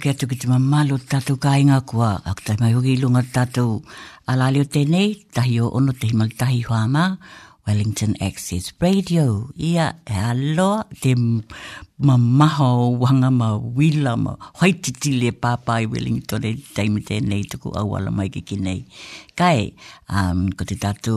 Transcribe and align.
ke 0.00 0.08
atu 0.14 0.24
ki 0.30 0.36
te 0.40 0.46
mamalo 0.52 0.96
tatou 1.10 1.36
ka 1.44 1.50
inga 1.62 1.78
kua 1.90 2.10
a 2.28 2.30
kutai 2.36 2.56
mai 2.62 2.72
hoki 2.76 2.92
ilunga 2.94 3.22
tatou 3.34 3.70
alalio 4.30 4.64
tēnei, 4.74 5.08
tahi 5.34 5.54
o 5.64 5.64
ono 5.78 5.92
te 6.00 6.06
himal 6.10 6.30
hoa 6.68 6.84
maa, 6.94 7.10
Wellington 7.68 8.16
Access 8.16 8.72
Radio. 8.80 9.52
Ia, 9.60 10.00
e 10.08 10.14
aloa 10.16 10.86
te 11.00 11.12
mamaho 12.00 12.96
wanga 13.00 13.28
ma 13.30 13.48
wila 13.76 14.16
ma 14.16 14.32
hoititi 14.58 15.12
le 15.20 15.28
papai 15.32 15.84
Wellington 15.92 16.44
e 16.48 16.52
taimi 16.74 17.02
tēnei 17.08 17.44
tuku 17.52 17.68
awala 17.80 18.10
mai 18.16 18.28
ki 18.32 18.40
kinei. 18.48 18.80
Kai, 19.38 19.74
um, 20.08 20.48
ko 20.56 20.64
te 20.64 20.78
tatu 20.80 21.14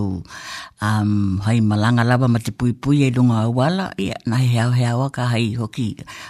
um, 0.83 1.13
hai 1.47 1.57
malanga 1.63 2.03
lava 2.03 2.27
ma 2.27 2.43
te 2.43 2.51
pui 2.51 2.73
pui 2.75 2.99
e 3.07 3.13
lunga 3.15 3.39
awala. 3.47 3.87
Ia, 4.07 4.19
na 4.27 4.41
he 4.43 4.49
hea 4.51 4.67
hea 4.79 4.93
waka 4.99 5.29
hai 5.31 5.45
hoki, 5.61 5.87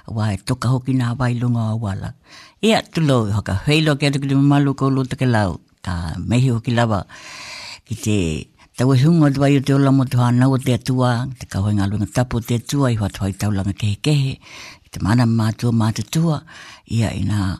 wae 0.07 0.37
toka 0.45 0.69
hoki 0.75 0.93
nā 1.01 1.15
wai 1.17 1.33
lunga 1.41 1.65
awala. 1.73 2.13
Ia, 2.61 2.83
tulo, 2.93 3.23
e 3.25 3.33
hoka, 3.33 3.57
hei 3.65 3.81
lo 3.81 3.97
kia 3.97 4.11
tuku 4.13 4.29
te 4.29 4.37
mamalu 4.37 4.75
ko 4.77 4.89
lo 4.93 5.07
ke 5.23 5.25
lau. 5.25 5.57
Ka 5.81 5.95
mehi 6.29 6.53
hoki 6.53 6.77
lava 6.77 7.01
ki 7.89 7.95
te... 7.95 8.01
Ki 8.01 8.03
te 8.05 8.19
Tau 8.81 8.91
e 8.93 8.97
hunga 9.05 9.29
dua 9.29 9.47
i 9.49 9.59
te 9.61 9.73
olamo 9.73 10.03
tu 10.09 10.17
hanau 10.17 10.57
te 10.57 10.73
atua, 10.73 11.09
te 11.39 11.45
kauhenga 11.45 11.85
luenga 11.87 12.07
tapo 12.15 12.39
te 12.47 12.55
atua 12.57 12.89
i 12.89 12.95
hoatua 12.97 13.27
i 13.29 13.35
taulanga 13.41 13.73
kehe 13.79 13.95
kehe, 14.05 14.31
i 14.85 14.89
te 14.91 14.97
mana 15.05 15.27
mātua 15.29 15.69
mātutua, 15.81 16.39
ia 16.89 17.11
i 17.13 17.21
nā 17.29 17.51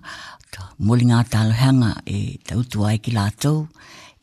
muli 0.89 1.05
ngā 1.11 1.19
tālohanga 1.33 1.91
e 2.09 2.21
tautua 2.49 2.95
e 2.97 3.03
ki 3.05 3.13
lātou, 3.19 3.61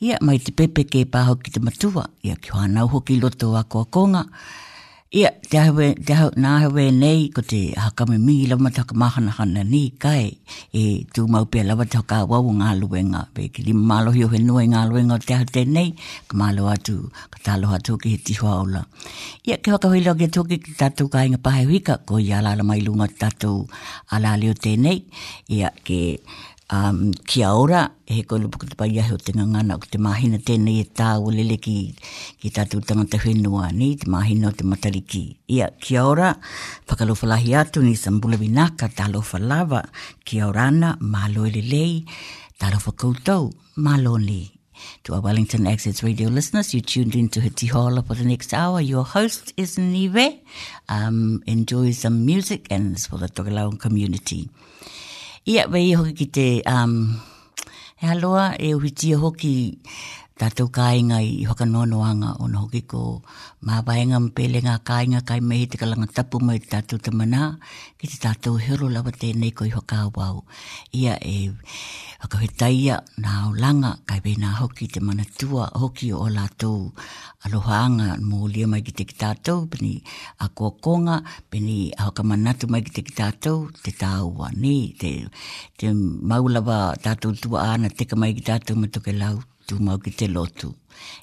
ia 0.02 0.18
mai 0.26 0.42
te 0.42 0.50
pepe 0.62 0.84
ke 0.90 1.04
pāho 1.14 1.38
ki 1.38 1.54
te 1.58 1.62
matua, 1.68 2.08
ia 2.26 2.34
ki 2.34 2.50
hanau 2.58 2.90
hoki 2.96 3.20
loto 3.22 3.52
a 3.54 3.62
kua 3.70 3.86
konga, 3.86 4.24
ia 4.34 4.66
Ia, 5.10 5.30
te 5.48 5.56
hawe, 5.56 5.94
te 6.04 6.12
hawe, 6.20 6.34
nā 6.36 6.50
hawe 6.66 6.82
nei, 6.92 7.30
ko 7.32 7.40
te 7.40 7.56
hakame 7.80 8.18
mi 8.20 8.44
lama 8.46 8.68
taka 8.70 8.92
mahana 8.94 9.30
hana 9.32 9.62
ni 9.64 9.88
kai, 9.98 10.36
e 10.76 10.82
tū 11.16 11.24
maupia 11.32 11.64
lama 11.64 11.86
taka 11.88 12.26
wau 12.28 12.52
ngā 12.52 12.74
luenga, 12.82 13.22
pe 13.32 13.46
ki 13.48 13.62
lima 13.70 13.80
malo 13.94 14.12
hio 14.12 14.28
he 14.28 14.36
nua 14.44 14.66
ngā 14.68 14.82
luenga 14.90 15.16
o 15.16 15.24
te 15.24 15.32
hawe 15.32 15.48
te 15.48 15.62
nei, 15.64 15.94
ka 16.28 16.36
malo 16.36 16.68
atu, 16.68 16.98
ka 17.32 17.40
talo 17.40 17.72
atu 17.72 17.96
ki 18.04 18.12
he 18.12 18.18
tihua 18.28 18.58
ola. 18.66 18.84
Ia, 19.48 19.56
ke 19.56 19.72
waka 19.72 19.88
hui 19.88 20.04
loge 20.04 20.28
tuki 20.28 20.60
ki 20.66 20.76
tatu 20.76 21.08
ka 21.08 21.24
inga 21.24 21.40
pahe 21.40 21.64
huika, 21.70 21.96
ko 22.04 22.20
i 22.20 22.28
alala 22.36 22.60
mai 22.62 22.84
lunga 22.84 23.08
tatu 23.08 23.54
alale 24.12 24.50
o 24.52 24.54
te 24.60 24.76
nei, 24.76 25.00
ia, 25.48 25.72
Ke... 25.88 26.20
um, 26.70 27.12
kia 27.30 27.48
ora 27.54 27.82
he 28.06 28.22
ko 28.28 28.36
lupu 28.40 28.66
te 28.68 28.76
pai 28.76 28.96
ahi 29.00 29.12
o 29.14 29.20
te 29.20 29.32
ngangana 29.36 29.76
o 29.78 29.84
te 29.90 29.98
mahina 29.98 30.38
tēnei 30.44 30.80
e 30.84 30.86
tāu 30.98 31.30
lele 31.32 31.56
ki, 31.64 31.76
ki 32.40 32.48
tātou 32.58 32.82
tangata 32.84 33.20
whenua 33.24 33.70
ni 33.72 33.94
te 33.96 34.08
mahina 34.12 34.50
o 34.50 34.52
te 34.52 34.64
matariki. 34.66 35.22
Ia, 35.48 35.70
kia 35.80 36.04
ora, 36.04 36.34
whakalofalahi 36.88 37.54
atu 37.60 37.82
ni 37.82 37.94
sambula 37.96 38.36
vinaka 38.36 38.88
talofa 38.88 39.38
lava, 39.40 39.82
kia 40.24 40.50
na 40.70 40.96
malo 41.00 41.46
elelei, 41.46 42.04
talofa 42.58 42.92
koutou, 42.92 43.52
malo 43.76 44.16
ni. 44.16 44.52
To 45.02 45.14
our 45.14 45.20
Wellington 45.20 45.66
Access 45.66 46.04
Radio 46.04 46.28
listeners, 46.28 46.72
you 46.72 46.80
tuned 46.80 47.16
in 47.16 47.28
to 47.30 47.40
Hiti 47.40 47.66
Holler 47.68 48.00
for 48.02 48.14
the 48.14 48.22
next 48.24 48.54
hour. 48.54 48.80
Your 48.80 49.02
host 49.04 49.52
is 49.56 49.76
Nive. 49.76 50.34
Um, 50.88 51.42
enjoy 51.48 51.90
some 51.90 52.24
music 52.24 52.68
and 52.70 52.92
it's 52.92 53.06
for 53.08 53.16
the 53.18 53.26
Togolawan 53.28 53.80
community. 53.80 54.48
Ia, 55.48 55.62
vei 55.72 55.94
hoki 55.96 56.12
ki 56.12 56.24
te, 56.36 56.42
um, 56.68 57.22
e 58.02 58.06
aloa, 58.12 58.48
e 58.60 58.74
uhitia 58.76 59.16
hoki, 59.22 59.52
tātou 60.38 60.68
kāinga 60.70 61.16
i 61.26 61.42
hoka 61.50 61.66
noanoanga 61.66 62.36
o 62.38 62.46
na 62.46 62.60
hoki 62.62 62.80
ko 62.92 62.98
mā 63.66 63.80
waenga 63.88 64.20
mpele 64.26 64.60
ngā 64.62 64.76
kāinga 64.90 65.22
kai 65.26 65.38
mehi 65.42 65.64
te 65.72 65.80
kalanga 65.80 66.06
tapu 66.18 66.38
mai 66.48 66.60
tātou 66.74 67.00
te 67.02 67.10
mana 67.20 67.40
ki 67.98 68.06
te 68.12 68.20
tātou 68.24 68.60
hiru 68.62 68.90
lawa 68.94 69.10
tēnei 69.22 69.50
ko 69.58 69.66
i 69.66 69.72
hoka 69.74 70.04
wau. 70.14 70.44
Ia 70.94 71.16
e 71.18 71.50
hoka 72.22 72.38
he 72.44 72.48
taia 72.62 73.00
nā 73.24 73.34
o 73.48 73.50
langa 73.62 73.96
kai 74.06 74.20
pē 74.28 74.36
nā 74.38 74.52
hoki 74.60 74.86
te 74.94 75.02
mana 75.08 75.26
tua 75.40 75.66
hoki 75.74 76.12
o 76.14 76.28
lātou 76.36 76.92
alohaanga 77.48 78.12
mō 78.22 78.46
lia 78.54 78.70
mai 78.70 78.84
ki 78.86 78.94
te 79.00 79.08
ki 79.10 79.18
tātou 79.24 79.66
pini 79.74 79.96
a 80.38 80.48
kua 80.54 80.70
konga 80.70 81.18
pini 81.50 81.78
a 81.98 82.06
hoka 82.08 82.22
manatu 82.22 82.70
mai 82.70 82.84
ki 82.86 82.94
te 83.00 83.06
ki 83.10 83.18
tātou 83.24 83.66
te 83.82 83.90
tāua 83.90 84.52
ni 84.54 84.78
te, 85.02 85.16
te 85.78 85.90
maulawa 85.92 86.92
tātou 87.02 87.34
tua 87.34 87.72
ana 87.74 87.90
teka 87.90 88.14
mai 88.18 88.36
ki 88.38 88.46
tātou 88.52 88.78
matuke 88.78 89.16
lau 89.18 89.40
Tu 89.68 89.74
mago 89.86 90.10
te 90.18 90.24
lotu. 90.28 90.68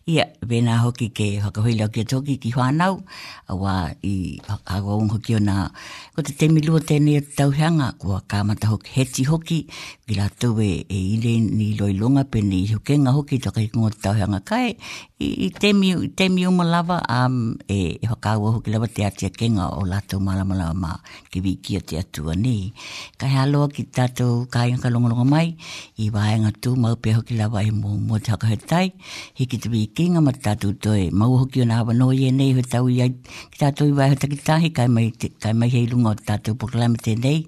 Ia, 0.05 0.25
vena 0.41 0.77
hoki 0.77 1.07
ke 1.09 1.27
whakahuila 1.41 1.87
ki 1.93 2.03
toki 2.03 2.35
ki 2.37 2.51
whanau, 2.55 3.01
a 3.49 3.53
wā 3.57 3.73
i 4.05 4.39
hago 4.69 4.97
un 5.01 5.09
hoki 5.09 5.35
o 5.35 5.39
nā, 5.41 5.69
ko 6.15 6.21
te 6.25 6.35
temi 6.37 6.61
lua 6.61 6.79
tēne 6.81 7.15
e 7.19 7.23
tauhanga, 7.37 7.91
ko 7.99 8.13
a 8.17 8.21
kāmata 8.21 8.69
hoki 8.69 8.93
heti 8.99 9.25
hoki, 9.25 9.61
ki 10.07 10.19
la 10.19 10.27
tau 10.39 10.59
e 10.61 10.69
e 10.85 10.99
ile 11.15 11.33
ni 11.47 11.71
loi 11.79 11.93
longa 11.97 12.23
pe 12.23 12.41
ni 12.41 12.65
hukenga 12.69 13.13
hoki, 13.17 13.39
toka 13.41 13.63
i 13.65 13.69
kongo 13.73 13.89
tauhanga 14.05 14.43
kai, 14.45 14.75
i, 15.17 15.31
i 15.47 15.49
temi, 15.49 15.93
temi 16.15 16.45
lava, 16.45 16.61
malawa, 16.61 17.57
e, 17.67 17.97
e 17.97 18.07
whakaua 18.07 18.53
hoki 18.59 18.71
lava 18.75 18.87
te 18.87 19.05
atia 19.09 19.29
kenga 19.33 19.71
o 19.73 19.81
la 19.89 20.01
tau 20.01 20.19
malamalawa 20.19 20.73
ma 20.77 20.91
ki 21.33 21.39
wiki 21.41 21.77
o 21.77 21.79
te 21.81 21.97
atua 21.97 22.35
ni. 22.35 22.71
Kai 23.17 23.29
haloa 23.33 23.69
ki 23.73 23.87
tātou 23.93 24.45
kāinga 24.53 24.85
ka 24.85 24.93
longolonga 24.93 25.25
mai, 25.25 25.55
i 25.97 26.11
wāenga 26.13 26.53
tū 26.61 26.75
maupia 26.77 27.17
hoki 27.17 27.37
lava 27.41 27.65
e 27.65 27.73
mō 27.73 27.97
mō 28.09 28.21
te 28.25 28.31
hakahetai, 28.37 28.91
hiki 29.39 29.57
te 29.65 29.69
wei 29.73 29.87
kenga 29.97 30.19
ma 30.21 30.29
tātou 30.45 30.75
toi. 30.77 31.07
Mau 31.09 31.33
hoki 31.41 31.63
ona 31.63 31.79
hawa 31.79 31.93
no 31.97 32.11
ye 32.13 32.29
nei, 32.31 32.51
hoi 32.53 32.63
tau 32.69 32.85
iai 32.85 33.13
ki 33.17 33.57
tātou 33.63 33.87
iwai 33.89 34.11
hoi 34.11 34.17
takitahi, 34.21 34.69
kai 34.77 34.85
mai, 34.93 35.05
kai 35.41 35.53
mai 35.57 35.71
hei 35.73 35.87
lunga 35.89 36.11
o 36.13 36.19
tātou 36.27 36.53
poklami 36.61 36.99
te 37.01 37.15
nei, 37.17 37.39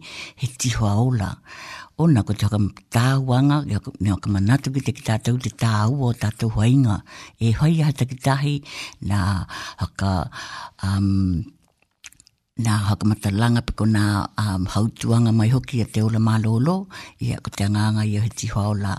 he 0.41 0.49
tiho 0.49 0.87
aula. 0.89 1.27
Ona 2.01 2.23
ko 2.25 2.33
te 2.33 2.47
haka 2.49 2.57
tāhuanga, 2.95 3.59
me 3.99 4.09
haka 4.15 4.31
manatu 4.33 4.73
ki 4.73 4.81
te 4.87 4.95
ki 4.97 5.05
tātou 5.11 5.37
te 5.43 5.51
tāhu 5.63 6.07
o 6.07 6.09
tatu 6.23 6.49
hainga. 6.57 7.03
E 7.37 7.53
hoi 7.61 7.75
ha 7.85 7.93
takitahi 8.01 8.55
na 9.13 9.45
haka... 9.83 10.15
Um, 10.81 11.11
nā 12.65 12.73
hakamata 12.87 13.29
langa 13.29 13.61
piko 13.61 13.85
nā 13.85 14.03
um, 14.41 14.63
hautuanga 14.73 15.29
mai 15.39 15.45
hoki 15.53 15.83
a 15.83 15.85
te 15.93 16.01
ola 16.01 16.17
mālolo, 16.17 16.87
ia 17.21 17.37
ko 17.45 17.51
te 17.53 17.67
anganga 17.67 18.01
ia 18.09 18.23
he 18.25 18.31
tihaola. 18.33 18.95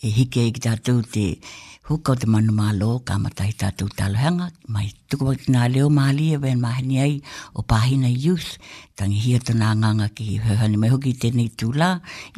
E 0.00 0.08
hike 0.16 0.46
e 0.46 0.54
ki 0.56 0.62
tātou 0.64 1.02
te, 1.04 1.26
huka 1.84 2.12
o 2.12 2.14
te 2.16 2.26
manu 2.32 2.52
mālo 2.56 2.86
o 2.96 2.98
ka 3.04 3.18
matai 3.20 3.50
tātou 3.60 3.90
talohanga, 3.92 4.46
mai 4.72 4.86
tuku 5.12 5.26
wakit 5.30 5.50
nā 5.52 5.66
leo 5.68 5.90
māli 5.92 6.30
e 6.32 6.38
wen 6.40 6.60
mahani 6.62 6.96
ai 7.04 7.10
o 7.60 7.64
pāhina 7.68 8.08
youth, 8.08 8.54
tangi 8.96 9.20
hia 9.24 9.40
tana 9.44 9.72
nganga 9.76 10.08
ki 10.16 10.38
hehani 10.46 10.80
mai 10.80 10.88
hoki 10.94 11.12
tēnei 11.20 11.50
tūlā, 11.60 11.90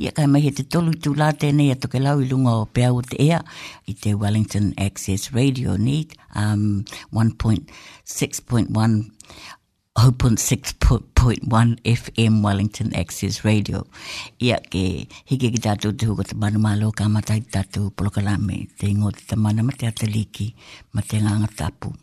ia 0.03 0.11
kai 0.19 0.27
mai 0.27 0.43
he 0.43 0.51
te 0.59 0.67
tolu 0.75 0.97
tūlā 1.07 1.31
tēnei 1.43 1.71
a 1.71 1.79
toke 1.79 2.03
lau 2.03 2.19
i 2.19 2.27
lunga 2.33 2.57
o 2.59 2.67
pēa 2.75 2.91
o 2.99 3.05
te 3.07 3.23
ea 3.29 3.39
i 3.91 3.95
te 3.95 4.17
Wellington 4.19 4.73
Access 4.83 5.31
Radio 5.37 5.77
Need, 5.79 6.19
um, 6.35 6.83
1.6.1 7.15 8.67
0.6.1 9.97 11.41
FM 11.83 12.43
Wellington 12.45 12.93
Access 12.95 13.45
Radio. 13.49 13.81
Ia 14.37 14.61
ke 14.61 15.09
hige 15.25 15.49
kita 15.57 15.73
tu 15.81 15.97
tu 15.97 16.13
ke 16.21 16.23
teman 16.29 16.61
malu 16.61 16.93
kamera 16.93 17.41
kita 17.41 17.65
tu 17.65 17.89
pulak 17.97 18.21
lami 18.21 18.69
tengok 18.77 19.17
teman 19.25 19.57
mati 19.65 19.89
ateliki 19.89 20.53
mati 20.93 21.17
ngangat 21.17 21.53
tapu. 21.57 21.97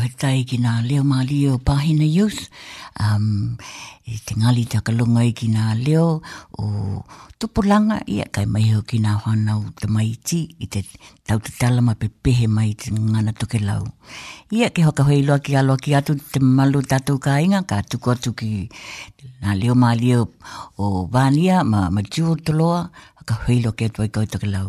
whakahitai 0.00 0.48
ki 0.48 0.56
nga 0.64 0.80
leo 0.80 1.04
mā 1.04 1.20
leo 1.28 1.58
pahina 1.60 2.06
youth. 2.08 2.40
Um, 3.00 3.56
e 4.08 4.16
te 4.26 4.34
ngali 4.40 4.64
takalunga 4.68 5.22
i 5.28 5.32
ki 5.36 5.50
nga 5.52 5.74
leo 5.76 6.20
o 6.58 6.66
tupulanga 7.40 8.00
i 8.14 8.18
a 8.24 8.26
kai 8.28 8.44
mai 8.48 8.64
ki 8.88 8.98
nga 9.04 9.18
whanau 9.24 9.60
te 9.80 9.88
mai 9.92 10.16
ti 10.24 10.40
i 10.58 10.66
te 10.72 10.82
tau 11.28 11.38
te 11.44 11.52
talama 11.60 11.94
pe 11.94 12.08
pehe 12.26 12.48
mai 12.48 12.72
te 12.74 12.90
ngana 12.96 13.36
toke 13.40 13.60
lau. 13.62 13.84
I 14.56 14.64
a 14.66 14.70
ke 14.74 14.84
hoka 14.88 15.04
hoi 15.10 15.20
loa 15.22 15.38
ki 15.44 15.60
aloa 15.60 15.76
ki 15.80 15.94
atu 16.00 16.16
te 16.16 16.40
malu 16.40 16.82
tatou 16.82 17.20
ka 17.22 17.36
inga 17.44 17.62
ka 17.68 17.82
tuku 17.86 18.08
atu 18.16 18.34
ki 18.40 18.50
nga 19.44 19.54
leo 19.60 19.74
mā 19.84 19.92
leo 20.00 20.26
o 20.80 20.90
Vania 21.12 21.60
ma 21.64 21.88
Majuotoloa. 21.92 22.80
Hoka 23.22 23.34
hoi 23.44 23.60
loa 23.64 23.76
ki 23.76 23.92
atu 23.92 24.04
i 24.04 24.12
kau 24.12 24.24
lau. 24.48 24.68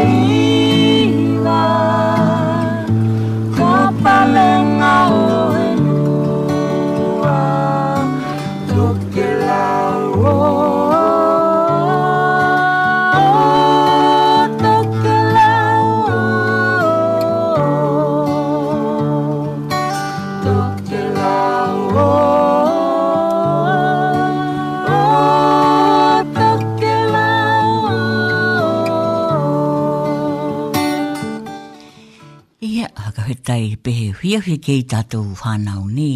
tai 33.51 33.67
pehe 33.83 34.05
whia 34.19 34.37
whia 34.45 34.57
kei 34.65 34.81
tātou 34.91 35.23
whānau 35.41 35.81
ni, 35.97 36.11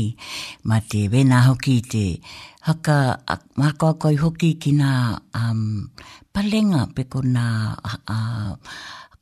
ma 0.69 0.77
te 0.91 0.99
wena 1.13 1.37
hoki 1.47 1.73
te 1.93 2.03
haka 2.67 2.95
mākoa 3.59 3.97
koi 4.01 4.13
hoki 4.23 4.51
ki 4.63 4.71
nā 4.79 4.91
um, 5.39 5.63
palenga 6.33 6.81
pe 6.95 7.03
ko 7.11 7.25
nā 7.35 7.45
uh, 8.15 8.53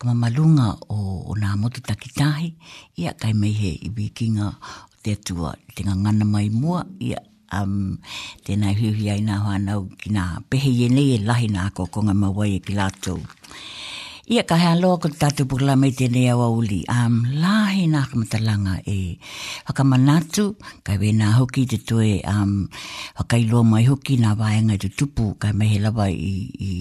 mamalunga 0.06 0.68
o, 0.96 0.98
o 1.34 1.38
nā 1.44 1.56
motutaki 1.62 2.12
tahi, 2.20 2.52
ia 3.02 3.16
kai 3.24 3.34
mei 3.40 3.56
he 3.62 3.72
i 3.88 3.90
wikinga 3.98 4.52
te 5.02 5.16
atua 5.18 5.56
te 5.74 5.88
ngana 5.90 6.28
mai 6.36 6.52
mua, 6.62 6.84
ia 7.08 7.18
um, 7.64 7.98
tēnā 8.46 8.76
hiuhi 8.78 9.10
ai 9.16 9.26
nā 9.32 9.42
whānau 9.48 9.88
ki 10.06 10.14
nā 10.20 10.28
pehe 10.54 10.70
i 10.86 10.92
e 11.08 11.18
lahi 11.30 11.50
nā 11.58 11.66
kōkonga 11.82 12.14
mawai 12.26 12.52
e 12.60 12.62
ki 12.70 12.78
lātou 12.82 13.18
ia 14.24 14.40
ka 14.48 14.56
hea 14.56 14.80
loa 14.80 14.98
kon 15.04 15.12
tatu 15.20 15.44
pukula 15.50 15.76
mai 15.76 15.92
tene 15.92 16.24
au 16.32 16.40
auli 16.48 16.80
am 16.88 17.16
lahi 17.44 17.84
e. 17.86 17.90
nā 17.92 18.02
kamatalanga 18.10 18.76
e 18.96 19.00
whakamanatu 19.68 20.44
kai 20.86 20.96
wena 21.02 21.28
hoki 21.38 21.66
te 21.72 21.78
toe 21.90 22.24
am 22.24 22.70
whakai 23.20 23.42
loa 23.52 23.68
mai 23.68 23.84
hoki 23.90 24.16
nā 24.24 24.32
waenga 24.40 24.78
tu 24.80 24.88
tupu 24.98 25.26
kai 25.42 25.52
mehe 25.60 25.76
lawa 25.84 26.08
i, 26.12 26.34
i, 26.68 26.72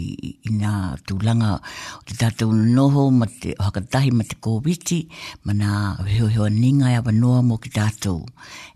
i 0.46 0.50
nā 0.54 0.94
o 0.94 2.02
te 2.06 2.14
tatu 2.22 2.46
noho 2.76 3.10
ma 3.18 3.26
te 3.40 3.56
whakatahi 3.58 4.10
ma 4.16 4.22
te 4.30 4.38
kōwiti 4.44 5.00
ma 5.44 5.52
nā 5.62 5.70
heo 6.14 6.30
heo 6.30 6.46
ninga 6.48 6.94
ya 6.94 7.02
e 7.02 7.02
awa 7.02 7.12
noa 7.22 7.42
mo 7.48 7.58
ki 7.58 7.70
tatu 7.74 8.14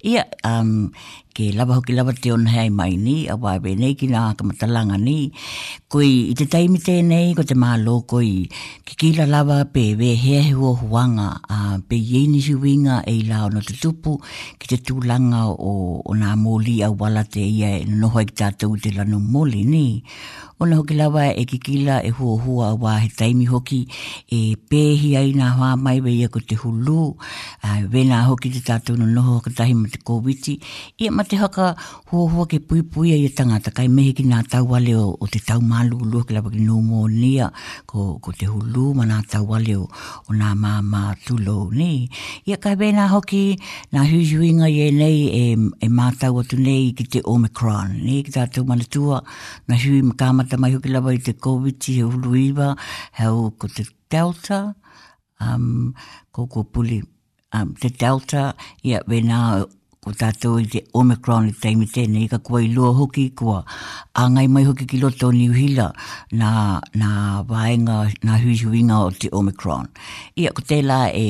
ia 0.02 0.26
um, 0.42 0.90
ke 1.36 1.52
lava 1.52 1.76
hoki 1.76 1.92
lava 1.92 2.12
te 2.16 2.30
ona 2.32 2.50
hea 2.52 2.70
mai 2.78 2.94
ni, 3.06 3.16
a 3.32 3.34
wae 3.42 3.74
nei 3.82 3.92
ki 4.00 4.06
nga 4.12 4.22
kamatalanga 4.38 4.96
ni, 5.06 5.16
koi 5.92 6.08
i 6.32 6.34
te 6.38 6.46
taimi 6.52 6.80
tēnei, 6.86 7.34
ko 7.36 7.44
te 7.50 7.56
mālo 7.62 7.96
koi, 8.12 8.30
ki 8.88 8.94
kila 9.02 9.26
lava 9.34 9.58
pe 9.74 9.82
we 10.00 10.14
hea 10.22 10.46
hua 10.56 10.72
huanga, 10.80 11.28
a 11.56 11.58
pe 11.88 11.98
yeni 12.12 12.40
huinga 12.48 13.02
e 13.12 13.18
i 13.20 13.26
lao 13.28 13.50
no 13.52 13.60
te 13.68 13.76
tupu, 13.82 14.16
ki 14.60 14.72
te 14.72 14.80
tūlanga 14.88 15.44
o, 15.52 15.74
o 16.08 16.16
nā 16.22 16.32
mōli 16.40 16.78
a 16.88 16.88
wala 17.02 17.26
te 17.36 17.44
ia 17.44 17.74
e 17.82 17.84
noho 18.00 18.24
ek 18.24 18.32
tātou 18.40 18.80
te 18.80 18.94
lanu 18.96 19.20
mōli 19.34 19.66
ni, 19.74 19.86
ona 20.60 20.76
hoki 20.76 20.94
lawa 20.94 21.26
e 21.36 21.44
kikila 21.44 22.00
e 22.06 22.10
hua 22.10 22.40
hua 22.42 22.66
wā 22.82 22.92
he 23.02 23.08
taimi 23.12 23.44
hoki 23.46 23.82
e 24.32 24.54
pēhi 24.72 25.10
ai 25.20 25.32
nā 25.36 25.50
hoa 25.58 25.74
mai 25.76 26.00
wei 26.00 26.24
ko 26.32 26.40
te 26.40 26.56
hulu 26.56 27.10
wena 27.92 28.22
hoki 28.24 28.48
te 28.54 28.62
tātou 28.68 28.96
no 28.96 29.04
noho 29.04 29.42
katahi 29.44 29.74
ma 29.76 29.90
te 29.92 30.00
kōwiti 30.00 30.54
e 30.96 31.10
ma 31.12 31.26
te 31.28 31.36
haka 31.36 31.74
hua 32.12 32.30
hua 32.32 32.46
ke 32.48 32.60
pui 32.68 32.80
pui 32.82 33.12
ai 33.12 33.26
e 33.28 33.32
tangata 33.40 33.68
kai 33.76 33.84
mehe 33.92 34.14
ki 34.16 34.24
nā 34.30 34.40
tauale 34.48 34.94
o, 34.96 35.10
o 35.20 35.26
te 35.28 35.42
tau 35.44 35.60
malu 35.60 36.00
lua 36.06 36.24
ki 36.24 36.38
lawa 36.38 36.48
ki 36.54 36.64
nō 36.64 36.78
mō 36.88 37.02
nia 37.18 37.50
ko, 37.90 38.14
ko 38.24 38.32
te 38.32 38.48
hulu 38.48 38.94
ma 38.96 39.04
nā 39.10 39.20
tauale 39.28 39.76
o, 39.76 39.84
o 39.90 40.30
nā 40.38 40.54
mā 40.56 40.78
mā 40.82 41.10
tulo 41.26 41.66
ni 41.72 42.08
ia 42.48 42.56
kai 42.56 42.78
wena 42.80 43.10
hoki 43.12 43.58
nā 43.92 44.06
hujuinga 44.08 44.72
i 44.72 44.80
e 44.88 44.88
nei 45.02 45.20
e, 45.28 45.44
e 45.84 45.92
mātau 45.92 46.40
atu 46.40 46.56
nei 46.64 46.90
ki 46.96 47.08
te 47.18 47.24
Omicron 47.36 48.00
ni 48.00 48.22
ki 48.24 48.32
tātou 48.40 48.64
manatua 48.72 49.20
na 49.68 49.76
hui 49.84 50.00
makama 50.00 50.45
tamata 50.46 50.60
mai 50.60 50.72
hoki 50.74 50.88
lawa 50.94 51.12
i 51.14 51.18
te 51.26 51.32
COVID 51.44 51.78
i 51.92 51.96
he 51.98 52.02
hulu 52.08 52.32
iwa, 52.46 52.68
heo 53.18 53.50
ko 53.58 53.66
te 53.74 53.82
Delta, 54.10 54.74
um, 55.40 55.94
ko 56.32 56.46
ko 56.46 56.60
puli, 56.64 57.02
um, 57.52 57.74
te 57.80 57.88
Delta, 57.90 58.54
ia 58.82 59.02
we 59.06 59.16
wena 59.20 59.66
o 60.06 60.12
tātou 60.20 60.60
i 60.62 60.66
te 60.70 60.80
Omicron 60.98 61.48
i 61.50 61.52
teimi 61.62 61.88
tēne 61.90 62.20
i 62.22 62.28
ka 62.30 62.38
kua 62.44 62.60
i 62.62 62.68
lua 62.72 62.92
hoki 62.94 63.24
i 63.28 63.32
kua 63.36 63.60
a 64.14 64.24
ngai 64.30 64.46
mai 64.54 64.62
hoki 64.68 64.86
ki 64.92 65.00
loto 65.02 65.32
ni 65.34 65.48
uhila 65.50 65.88
na, 66.40 66.52
na 67.00 67.10
waenga 67.50 67.98
na 68.24 68.38
huihuinga 68.42 69.00
o 69.08 69.10
te 69.10 69.30
Omicron. 69.34 69.88
Ia 70.38 70.52
ko 70.54 70.62
te 70.68 70.78
la 70.86 71.00
e 71.10 71.26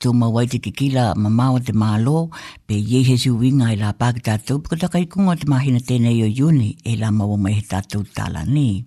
tō 0.00 0.12
mawai 0.14 0.44
te 0.52 0.60
kikila 0.68 1.10
mamau 1.16 1.58
te 1.64 1.72
mālo 1.72 2.28
pe 2.66 2.76
iei 2.78 3.02
he 3.08 3.16
suinga 3.24 3.72
i 3.72 3.80
la 3.80 3.94
pāki 4.02 4.24
tātou 4.28 4.60
pika 4.64 4.80
taka 4.84 5.00
i 5.02 5.08
kunga 5.10 5.38
te 5.40 5.48
mahina 5.50 5.80
tēne 5.80 6.12
i 6.12 6.20
o 6.28 6.28
juni 6.28 6.74
e 6.84 6.98
la 7.00 7.10
mawa 7.14 7.40
mai 7.40 7.56
he 7.56 7.64
tātou 7.72 8.04
tāla 8.16 8.44
ni. 8.46 8.84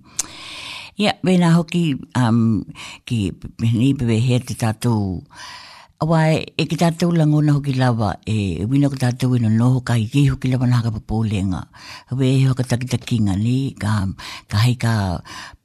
Ia, 0.94 1.08
yeah, 1.10 1.20
wena 1.26 1.50
hoki 1.58 1.86
um, 2.22 2.62
ki 3.10 3.32
nipewe 3.66 4.22
he 4.30 4.38
te 4.46 4.54
tātou 4.62 5.24
Awai, 6.04 6.44
e 6.60 6.64
ki 6.68 6.76
tātou 6.76 7.14
la 7.16 7.24
ngona 7.24 7.54
hoki 7.56 7.72
lawa 7.80 8.10
e, 8.28 8.34
e 8.60 8.66
wina 8.68 8.90
ki 8.92 8.98
tātou 9.00 9.38
ino 9.38 9.48
e 9.48 9.54
noho 9.56 9.80
ka 9.88 9.94
i 9.96 10.04
kei 10.12 10.26
hoki 10.28 10.50
lawa 10.52 10.68
na 10.68 10.82
haka 10.82 10.92
papolenga. 10.98 11.62
Hwe 12.12 12.28
e 12.28 12.42
hoka 12.50 12.66
takitakinga 12.68 13.38
ni 13.40 13.56
ka, 13.80 13.94
ka 14.52 14.66
hei 14.66 14.76
ka 14.84 14.94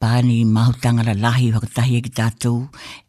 pāni 0.02 0.44
mahutanga 0.46 1.02
la 1.06 1.14
lahi 1.18 1.46
whakatahi 1.52 1.96
e 1.98 2.02
ki 2.06 2.10
tātou 2.16 2.58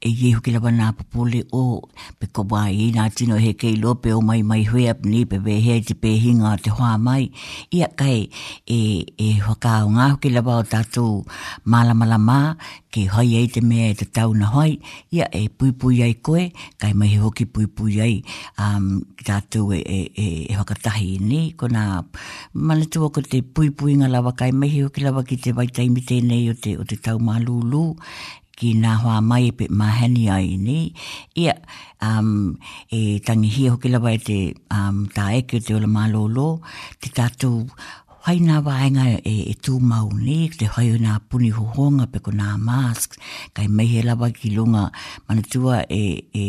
e 0.01 0.09
iehu 0.09 0.41
ki 0.45 0.55
lawana 0.55 0.87
apopole 0.89 1.43
o 1.53 1.81
pe 2.21 2.27
kobwa 2.33 2.63
i 2.73 2.87
nā 2.95 3.03
tino 3.13 3.37
he 3.37 3.51
kei 3.63 3.75
lope 3.77 4.09
o 4.15 4.21
mai 4.25 4.39
mai 4.51 4.63
hui 4.69 4.87
apni 4.93 5.21
pe 5.29 5.37
pe 5.47 5.59
hea 5.65 5.83
te 5.89 5.93
pe 5.93 6.15
hinga 6.23 6.55
te 6.65 6.73
hoa 6.79 6.95
mai 7.05 7.29
ia 7.79 7.91
kai 8.03 8.15
e, 8.65 8.79
e 9.21 9.29
whaka 9.45 9.73
o 9.85 9.91
ngā 9.93 10.07
huki 10.15 10.31
lawa 10.33 10.55
o 10.63 10.63
tātou 10.71 11.19
mala 11.75 11.93
mala 11.99 12.17
mā 12.23 12.39
ke 12.89 13.03
hoi 13.13 13.35
ei 13.37 13.51
te 13.53 13.61
mea 13.61 13.91
e 13.91 13.97
te 14.01 14.07
tau 14.17 14.33
na 14.33 14.49
hoi 14.55 14.79
ia 15.13 15.29
e 15.29 15.43
pui 15.49 15.69
pui 15.77 16.01
ai 16.07 16.17
koe 16.25 16.47
kai 16.81 16.95
mai 16.97 17.11
he 17.13 17.21
hoki 17.21 17.45
pui 17.45 17.67
pui 17.69 17.99
ai 18.01 18.15
um, 18.57 19.03
ki 19.13 19.27
tātou 19.29 19.75
e, 19.77 19.83
e, 19.85 19.99
e, 20.25 20.27
e 20.49 20.57
whakatahi 20.57 21.19
ni 21.21 21.51
ko 21.53 21.69
nā 21.69 22.01
manatua 22.57 23.13
ko 23.13 23.21
te 23.21 23.43
pui 23.45 23.69
pui 23.69 23.93
ngā 24.01 24.09
lawa 24.09 24.33
kai 24.43 24.49
mai 24.57 24.73
he 24.73 24.81
hoki 24.89 25.05
lawa 25.05 25.21
ki 25.21 25.37
te 25.45 25.53
vaitaimi 25.61 26.01
tēnei 26.09 26.49
o 26.49 26.57
te 26.57 26.78
o 26.79 26.83
te 26.89 26.95
tau 27.05 27.19
malulu 27.27 27.81
ki 28.59 28.73
ngā 28.81 28.93
hoa 29.03 29.17
mai 29.29 29.43
e 29.49 29.51
pe 29.59 29.67
mahani 29.81 30.25
ai 30.35 30.49
ni. 30.67 30.79
Ia, 31.43 31.53
um, 32.07 32.31
e 32.97 33.01
tangi 33.27 33.51
hia 33.55 33.73
hoki 33.75 33.91
lawa 33.93 34.11
e 34.17 34.21
te 34.29 34.39
um, 34.75 35.05
tā 35.15 35.29
eke 35.39 35.59
o 35.59 35.63
te 35.65 35.75
ola 35.79 35.87
malolo, 35.95 36.47
te 37.03 37.11
tātou 37.15 37.63
hai 38.27 38.35
ngā 38.43 38.57
e, 39.15 39.35
e 39.51 39.55
tū 39.65 39.77
mau 39.91 40.09
ni, 40.13 40.49
te 40.59 40.65
hai 40.75 40.89
o 40.91 41.19
puni 41.29 41.49
hohonga 41.55 42.05
pe 42.11 42.19
ko 42.19 42.31
ngā 42.31 42.57
mask, 42.57 43.15
kai 43.53 43.67
mehe 43.67 44.03
lawa 44.03 44.29
ki 44.31 44.51
lunga 44.55 44.89
manatua 45.27 45.85
e... 45.89 46.03
e, 46.33 46.47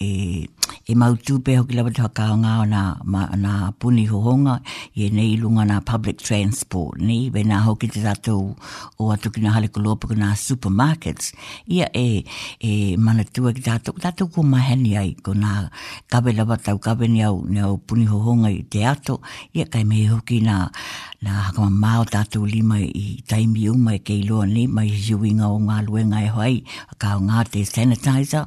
e 0.00 0.46
e 0.86 0.94
mau 0.94 1.16
tupe 1.26 1.56
hoki 1.56 1.74
lawa 1.76 1.90
tua 1.94 2.08
kao 2.14 2.36
ngā 2.36 2.52
o 2.60 2.64
nā 2.66 3.52
puni 3.80 4.04
hohonga 4.08 4.58
i 4.94 5.06
e 5.06 5.10
nei 5.10 5.36
lunga 5.40 5.64
nā 5.68 5.78
public 5.84 6.20
transport 6.22 7.00
ni 7.00 7.30
we 7.32 7.42
nā 7.44 7.60
hoki 7.64 7.88
te 7.88 8.02
tātou 8.04 8.50
o 8.98 9.08
atuki 9.14 9.42
nā 9.44 9.54
hale 9.56 9.68
kolopu 9.72 10.10
ka 10.10 10.16
nā 10.20 10.32
supermarkets 10.38 11.32
ia 11.68 11.88
e, 11.96 12.24
e 12.60 12.96
manatua 12.96 13.54
ki 13.56 13.64
tātou 13.66 13.96
tātou 14.00 14.28
ko 14.34 14.44
maheni 14.44 14.96
ai 15.00 15.14
ko 15.24 15.32
nā 15.34 15.66
kawe 16.12 16.34
lawa 16.36 16.58
tau 16.60 16.80
ni 17.04 17.24
au 17.24 17.40
nā 17.48 17.70
puni 17.86 18.06
hohonga 18.10 18.50
i 18.52 18.62
te 18.74 18.84
ato 18.86 19.20
ia 19.56 19.64
kai 19.66 19.84
mei 19.84 20.04
hoki 20.10 20.40
nā 20.44 20.66
nā 21.24 21.46
hakama 21.48 21.70
māo 21.86 22.04
tātou 22.04 22.44
lima 22.46 22.78
i 22.84 23.22
taimi 23.30 23.68
uma 23.72 23.94
e 23.94 23.98
kei 24.04 24.22
loa 24.28 24.44
ni 24.46 24.66
mai 24.68 24.88
hiuinga 24.92 25.48
o 25.48 25.58
ngā 25.64 25.78
luenga 25.88 26.20
e 26.20 26.28
hoai 26.28 26.58
kao 27.00 27.20
ngā 27.24 27.46
te 27.50 27.62
sanitizer 27.64 28.44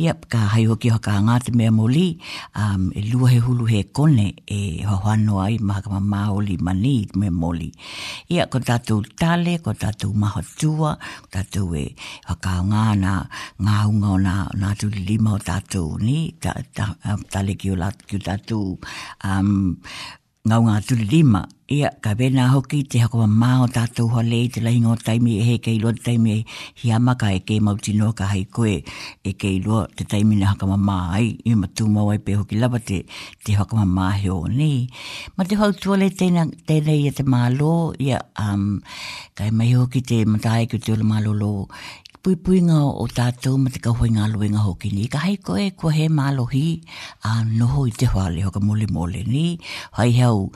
ia 0.00 0.14
ka 0.28 0.46
hai 0.54 0.62
ki 0.80 0.94
ho 0.94 0.98
ka 1.02 1.18
ngā 1.26 1.38
te 1.44 1.51
mea 1.54 1.70
moli, 1.70 2.16
um, 2.56 2.90
e 2.94 3.02
lua 3.12 3.30
he 3.30 3.38
hulu 3.40 3.64
he 3.68 3.82
kone 3.82 4.34
e 4.46 4.82
hohano 4.82 5.40
ai 5.44 5.58
mahakama 5.58 6.00
maoli 6.12 6.56
mani 6.60 7.08
me 7.14 7.28
moli. 7.30 7.72
Ia, 8.30 8.46
ko 8.46 8.58
tatou 8.60 9.02
tale, 9.16 9.58
ko 9.64 9.72
tatou 9.74 10.12
mahatua, 10.22 10.90
ko 11.22 11.26
tatou 11.34 11.74
e 11.78 11.94
whakao 12.28 12.64
ngā 12.72 12.84
na 13.04 13.12
ngā 13.60 13.78
unga 13.90 14.14
o 14.16 14.18
nā, 14.28 14.36
nā 14.62 14.72
tu 14.80 14.88
lima 14.94 15.36
o 15.36 15.38
tatou 15.38 15.96
ni, 16.00 16.32
ta, 16.40 16.54
ta, 16.74 16.94
um, 17.12 17.22
tale 17.30 17.54
ki 17.60 17.72
o 17.72 18.24
tatou 18.28 18.76
um, 19.24 19.78
ngau 20.44 20.62
ngā 20.66 20.78
tuli 20.86 21.04
lima, 21.10 21.44
ia 21.70 21.88
ka 22.02 22.14
vena 22.18 22.48
hoki 22.50 22.80
te 22.90 22.98
hako 22.98 23.18
wa 23.20 23.26
māo 23.40 23.68
tātou 23.70 24.08
hoa 24.10 24.24
lei 24.26 24.48
te 24.50 24.58
lahi 24.64 24.80
ngō 24.82 24.96
taimi 25.06 25.36
e 25.38 25.44
he 25.48 25.58
kei 25.62 25.76
lua 25.78 25.92
taimi 26.06 26.32
e 26.34 26.40
hi 26.82 26.90
amaka 26.96 27.28
e 27.30 27.38
kei 27.46 27.60
mauti 27.66 27.94
no 28.00 28.08
ka 28.20 28.26
hai 28.32 28.40
koe 28.58 28.72
e 29.22 29.32
kei 29.44 29.60
lua 29.66 29.84
te 29.96 30.02
taimi 30.14 30.40
na 30.40 30.50
haka 30.50 30.66
mā 30.88 30.96
ai 31.20 31.28
i 31.50 31.54
ma 31.60 31.70
tū 31.78 31.86
mawai 31.96 32.18
pe 32.26 32.34
hoki 32.40 32.58
lava 32.58 32.80
te 32.88 32.98
te 33.46 33.54
haka 33.60 33.78
wa 33.78 33.86
mā 33.94 34.08
heo 34.24 34.40
nei. 34.56 34.80
Ma 35.36 35.46
te 35.46 35.60
hau 35.62 35.70
tuale 35.84 36.10
tēnei 36.10 36.50
tēne 36.72 36.98
ia 36.98 37.14
te 37.20 37.22
mālo, 37.22 37.70
ia 38.02 38.18
um, 38.48 38.80
kai 39.38 39.52
mai 39.60 39.70
hoki 39.78 40.02
te 40.10 40.24
matai 40.34 40.66
ki 40.66 40.82
te 40.82 40.98
ola 40.98 41.06
mālo 41.14 41.38
lo 41.44 41.52
pui 42.22 42.36
pui 42.38 42.60
nga 42.62 42.76
o 42.86 43.02
tātou 43.10 43.56
ma 43.58 43.70
te 43.74 43.80
kauhoi 43.82 44.08
ngā 44.14 44.28
luenga 44.30 44.60
hoki 44.62 44.90
ni. 44.94 45.08
Ka 45.10 45.18
hei 45.24 45.40
koe 45.42 45.64
kua 45.74 45.90
he 45.94 46.04
mālohi 46.06 46.66
a 47.26 47.32
noho 47.48 47.82
i 47.90 47.94
te 47.98 48.06
whale 48.12 48.36
hoka 48.46 48.60
mole 48.62 48.84
mole 48.94 49.22
ni. 49.26 49.58
Hai 49.98 50.12
hau 50.20 50.52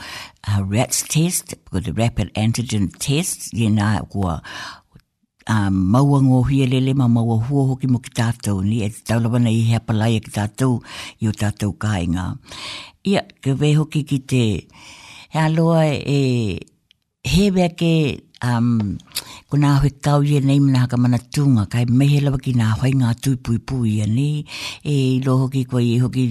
a 0.46 0.60
rats 0.62 1.02
test, 1.10 1.56
ko 1.72 1.80
the 1.80 1.92
rapid 1.92 2.30
antigen 2.34 2.86
test, 3.06 3.48
i 3.54 3.66
nā 3.74 3.88
kua 4.14 4.36
a 5.50 5.56
maua 5.74 6.22
ngō 6.28 6.38
hia 6.52 6.68
lele 6.70 6.94
ma 6.98 7.10
maua 7.16 7.40
hua 7.48 7.66
hoki 7.72 7.90
mo 7.90 7.98
ki 8.06 8.14
tātou 8.20 8.62
ni. 8.62 8.84
E 8.86 8.90
taulawana 9.10 9.50
i 9.50 9.64
hea 9.72 9.80
palai 9.82 10.12
e 10.20 10.22
ki 10.22 10.36
tātou 10.38 10.78
i 11.18 11.26
o 11.26 11.34
tātou 11.34 11.74
kāinga. 11.82 12.28
Ia, 13.10 13.26
ke 13.42 13.58
wei 13.58 13.74
hoki 13.78 14.04
ki 14.06 14.22
te... 14.34 14.44
Hea 15.34 15.50
loa 15.50 15.82
e... 15.98 16.22
Hebeke... 17.26 17.94
Um, 18.44 18.98
ko 19.46 19.54
nā 19.62 19.68
hoi 19.78 19.92
kau 20.02 20.24
ia 20.26 20.40
nei 20.42 20.58
mana 20.58 20.80
haka 20.84 20.96
mana 20.98 21.18
tunga, 21.34 21.66
kai 21.70 21.84
mehe 21.98 22.18
lawa 22.24 22.38
ki 22.42 22.52
nā 22.58 22.72
hoi 22.80 22.88
ngā 22.98 23.12
tui 23.22 23.36
pui 23.38 23.58
pui 23.62 23.92
ia 24.00 24.06
nei, 24.10 24.40
e 24.82 24.96
lo 25.22 25.36
hoki 25.44 25.62
kua 25.70 25.82
i 25.86 25.92
e 25.92 26.00
hoki 26.02 26.24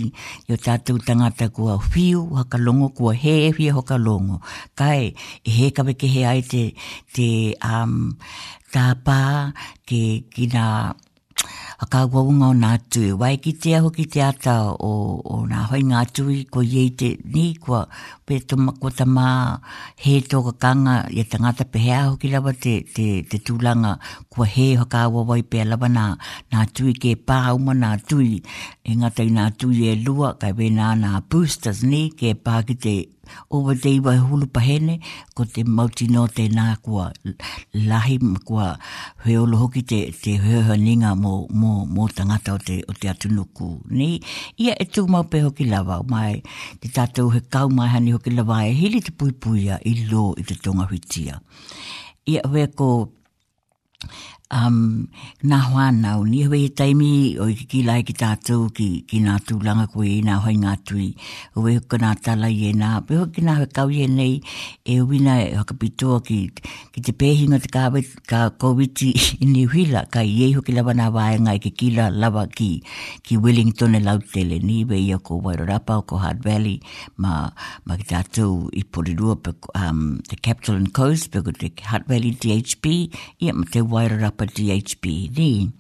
yo 0.49 0.57
o 0.57 0.59
tātou 0.65 0.99
tangata 1.07 1.47
kua 1.55 1.77
whiu 1.79 2.25
haka 2.35 2.59
longo, 2.65 2.89
kua 2.97 3.15
he 3.23 3.35
e 3.47 3.53
whia 3.55 3.77
haka 3.77 3.95
longo, 4.05 4.41
kai 4.75 5.13
e 5.15 5.49
he 5.61 5.71
kawe 5.71 5.95
ke 5.95 6.11
he 6.15 6.25
ai 6.27 6.43
te, 6.51 6.65
te 7.15 7.29
um, 7.63 7.95
tāpā 8.75 9.21
ki, 9.87 10.03
ki 10.35 10.51
nā 10.51 10.67
haka 11.77 11.99
wawunga 12.11 12.47
o 12.47 12.55
nga 12.59 12.69
atu 12.75 13.01
e 13.03 13.11
wai 13.21 13.35
ki 13.43 13.51
te 13.61 13.69
aho 13.77 13.87
ki 13.97 14.05
te 14.13 14.19
ata 14.29 14.53
o, 14.71 14.91
o 15.23 15.35
nga 15.47 15.59
hoi 15.69 15.81
ngā 15.89 15.97
atu 16.05 16.23
i 16.35 16.39
ko 16.53 16.59
iei 16.73 16.89
te 16.99 17.09
ni 17.33 17.45
kua 17.63 17.81
pe 18.25 18.33
to 18.47 18.55
mako 18.65 18.87
ta 18.97 19.03
mā 19.15 19.27
he 20.03 20.13
tō 20.29 20.37
ka 20.47 20.53
kanga 20.63 20.95
i 21.19 21.23
ta 21.31 21.37
ngata 21.41 21.63
pe 21.71 21.77
hea 21.85 21.99
aho 22.05 22.15
ki 22.21 22.27
lawa 22.33 22.53
te, 22.63 22.73
te, 22.95 23.07
te 23.29 23.37
tūlanga 23.47 23.93
kua 24.31 24.47
he 24.55 24.67
haka 24.79 25.05
wawai 25.15 25.41
pe 25.49 25.61
alawa 25.65 25.89
nga 25.97 26.05
nga 26.49 26.63
atu 26.67 26.87
i 26.91 26.95
ke 27.01 27.11
pā 27.27 27.39
uma 27.57 27.75
nga 27.81 27.91
atu 27.99 28.21
i 28.33 28.35
e 28.83 28.95
ngata 28.99 29.21
i 29.27 29.33
nga 29.35 29.49
atu 29.51 29.71
i 29.79 29.83
e 29.91 29.95
lua 30.05 30.33
kai 30.41 30.51
we 30.57 30.71
nga 30.77 30.93
nga 31.01 31.11
boosters 31.29 31.83
ni 31.91 32.07
ke 32.19 32.35
pā 32.45 32.61
ki 32.69 32.77
te 32.87 32.95
Owa 33.57 33.73
te 33.81 33.89
iwa 33.97 34.11
e 34.13 34.19
hulu 34.21 34.45
pahene, 34.53 34.99
ko 35.33 35.47
te 35.53 35.63
mauti 35.65 36.05
no 36.13 36.27
te 36.35 36.43
nā 36.53 36.75
kua 36.85 37.07
lahi, 37.89 38.19
kua 38.45 38.67
heolo 39.25 39.63
hoki 39.63 39.81
te, 39.81 39.99
te 40.13 40.35
heoha 40.43 40.75
ninga 40.77 41.15
mō, 41.17 41.31
mō 41.49 41.64
mō, 41.65 41.73
mō 41.95 42.05
tangata 42.15 42.53
o 42.53 42.59
te, 42.67 42.77
o 42.87 42.93
te 42.93 43.09
atunuku. 43.09 43.69
Ni, 43.97 44.07
ia 44.61 44.75
e 44.83 44.87
tū 44.93 45.05
mau 45.11 45.25
pe 45.31 45.41
hoki 45.45 45.67
lawa, 45.71 46.01
mai 46.11 46.41
te 46.83 46.91
tātou 46.97 47.31
he 47.35 47.41
kau 47.53 47.71
mai 47.77 47.89
hani 47.93 48.13
hoki 48.15 48.33
lawa 48.37 48.61
e 48.69 48.73
hili 48.81 49.01
te 49.07 49.13
puipuia 49.17 49.79
i 49.89 49.95
lō 50.13 50.27
i 50.41 50.45
te 50.49 50.57
tonga 50.67 50.87
huitia. 50.91 51.39
Ia 52.33 52.41
weko 52.53 52.91
um, 54.51 55.07
nā 55.47 55.59
hoa 55.71 55.89
nau 55.95 56.23
ni 56.27 56.43
hawe 56.45 56.57
he 56.59 56.69
taimi 56.79 57.11
o 57.39 57.47
i 57.51 57.55
ki 57.71 57.81
lai 57.87 58.01
ki 58.07 58.13
tātou 58.19 58.67
ki, 58.77 58.87
ki 59.09 59.21
nā 59.23 59.37
tūlanga 59.47 59.87
koe 59.93 60.07
i 60.07 60.19
nā 60.25 60.37
hoi 60.43 60.55
ngā 60.59 60.75
tui. 60.87 61.11
O 61.57 61.63
e 61.67 61.77
hoka 61.77 61.97
nā 62.01 62.13
tala 62.25 62.49
i 62.53 62.69
e 62.69 62.73
nā, 62.77 62.93
pe 63.07 63.17
hoka 63.19 63.33
ki 63.37 63.45
na 63.47 63.57
hoi 63.59 63.67
kau 63.73 63.89
e 63.91 64.07
nei 64.11 64.37
e 64.85 64.99
wina 65.01 65.37
e 65.43 65.49
hoka 65.57 65.77
pitoa 65.81 66.19
ki, 66.27 66.37
ki 66.93 67.03
te 67.09 67.15
pēhinga 67.21 67.61
te 67.65 67.71
kāwe 67.73 68.03
ka 68.29 68.45
kowiti 68.61 69.11
i 69.41 69.49
ni 69.49 69.65
huila 69.71 70.05
ka 70.13 70.23
i 70.25 70.35
e 70.47 70.51
hoki 70.57 70.75
bana 70.75 71.05
nā 71.05 71.09
wāenga 71.15 71.55
i 71.57 71.59
ki 71.65 71.71
kila 71.83 72.09
lawa 72.11 72.45
ki, 72.51 72.69
ki 73.23 73.37
Wellington 73.45 73.95
e 73.95 73.99
lautele 73.99 74.59
ni 74.61 74.83
we 74.85 74.99
i 75.07 75.11
a 75.13 75.19
ko 75.19 75.39
Wairarapa 75.45 75.97
o 75.97 76.01
ko 76.03 76.17
Hard 76.17 76.43
Valley 76.43 76.79
ma, 77.17 77.49
ma 77.85 77.97
ki 77.97 78.03
tātou 78.13 78.69
i 78.73 78.83
porirua 78.83 79.35
pe 79.41 79.53
um, 79.75 80.19
the 80.29 80.35
Capital 80.35 80.75
and 80.75 80.93
Coast 80.93 81.31
pe 81.33 81.41
ko 81.45 81.51
te 81.51 81.71
Hard 81.85 82.05
Valley 82.07 82.31
DHP 82.31 82.91
i 83.45 83.49
a 83.49 83.53
ma 83.53 83.65
te 83.71 83.81
Wairarapa 83.81 84.34
pa 84.35 84.43
ni. 85.31 85.71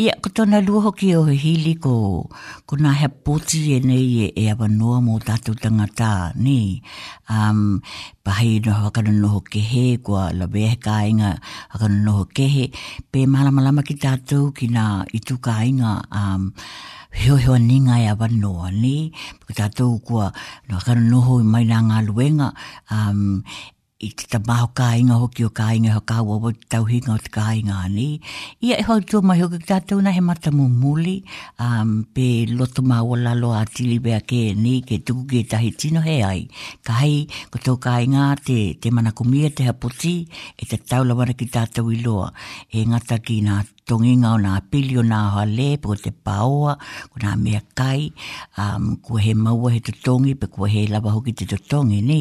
Ia, 0.00 0.16
ko 0.24 0.30
tona 0.32 0.62
lua 0.64 0.86
hoki 0.88 1.10
o 1.18 1.26
hili 1.26 1.74
ko, 1.76 2.24
ko 2.64 2.74
nā 2.80 2.94
hea 2.96 3.10
poti 3.10 3.74
e 3.76 3.78
nei 3.84 4.24
e, 4.24 4.26
e 4.32 4.44
awanoa 4.54 5.02
mō 5.04 5.18
tātou 5.26 5.58
tangata, 5.58 6.32
ni. 6.38 6.80
Um, 7.28 7.82
pahai 8.24 8.60
no 8.64 8.72
hakana 8.78 9.12
noho 9.12 9.42
kehe, 9.44 9.98
kua 10.00 10.30
la 10.32 10.46
bea 10.46 10.72
he 10.72 10.78
kāinga 10.80 11.34
hakana 11.74 12.00
noho 12.06 12.24
kehe, 12.30 12.70
pe 13.12 13.26
malamalama 13.28 13.84
ki 13.84 13.98
tātou 14.06 14.52
ki 14.56 14.70
nā 14.72 15.04
itu 15.12 15.36
kāinga, 15.42 15.98
um, 16.10 16.52
heo 17.12 17.36
heo 17.36 17.58
ninga 17.60 17.98
e 18.00 18.08
awanoa, 18.14 18.70
ni. 18.72 19.12
Pa 19.50 19.68
kua, 20.06 20.32
no 20.70 20.78
hakana 20.80 21.02
noho 21.04 21.40
i 21.42 21.44
mai 21.44 21.64
nā 21.68 21.82
ngā 21.90 22.00
luenga, 22.08 22.54
um, 22.90 23.42
i 24.02 24.10
te 24.18 24.24
tamaho 24.34 24.66
kāinga 24.78 25.14
hoki 25.22 25.44
o 25.46 25.50
kāinga 25.54 25.94
ho 25.94 26.00
o 26.02 26.50
te 26.52 26.66
tauhinga 26.74 27.12
o 27.14 27.18
te 27.26 27.30
kāinga 27.34 27.74
ani. 27.86 28.06
Ia 28.60 28.78
e 28.82 28.86
hau 28.88 28.96
tūmai 29.12 29.36
hoki 29.40 29.58
tātou 29.68 30.00
na 30.02 30.10
he 30.16 30.20
mata 30.30 30.50
mō 30.50 30.66
muli 30.70 31.20
um, 31.62 32.02
pe 32.16 32.46
loto 32.50 32.82
o 32.82 33.14
lalo 33.16 33.52
a 33.54 33.64
tili 33.64 34.00
bea 34.02 34.20
ke 34.20 34.54
ni 34.58 34.82
ke 34.82 34.98
tuku 35.04 35.24
ke 35.32 35.44
tahi 35.48 35.70
tino 35.78 36.00
he 36.00 36.20
ai. 36.22 36.48
Ka 36.82 36.94
hei 37.02 37.28
ko 37.50 37.58
tō 37.62 37.76
kāinga 37.78 38.34
te, 38.44 38.74
te 38.74 38.90
mana 38.90 39.12
kumia 39.12 39.54
te 39.54 39.64
hapoti 39.70 40.26
e 40.56 40.64
te 40.66 40.76
taula 40.82 41.14
wana 41.14 41.34
ki 41.38 41.46
tātou 41.54 41.92
i 41.94 42.00
loa 42.02 42.32
e 42.72 42.82
ngata 42.84 43.20
ki 43.22 43.38
nātou 43.46 43.72
tonginga 43.88 44.28
o 44.36 44.40
ngā 44.42 44.54
pili 44.70 44.96
o 45.00 45.02
ngā 45.06 45.20
hoa 45.34 45.44
le, 45.48 45.72
po 45.82 45.94
te 45.98 46.12
paoa, 46.26 46.76
ko 47.10 47.22
ngā 47.22 47.32
mea 47.40 47.60
kai, 47.78 48.08
um, 48.62 48.92
ko 49.04 49.18
he 49.22 49.32
maua 49.34 49.72
he 49.74 49.80
tutongi, 49.84 50.34
pe 50.38 50.46
ko 50.52 50.68
he 50.70 50.84
lawa 50.90 51.12
hoki 51.16 51.34
te 51.42 51.46
tutongi, 51.50 51.98
ni. 52.08 52.18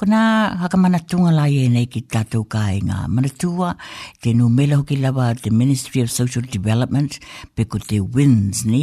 Ko 0.00 0.08
ngā 0.08 0.22
haka 0.62 0.80
manatunga 0.80 1.32
lai 1.36 1.52
e 1.58 1.66
nei 1.72 1.88
ki 1.92 2.04
tātou 2.14 2.46
kai 2.50 2.80
ngā 2.86 3.02
manatua, 3.12 3.74
te 4.22 4.32
nu 4.38 4.48
mele 4.48 4.78
hoki 4.80 4.96
lawa 5.02 5.32
te 5.36 5.50
Ministry 5.52 6.02
of 6.06 6.10
Social 6.10 6.46
Development, 6.54 7.18
pe 7.54 7.64
ko 7.66 7.78
te 7.82 8.00
WINS, 8.00 8.64
ni, 8.68 8.82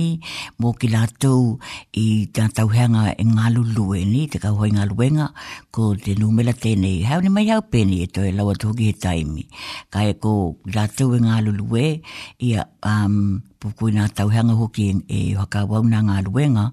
mō 0.62 0.76
ki 0.80 0.92
lātou 0.94 1.56
i 1.98 2.06
tātou 2.38 2.70
heanga 2.76 3.16
e 3.16 3.26
ngā 3.26 3.50
lulue, 3.56 4.04
ni, 4.06 4.28
te 4.30 4.42
kauhoi 4.44 4.70
ngā 4.78 4.86
luenga, 4.94 5.32
ko 5.74 5.92
te 6.00 6.14
nu 6.20 6.30
mele 6.36 6.54
tēnei, 6.54 7.02
hau 7.10 7.20
ni 7.26 7.34
mai 7.34 7.48
hau 7.50 7.64
pēni 7.66 8.04
e 8.06 8.12
toi 8.16 8.30
lawa 8.36 8.54
tōki 8.62 8.92
he 8.94 9.02
taimi, 9.02 9.48
kai 9.94 10.12
e 10.14 10.18
ko 10.22 10.36
lātou 10.76 11.12
e 11.18 11.24
ngā 11.26 11.42
lulue, 11.50 11.79
koe 11.80 12.02
ia 12.44 12.66
um, 12.86 13.40
puku 13.60 13.92
nga 13.96 14.08
tauhanga 14.12 14.54
hoki 14.60 14.84
e, 15.08 15.32
e 15.32 15.36
waka 15.40 15.64
wau 15.70 15.84
nga 15.88 16.00
ngā 16.08 16.18
ruenga 16.28 16.66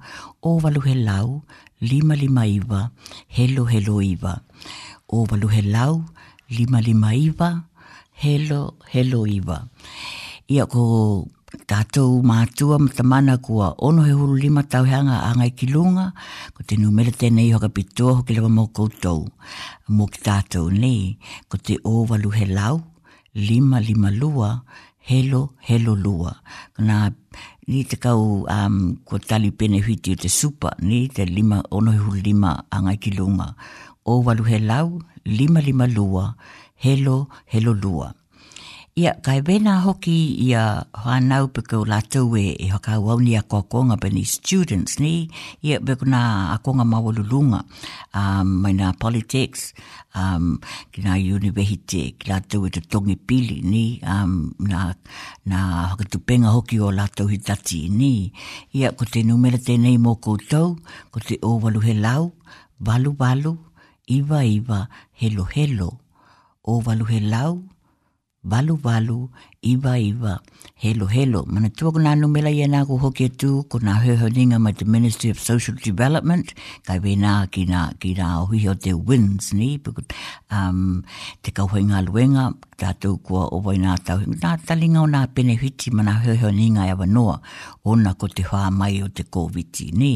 o 0.42 0.51
waluhe 0.62 0.95
lau 1.07 1.42
lima 1.81 2.14
lima 2.16 2.42
iwa 2.47 2.81
helo 3.37 3.64
helo 3.71 3.97
iwa. 4.12 4.33
O 5.14 5.27
waluhe 5.31 5.62
lau 5.75 6.05
lima 6.49 6.79
lima 6.81 7.11
iwa 7.14 7.49
helo 8.23 8.62
helo 8.92 9.21
iwa. 9.27 9.59
Ia 10.51 10.66
ko 10.66 10.83
tātou 11.71 12.23
mātua 12.27 12.79
ma 12.83 12.90
tamana 12.97 13.37
kua 13.38 13.75
ono 13.79 14.03
he 14.07 14.12
hulu 14.12 14.35
lima 14.37 14.62
tauhanga 14.62 15.23
a 15.29 15.31
ngai 15.38 15.51
ki 15.59 15.66
lunga, 15.75 16.11
ko 16.55 16.64
te 16.66 16.77
numera 16.81 17.11
tēnei 17.11 17.51
hoka 17.55 17.69
pitoa 17.69 18.19
hoki 18.19 18.35
lewa 18.35 18.51
mō 18.51 18.66
koutou. 18.75 19.27
Mō 19.90 20.09
ki 20.14 20.21
tātou 20.27 20.71
nei, 20.71 21.16
ko 21.51 21.57
te 21.62 21.79
o 21.85 22.03
waluhe 22.11 22.47
lau 22.57 22.79
lima 23.37 23.83
lima 23.85 24.09
lua 24.11 24.49
helo 25.07 25.49
helo 25.62 25.95
lua 26.05 26.31
na 26.88 26.97
ni 27.71 27.81
te 27.90 27.95
kau 28.05 28.23
um, 28.57 28.77
ko 29.07 29.14
tali 29.29 29.51
pene 29.59 29.79
hiti 29.87 30.11
o 30.14 30.19
te 30.23 30.29
supa 30.38 30.71
ni 30.88 30.99
te 31.14 31.23
lima 31.37 31.59
ono 31.79 31.90
hu 32.05 32.11
lima 32.27 32.51
anga 32.75 32.95
ki 33.03 33.11
lunga 33.19 33.47
o 34.11 34.12
walu 34.27 34.42
he 34.51 34.59
lau 34.71 34.88
lima 35.38 35.61
lima 35.69 35.87
lua 35.97 36.25
helo 36.85 37.16
helo 37.53 37.73
lua 37.83 38.07
Ia, 38.99 39.13
kai 39.27 39.41
vena 39.47 39.73
hoki 39.85 40.15
ia 40.45 40.61
whanau 41.05 41.43
piko 41.55 41.79
latau 41.93 42.29
e 42.33 42.47
e 42.57 42.67
haka 42.75 42.95
wauni 43.07 43.33
a 43.37 43.43
kokonga 43.53 43.97
bini 44.03 44.23
students 44.37 44.95
ni. 45.05 45.13
Ia, 45.67 45.77
piko 45.87 46.05
nga 46.13 46.23
a 46.57 46.57
konga 46.65 46.85
mawalulunga 46.93 47.61
um, 48.19 48.47
mai 48.65 48.73
nga 48.79 48.89
politics, 49.03 49.61
um, 50.21 50.45
ki 50.97 51.05
nga 51.05 51.15
university, 51.39 52.03
ki 52.19 52.25
latau 52.31 52.61
e 52.69 52.73
te 52.75 52.81
tongi 52.93 53.17
pili 53.27 53.59
ni, 53.73 53.85
um, 54.13 54.33
nga, 54.69 54.81
nga 55.49 55.59
haka 55.93 56.05
tupenga 56.13 56.49
hoki 56.57 56.77
o 56.81 56.89
latau 56.99 57.27
hitati 57.33 57.81
ni. 57.99 58.13
Ia, 58.79 58.97
ko 58.97 59.03
te 59.13 59.21
numera 59.29 59.61
tenei 59.67 60.01
mō 60.07 60.13
koutou, 60.25 60.73
ko 61.13 61.19
te 61.29 61.37
o 61.45 61.53
walu 61.65 61.85
he 61.89 61.93
lau, 62.01 62.33
walu 62.81 63.13
walu, 63.21 63.53
iwa 64.17 64.41
iwa, 64.57 64.81
helo 65.23 65.45
helo, 65.57 65.91
o 66.65 66.81
walu 66.87 67.13
he 67.15 67.21
lau, 67.21 67.57
valu 68.47 68.75
valu, 68.77 69.29
iwa 69.63 69.99
iwa, 69.99 70.41
helo 70.75 71.07
helo. 71.07 71.45
Mana 71.51 71.71
tua 71.71 71.93
kuna 71.93 72.13
anu 72.13 72.29
mela 72.29 72.51
ia 72.51 72.67
nā 72.71 72.85
kuhoki 72.87 73.25
atu, 73.25 73.65
kuna 73.69 73.95
hehoninga 74.01 74.59
mai 74.61 74.73
the 74.73 74.85
Ministry 74.85 75.31
of 75.31 75.39
Social 75.41 75.75
Development, 75.75 76.55
ka 76.87 76.99
we 77.03 77.17
nā 77.17 77.51
ki 77.51 77.67
nā, 77.67 77.83
ki 77.99 78.15
nā 78.15 78.27
ohi 78.45 78.69
o 78.69 78.75
te 78.75 78.93
wins 78.95 79.53
ni, 79.53 79.79
puku, 79.79 80.05
um, 80.51 81.03
te 81.43 81.51
kauhoinga 81.51 82.05
luenga, 82.07 82.49
tātou 82.79 83.19
kua 83.19 83.49
owa 83.57 83.75
i 83.75 83.83
nā 83.83 83.99
tau, 84.07 84.23
nā 84.23 84.55
talinga 84.69 85.03
o 85.03 85.11
nā 85.11 85.25
pene 85.35 85.59
hiti, 85.59 85.91
mana 85.91 86.21
hehoninga 86.23 86.87
e 86.87 86.95
awa 86.95 87.07
noa, 87.07 87.41
ona 87.85 88.15
ko 88.15 88.29
te 88.31 88.47
whā 88.47 88.69
mai 88.71 89.01
o 89.03 89.11
te 89.11 89.27
covid 89.27 89.75
ni 89.99 90.15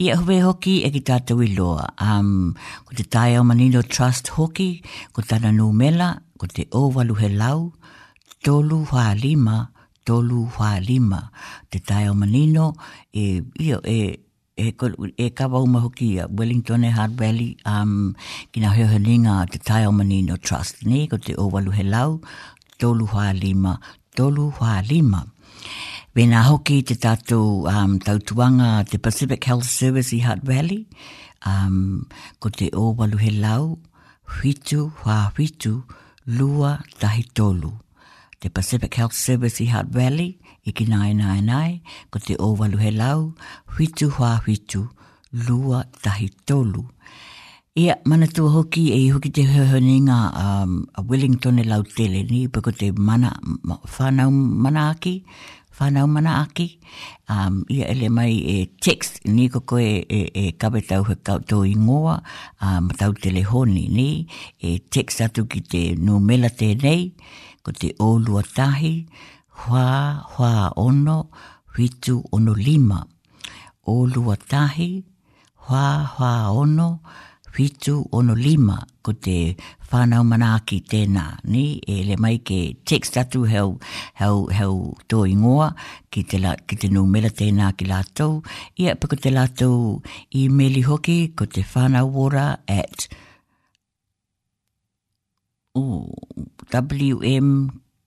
Ia 0.00 0.16
huwe 0.20 0.36
hoki 0.44 0.72
e 0.84 0.90
ki 0.92 1.00
tātou 1.08 1.38
i 1.40 1.46
loa. 1.56 1.86
Um, 2.04 2.52
ko 2.84 2.92
te 2.98 3.04
tae 3.08 3.38
o 3.40 3.44
manino 3.48 3.80
trust 3.80 4.28
hoki, 4.36 4.82
ko 5.16 5.22
tāna 5.24 5.54
nō 5.56 5.70
mela, 5.72 6.10
ko 6.36 6.48
te 6.52 6.66
ōwalu 6.76 7.16
he 7.22 7.30
lau, 7.32 7.62
tolu 8.44 8.82
hā 8.90 9.06
lima, 9.16 9.62
tolu 10.04 10.42
hā 10.58 10.74
lima. 10.84 11.22
Te 11.72 11.80
tae 11.80 12.10
o 12.10 12.14
manino 12.14 12.74
e, 13.08 13.40
io, 13.64 13.78
e, 13.88 14.18
e, 14.52 14.66
e 14.68 15.28
kawa 15.38 15.62
uma 15.64 15.80
hoki 15.86 16.10
a 16.20 16.26
Wellington 16.28 16.84
e 16.84 16.90
Hard 16.92 17.16
Valley 17.16 17.54
um, 17.64 18.12
ki 18.52 18.60
ngā 18.66 18.74
hoheninga 18.76 19.38
te 19.54 19.62
tae 19.64 19.88
o 19.88 19.94
manino 19.96 20.36
trust 20.36 20.84
ni, 20.84 21.06
ko 21.08 21.16
te 21.24 21.38
ōwalu 21.40 21.72
he 21.80 21.88
lau, 21.88 22.18
tolu 22.76 23.08
hā 23.16 23.30
lima, 23.32 23.78
tolu 24.16 24.50
hā 24.60 24.76
lima. 24.92 25.24
Wena 26.16 26.40
hoki 26.48 26.76
te 26.88 26.94
tatu 27.04 27.38
um, 27.72 27.98
tautuanga 28.06 28.68
te 28.90 28.96
Pacific 28.98 29.40
Health 29.44 29.64
Service 29.80 30.10
i 30.16 30.20
Hutt 30.24 30.40
Valley, 30.48 30.86
um, 31.50 32.06
ko 32.40 32.48
te 32.48 32.70
o 32.72 32.94
walu 32.96 33.18
lau, 33.44 33.64
whitu, 34.40 34.80
hua 35.02 35.16
whitu, 35.36 35.74
lua 36.38 36.70
tahi 37.02 37.22
tolu. 37.36 37.72
Te 38.40 38.48
Pacific 38.48 38.94
Health 38.94 39.12
Service 39.12 39.60
i 39.60 39.66
Hutt 39.74 39.92
Valley, 39.92 40.30
i 40.64 40.72
ki 40.72 40.86
nai 40.88 41.12
nai 41.20 41.40
nai, 41.44 41.70
ko 42.08 42.18
te 42.18 42.36
o 42.40 42.54
walu 42.62 42.80
lau, 42.96 43.34
whitu, 43.76 44.08
hua 44.16 44.38
whitu, 44.46 44.86
lua 45.48 45.82
tahi 46.00 46.30
tolu. 46.46 46.86
Ia, 47.76 47.96
mana 48.08 48.24
tua 48.26 48.50
hoki 48.54 48.86
e 48.96 49.02
hoki 49.12 49.28
te 49.36 49.42
hohoninga 49.52 50.16
um, 50.44 50.86
a 50.96 51.00
Wellington 51.02 51.60
e 51.60 51.64
lau 51.68 51.82
tele 51.84 52.24
ni, 52.30 52.46
pako 52.48 52.72
te 52.72 52.88
mana, 52.96 53.34
whanau 53.98 54.30
mana 54.32 54.92
whanau 55.78 56.06
mana 56.08 56.32
aki. 56.42 56.68
Um, 57.28 57.62
ia 57.68 57.84
ele 57.92 58.08
mai 58.16 58.34
e 58.56 58.56
text 58.84 59.12
ni 59.36 59.48
koko 59.48 59.78
e, 59.90 59.92
e, 60.20 60.20
e 60.42 60.44
kawe 60.60 60.80
tau 60.88 61.02
he 61.08 61.14
kautou 61.26 61.64
i 61.72 61.74
ngoa 61.86 62.14
um, 62.64 62.88
tau 62.98 63.12
telehoni 63.22 63.82
ni 63.96 64.08
e 64.68 64.78
text 64.94 65.20
atu 65.26 65.44
ki 65.52 65.60
te 65.72 65.82
numela 66.06 66.48
tēnei 66.60 67.00
ko 67.64 67.72
te 67.80 67.90
olua 68.08 68.42
tahi 68.56 68.94
hua 69.60 69.86
hua 70.36 70.52
ono 70.86 71.18
huitu 71.74 72.16
ono 72.38 72.54
lima 72.68 73.00
olua 73.94 74.36
tahi 74.52 74.90
hua 75.66 75.86
hua 76.14 76.32
ono 76.64 76.88
fitu 77.56 77.94
ono 78.16 78.34
lima 78.44 78.76
ko 79.04 79.12
te 79.24 79.36
whanau 79.90 80.24
manaaki 80.30 80.76
tēnā. 80.92 81.22
Ni, 81.52 81.62
e 81.92 82.02
le 82.08 82.16
mai 82.22 82.36
ke 82.48 82.58
text 82.90 83.16
atu 83.20 83.44
heu, 83.52 83.70
heu, 84.20 84.42
heu 84.58 84.74
tō 85.08 85.22
ingoa 85.32 85.68
ki 86.12 86.24
te, 86.32 86.40
la, 86.42 86.52
ki 86.68 86.76
te 86.82 86.90
numela 86.96 87.30
tēnā 87.38 87.70
ki 87.78 87.86
lātou. 87.88 88.42
Ia 88.82 88.96
pa 89.00 89.08
ko 89.12 89.16
te 89.24 89.32
lātou 89.32 89.78
i 90.36 90.48
meli 90.56 90.82
hoki 90.90 91.16
ko 91.38 91.48
te 91.54 91.64
whanau 91.72 92.12
wora 92.18 92.50
at 92.80 93.08
WM 97.08 97.50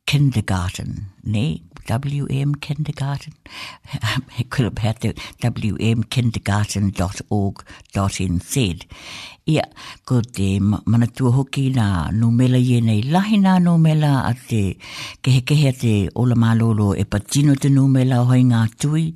Kindergarten, 0.09 0.93
ne? 1.23 1.61
WM 1.87 2.53
Kindergarten. 2.61 3.33
it 4.37 4.49
could 4.51 4.65
have 4.65 4.77
had 4.77 4.99
the 5.01 5.13
WM 5.41 6.03
Kindergarten.org.nz. 6.03 6.95
Ia, 9.49 9.63
ko 10.05 10.19
te 10.21 10.59
manatua 10.61 11.31
hoki 11.33 11.71
nā 11.73 11.83
numela 12.13 12.59
i 12.61 12.75
nei 12.85 12.99
lahi 13.05 13.39
nā 13.41 13.55
mela 13.85 14.11
a 14.29 14.33
te 14.49 14.59
kehekehe 15.25 15.69
a 15.73 15.73
te 15.83 15.93
ola 16.23 16.35
mālolo 16.37 16.91
e 16.93 17.03
patino 17.05 17.55
te 17.57 17.71
numela 17.73 18.19
o 18.21 18.27
hei 18.29 18.43
ngā 18.45 18.59
tui, 18.81 19.07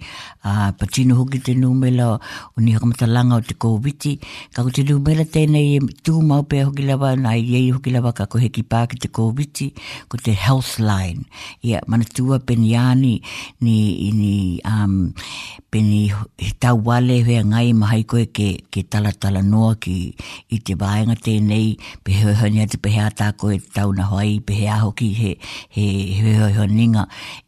a 0.41 0.71
patino 0.79 1.19
hoki 1.21 1.37
te 1.45 1.53
numela 1.53 2.07
o 2.17 2.17
ni 2.65 2.73
langa 2.73 3.35
o 3.35 3.41
te 3.45 3.53
kōwiti. 3.53 4.15
Ka 4.55 4.63
ko 4.63 4.71
te 4.73 4.81
numela 4.89 5.21
tēnei 5.21 5.77
e 5.77 5.79
tū 6.01 6.23
maupe 6.25 6.63
hoki 6.65 6.81
lawa 6.89 7.13
nā 7.15 7.35
i 7.37 7.45
ei 7.59 7.69
hoki 7.69 7.93
lawa 7.93 8.11
ka 8.17 8.25
ko 8.25 8.39
heki 8.41 8.63
pā 8.65 8.87
ki 8.89 8.97
te 9.05 9.09
kōwiti, 9.13 9.69
ko 10.09 10.17
te 10.17 10.33
health 10.33 10.79
line. 10.79 11.27
Ia, 11.61 11.83
manatua 11.85 12.39
peniani 12.39 13.19
ni, 13.61 13.77
ni 14.17 14.33
um, 14.65 15.11
peni 15.69 16.07
hitau 16.41 16.81
wale 16.89 17.21
hea 17.21 17.45
ngai 17.45 17.69
e 18.01 18.27
ke, 18.37 18.49
ke 18.71 18.81
tala 18.89 19.13
noa 19.43 19.75
ki 19.77 19.97
i 20.51 20.57
te 20.67 20.75
waenga 20.81 21.15
tēnei 21.25 21.65
pe 22.05 22.15
hewehoni 22.17 22.61
atu 22.63 22.79
pe 22.83 22.91
hea 22.93 23.07
tāko 23.19 23.51
e 23.55 23.59
tau 23.75 23.93
na 23.97 24.05
hoai 24.11 24.39
pe 24.47 24.57
hea 24.59 24.77
hoki 24.83 25.09
he, 25.19 25.31
he 25.75 25.85
hewehoninga 26.19 27.05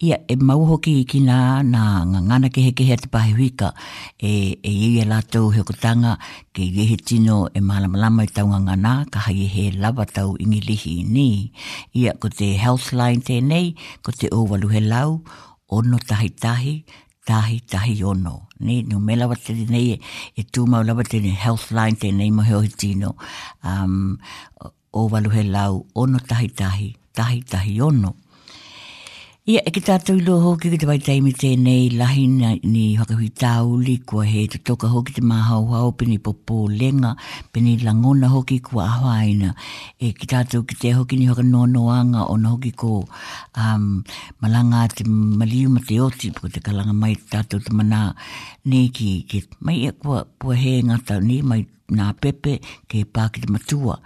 ia 0.08 0.18
e 0.28 0.36
mau 0.50 0.62
hoki 0.72 0.94
i 1.02 1.06
ki 1.12 1.22
nā 1.28 1.40
nā 1.70 1.86
ngā 2.12 2.22
ngana 2.30 2.52
ke 2.58 2.64
heke 2.70 2.86
hea 2.90 2.98
te 3.06 3.12
pahe 3.16 3.34
huika 3.38 3.72
e, 4.18 4.32
e 4.32 4.74
iei 4.74 4.98
e 5.04 5.08
lātou 5.12 5.52
heo 5.56 5.64
kutanga 5.72 6.18
ke 6.56 6.66
iehe 6.68 6.98
tino 6.98 7.40
e 7.54 7.62
malamalama 7.72 8.28
i 8.28 8.32
tau 8.38 8.48
ngā 8.52 8.62
ngana 8.68 8.96
ka 9.14 9.26
hai 9.30 9.38
e 9.46 9.50
he 9.56 9.66
lava 9.86 10.06
tau 10.20 10.36
ingi 10.46 10.62
lihi 10.70 10.96
ni 11.16 11.28
ia 11.94 12.14
ko 12.14 12.30
te 12.38 12.54
health 12.66 12.92
line 12.94 13.22
tēnei 13.30 13.74
ko 14.04 14.12
te 14.20 14.32
ovalu 14.40 14.72
he 14.76 14.84
lau 14.90 15.18
ono 15.76 15.98
tahi 16.08 16.30
tahi 16.42 16.76
tahi 17.26 17.58
tahi 17.66 17.98
ono. 18.06 18.48
Ne, 18.62 18.82
no 18.86 19.00
me 19.02 19.16
lawa 19.18 19.36
tere 19.36 19.66
nei 19.68 19.92
e, 19.94 20.00
e 20.40 20.44
tū 20.54 20.64
mau 20.70 20.84
lawa 20.86 21.04
tere 21.04 21.34
health 21.44 21.68
line 21.76 21.96
te 21.98 22.12
nei 22.14 22.32
mo 22.32 22.44
he 22.46 22.56
tino. 22.70 23.16
Um, 23.64 24.16
o 24.94 25.10
waluhe 25.12 25.44
lau 25.50 25.86
ono 25.96 26.20
tahi 26.22 26.48
tahi, 26.62 26.94
tahi 27.14 27.42
tahi 27.44 27.76
ono. 27.82 28.16
Ia, 29.46 29.60
e 29.70 29.70
ki 29.70 29.82
tātou 29.86 30.16
ilo 30.18 30.40
hoki 30.42 30.72
ki 30.74 30.78
te 30.82 30.88
wai 30.90 30.96
teimi 31.06 31.30
tēnei 31.38 31.92
lahi 31.94 32.24
na, 32.34 32.56
ni 32.66 32.96
hakawi 32.98 33.28
tāu 33.38 33.78
kua 34.10 34.24
he 34.26 34.48
te 34.50 34.58
toka 34.66 34.88
hoki 34.90 35.14
te 35.14 35.22
māhau 35.22 35.68
hau 35.70 35.92
pini 35.94 36.16
popo 36.18 36.64
lenga, 36.66 37.12
pini 37.54 37.76
langona 37.86 38.28
hoki 38.34 38.58
kua 38.66 38.88
ahaina. 38.90 39.52
E 40.02 40.10
ki 40.18 40.26
tātou 40.32 40.66
ki 40.66 40.76
te 40.82 40.90
hoki 40.98 41.18
ni 41.22 41.28
hakanoanoanga 41.30 42.26
o 42.28 42.36
na 42.42 42.50
hoki 42.56 42.72
ko 42.74 43.04
um, 43.56 43.86
malanga 44.42 44.88
te 44.98 45.06
maliu 45.06 45.70
ma 45.76 45.86
te 45.86 46.00
oti, 46.02 46.32
po 46.34 46.50
te 46.50 46.60
kalanga 46.66 46.98
mai 46.98 47.14
tātou 47.14 47.62
te 47.62 47.70
mana 47.78 48.16
ne 48.66 48.88
ki, 48.98 49.12
mai 49.62 49.78
e 49.86 49.92
kua 49.94 50.24
pua 50.40 50.58
he 50.58 50.80
ngata 50.90 51.22
ni 51.22 51.44
mai 51.46 51.68
nā 51.94 52.14
pepe 52.18 52.56
ke 52.90 53.04
pāke 53.14 53.46
matua. 53.54 54.00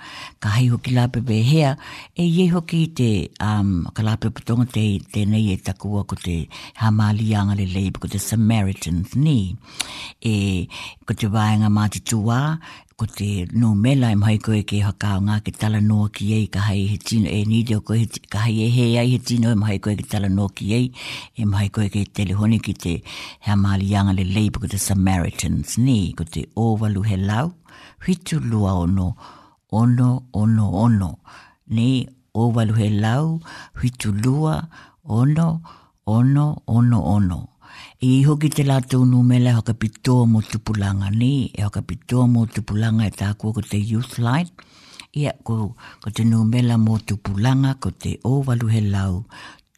Ka 0.44 0.50
hei 0.58 0.68
hoki 0.72 0.92
la 0.96 1.08
pepe 1.08 1.38
hea, 1.48 1.76
e 2.16 2.26
ye 2.26 2.48
hoki 2.52 2.88
te 2.92 3.30
um, 3.40 3.88
ka 3.94 4.04
la 4.04 4.16
pepe 4.18 4.44
tonga 4.46 4.66
te, 4.72 5.00
te 5.00 5.26
nei 5.26 5.54
e 5.54 5.58
takua 5.62 6.04
ko 6.08 6.16
te 6.20 6.46
hamali 6.84 7.32
anga 7.34 7.56
le 7.56 7.66
leipa 7.68 8.02
ko 8.04 8.08
te 8.12 8.18
Samaritans 8.20 9.16
ni. 9.16 9.56
E 10.22 10.68
ko 11.06 11.14
te 11.14 11.28
waenga 11.32 11.70
māti 11.72 12.02
tuā, 12.04 12.58
ko 13.00 13.06
te 13.08 13.46
no 13.56 13.72
mela 13.80 14.10
i 14.12 14.18
e 14.18 14.20
mai 14.20 14.38
koe 14.44 14.60
ke 14.68 14.82
haka 14.84 15.14
o 15.16 15.22
ngā 15.24 15.38
ke 15.46 15.54
tala 15.56 15.80
noa 15.80 16.10
ki 16.12 16.28
ei 16.36 16.48
ka 16.52 16.66
hai 16.68 16.82
he 16.90 16.98
tino 17.00 17.32
e 17.32 17.46
nide 17.48 17.78
o 17.78 17.80
koe 17.80 18.02
ka 18.28 18.42
hai 18.44 18.58
e 18.66 18.68
he 18.76 18.88
ai 19.00 19.06
he 19.14 19.20
tino 19.24 19.48
i 19.48 19.56
e 19.56 19.60
mai 19.62 19.78
koe 19.80 19.96
ke 19.96 20.04
tala 20.04 20.28
noa 20.28 20.52
ki 20.52 20.68
ei 20.76 20.90
e 21.40 21.48
mai 21.48 21.70
koe 21.72 21.88
ke 21.88 22.04
telehoni 22.04 22.60
ki 22.60 22.74
te 22.76 22.98
hea 23.48 23.56
maali 23.56 23.88
le 24.20 24.26
leipa 24.28 24.60
ko 24.60 24.68
te 24.68 24.78
Samaritans 24.78 25.78
ni 25.78 26.12
ko 26.12 26.26
te 26.28 26.44
ovalu 26.60 27.06
he 27.08 27.16
lau 27.24 27.54
whitu 28.06 28.40
lua 28.40 28.74
ono, 28.76 29.16
ono, 29.72 30.28
ono, 30.34 30.70
ono. 30.72 31.20
Ne, 31.76 32.06
o 32.34 32.52
walu 32.52 32.74
he 32.74 32.90
lau, 32.90 33.40
whitu 33.82 34.12
lua, 34.12 34.68
ono, 35.04 35.62
ono, 36.06 36.62
ono, 36.66 37.02
ono. 37.04 37.40
I 38.02 38.24
hoki 38.24 38.50
te 38.50 38.64
lātou 38.64 39.04
nu 39.06 39.22
mele 39.24 39.52
hoka 39.54 39.74
pitoa 39.74 40.26
mo 40.28 40.42
tupulanga 40.42 41.10
ni, 41.10 41.48
e 41.54 41.64
hoka 41.66 41.82
pitoa 41.82 42.28
mo 42.28 42.46
tupulanga 42.46 43.06
e 43.06 43.12
tākua 43.12 43.54
ko 43.54 43.62
te 43.62 43.78
Youth 43.78 44.18
Light, 44.18 44.52
ia 45.14 45.34
ko, 45.44 45.76
ko 46.02 46.10
te 46.10 46.24
nu 46.24 46.44
mele 46.46 46.78
mo 46.78 46.98
tupulanga 47.00 47.76
ko 47.80 47.92
te 47.92 48.16
o 48.24 48.40
walu 48.48 48.72
he 48.72 48.82
lau, 48.88 49.26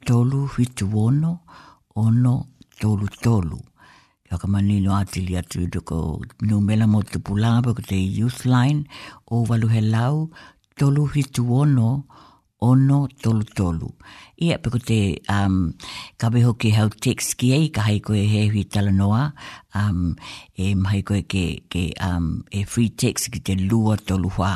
tolu 0.06 0.46
whitu 0.56 0.88
ono, 0.94 1.40
ono, 1.96 2.38
tolu, 2.80 3.10
tolu. 3.22 3.60
Whaka 4.32 4.48
mani 4.48 4.80
no 4.80 4.92
atili 4.96 5.36
atu 5.38 5.62
i 5.66 5.68
tuko 5.68 6.22
no 6.48 6.62
mela 6.62 6.88
mo 6.88 7.02
te 7.04 7.20
pulaba 7.20 7.76
ko 7.76 7.82
te 7.88 7.98
youth 8.18 8.42
line 8.46 8.80
o 9.30 9.44
waluhe 9.50 9.82
lau 9.94 10.32
tolu 10.80 11.04
hitu 11.14 11.44
ono 11.62 11.90
ono 12.68 12.98
tolu 13.22 13.44
tolu. 13.58 13.90
Ia 14.46 14.56
peko 14.64 14.80
te 14.90 15.00
um, 15.36 15.76
kawe 16.22 16.40
hoki 16.48 16.70
hau 16.78 16.88
teks 17.08 17.36
ki 17.44 17.50
ei 17.58 17.66
ka 17.76 17.84
hai 17.90 17.98
koe 18.06 18.24
he 18.36 18.46
hui 18.56 18.64
tala 18.76 18.94
noa 19.02 19.20
um, 19.82 20.16
e 20.56 20.72
mai 20.86 21.02
koe 21.12 21.22
ke, 21.34 21.44
um, 22.08 22.28
e 22.56 22.64
free 22.72 22.88
text 23.04 23.32
ki 23.36 23.40
te 23.52 23.58
lua 23.68 23.98
tolu 24.08 24.32
hua. 24.38 24.56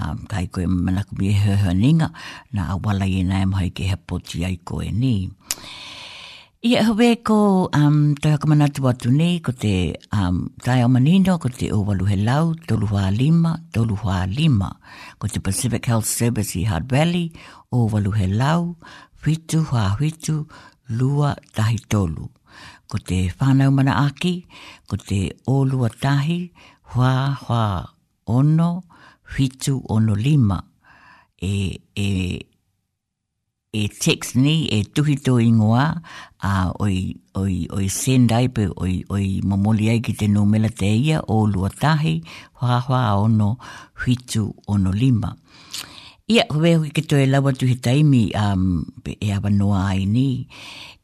Um, 0.00 0.24
ka 0.32 0.40
hai 0.40 0.46
koe 0.48 0.64
manaku 0.70 1.18
mi 1.20 1.28
e 1.28 1.36
hea 1.44 1.58
hea 1.66 1.76
ninga 1.84 2.08
na 2.56 2.70
awala 2.78 3.10
i 3.20 3.20
nai 3.34 3.44
mai 3.52 3.68
ke 3.76 3.90
hea 3.92 4.00
poti 4.08 4.46
ai 4.48 4.56
koe 4.64 4.88
ni. 5.04 5.14
Ia. 5.14 5.56
Ia 6.60 6.82
hawe 6.84 7.16
ko 7.24 7.70
um, 7.72 8.12
tai 8.20 8.32
haka 8.36 8.44
manatu 8.44 8.84
atu 8.88 9.08
nei, 9.08 9.38
ko 9.40 9.48
te 9.62 9.96
um, 10.12 10.42
tai 10.60 10.82
omanino, 10.84 11.38
ko 11.40 11.48
te 11.48 11.70
owalu 11.72 12.04
he 12.10 12.18
lau, 12.20 12.52
tolu 12.68 12.84
hua 12.90 13.06
lima, 13.10 13.54
tolu 13.72 13.96
hua 14.02 14.26
lima. 14.28 14.68
Ko 15.18 15.24
te 15.32 15.40
Pacific 15.40 15.86
Health 15.88 16.04
Service 16.04 16.52
i 16.60 16.64
Hard 16.68 16.84
Valley, 16.92 17.32
owalu 17.72 18.12
he 18.18 18.26
lau, 18.28 18.76
whitu 19.24 19.62
hua 19.70 19.96
whitu, 20.02 20.44
lua 21.00 21.32
tahi 21.56 21.80
tolu. 21.88 22.28
Ko 22.92 23.00
te 23.08 23.22
whanau 23.40 23.72
mana 23.72 23.96
aki, 24.04 24.34
ko 24.86 25.00
te 25.00 25.30
olua 25.48 25.88
tahi, 25.88 26.38
hua 26.92 27.14
hua 27.40 27.64
ono, 28.26 28.70
whitu 29.38 29.80
ono 29.88 30.12
lima. 30.12 30.60
E, 31.40 31.80
e, 31.96 32.06
e 33.72 33.86
text 33.88 34.34
ni 34.34 34.66
e 34.66 34.82
tuhito 34.84 35.38
ingoa 35.40 36.02
a 36.42 36.74
oi 36.82 37.14
oi 37.38 37.70
oi 37.70 37.86
sendai 37.86 38.50
pe 38.50 38.66
oi 38.82 39.06
oi 39.14 39.38
momoli 39.46 39.86
ai 39.94 40.00
ki 40.02 40.12
te 40.18 40.26
no 40.26 40.42
melateia 40.42 41.20
o 41.30 41.36
luatahi 41.46 42.16
hoa 42.58 42.80
hoa 42.80 43.14
ono 43.14 43.56
hitu 44.02 44.50
ono 44.66 44.90
lima 44.90 45.30
ia 46.26 46.44
hoe 46.50 46.74
ki 46.82 46.90
ke 46.98 47.02
toe 47.06 47.22
lawa 47.30 47.52
tuhi 47.52 47.74
taimi 47.78 48.24
um, 48.34 48.82
pe 49.06 49.14
e 49.22 49.30
awa 49.38 49.50
noa 49.54 49.78
ai 49.94 50.02
ni 50.10 50.26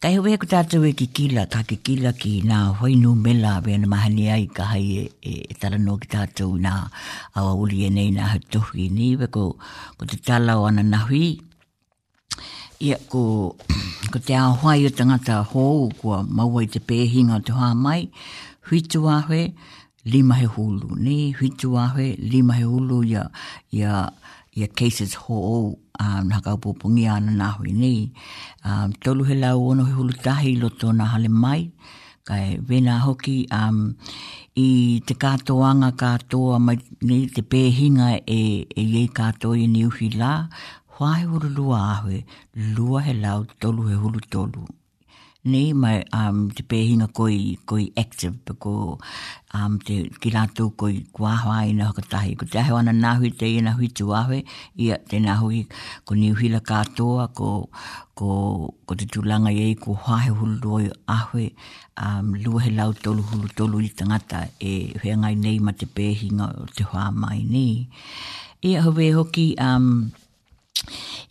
kai 0.03 0.17
hoe 0.19 0.35
hoki 0.35 0.51
tātou 0.57 0.83
e 0.91 0.93
kikila 0.99 1.47
ka 1.47 1.63
kikila 1.63 2.17
ki 2.19 2.41
na 2.51 2.65
hoi 2.83 2.99
no 2.99 3.15
mela 3.15 3.61
vea 3.63 3.79
na 3.79 3.87
mahani 3.95 4.27
ai 4.35 4.51
ka 4.51 4.67
hai 4.75 5.07
e, 5.07 5.11
e, 5.23 5.55
e 5.55 5.79
no 5.87 5.99
ki 6.03 6.09
tātou 6.17 6.59
nā 6.67 6.75
awa 7.39 7.55
uli 7.55 7.87
e 7.87 7.91
nei 7.95 8.11
nā 8.11 8.35
hatohi 8.35 8.91
ni 8.91 9.15
weko 9.23 9.53
ko 9.99 10.05
te 10.11 10.19
tala 10.19 10.59
o 10.59 10.67
ana 10.67 10.83
nahui 10.83 11.37
Ia, 12.83 12.97
ko, 13.09 13.57
ko 14.13 14.19
te 14.27 14.35
ahuai 14.37 14.83
o 14.85 14.89
tangata 14.93 15.39
hou, 15.53 15.89
kua 15.97 16.19
maua 16.29 16.63
i 16.67 16.67
te 16.75 16.81
pēhinga 16.91 17.39
o 17.41 17.45
te 17.49 17.55
hoa 17.57 17.71
mai, 17.75 18.03
huitu 18.69 19.01
ahoe, 19.09 19.47
lima 20.05 20.37
he 20.37 20.45
hulu, 20.59 20.91
ne, 21.07 21.15
huitu 21.39 21.73
ahoe, 21.81 22.11
lima 22.35 22.57
he 22.59 22.67
hulu, 22.69 23.01
ia, 23.09 23.23
ia, 23.79 23.95
ia 24.53 24.69
cases 24.69 25.15
hou, 25.25 25.63
um, 25.97 26.29
nā 26.29 26.43
kaupopongi 26.45 27.09
ana 27.17 27.33
nā 27.41 27.51
hui, 27.57 27.73
ne, 27.81 27.93
um, 28.69 28.93
tolu 29.05 29.25
he 29.33 29.39
lau 29.41 29.71
ono 29.73 29.89
he 29.89 29.97
hulu 29.97 30.19
tahi 30.29 30.59
loto 30.61 30.93
nā 31.01 31.09
hale 31.17 31.33
mai, 31.33 31.71
kai 32.29 32.59
vena 32.69 33.01
hoki 33.09 33.39
um, 33.57 33.87
i 34.69 34.71
te 35.09 35.15
katoanga 35.25 35.95
katoa 35.97 36.61
mai 36.69 36.77
ne, 37.03 37.23
te 37.33 37.43
pēhinga 37.55 38.19
e, 38.21 38.43
e 38.69 38.87
ei 39.01 39.09
katoa 39.17 39.57
i 39.65 39.65
ni 39.71 39.87
uhi 39.89 40.11
la, 40.21 40.35
whae 40.99 41.25
uru 41.37 41.49
lua 41.57 41.77
ahoe, 41.95 42.19
lua 42.77 43.01
he 43.07 43.13
lau 43.25 43.41
tolu 43.65 43.83
he 43.89 43.95
hulu 44.03 44.21
tolu. 44.33 44.63
Nei 45.53 45.69
mai 45.83 45.99
um, 46.19 46.39
te 46.57 46.65
pēhinga 46.71 47.07
koi, 47.19 47.35
koi 47.71 47.85
active, 48.03 48.33
pako 48.49 48.73
um, 49.55 49.77
te 49.87 49.99
kilato 50.25 50.65
koi 50.81 50.97
kua 51.15 51.35
hoa 51.43 51.61
i 51.69 51.77
na 51.79 51.87
hokatahi. 51.91 52.33
Ko 52.41 52.49
te 52.51 52.59
ahewana 52.63 52.91
nahui 53.05 53.31
te 53.43 53.47
i 53.55 53.61
na 53.67 53.77
hui 53.77 53.91
tu 54.01 54.09
ahoe, 54.21 54.41
ia 54.87 54.99
te 55.13 55.21
nahui 55.29 55.61
ko 56.05 56.19
ni 56.19 56.33
uhila 56.35 56.59
katoa, 56.73 57.29
ko, 57.39 57.53
ko, 58.19 58.33
ko 58.91 58.99
te 58.99 59.07
tūlanga 59.13 59.55
iei 59.55 59.77
ko 59.87 59.95
whae 60.09 60.33
hulu 60.35 60.59
lua 60.65 60.91
ahoe, 61.19 61.47
um, 62.09 62.35
lua 62.43 62.67
he 62.67 62.75
lau 62.81 62.91
tolu 63.07 63.23
hulu 63.31 63.53
tolu 63.61 63.85
i 63.87 63.93
tangata 64.01 64.43
e 64.75 64.77
huengai 65.05 65.37
nei 65.47 65.61
ma 65.69 65.77
te 65.79 65.87
pēhinga 65.87 66.51
te 66.75 66.91
hoa 66.93 67.13
mai 67.25 67.43
nei. 67.57 67.83
Ia 68.71 68.83
hove 68.89 69.13
hoki... 69.21 69.51
Um, 69.71 69.91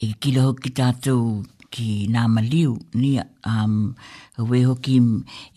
i 0.06 0.10
kile 0.22 0.42
hoki 0.46 0.72
tātou 0.80 1.44
ki 1.76 1.88
nā 2.16 2.26
maliu 2.32 2.74
ni 3.02 3.10
um, 3.50 3.94
we 4.52 4.62
hoki 4.66 4.96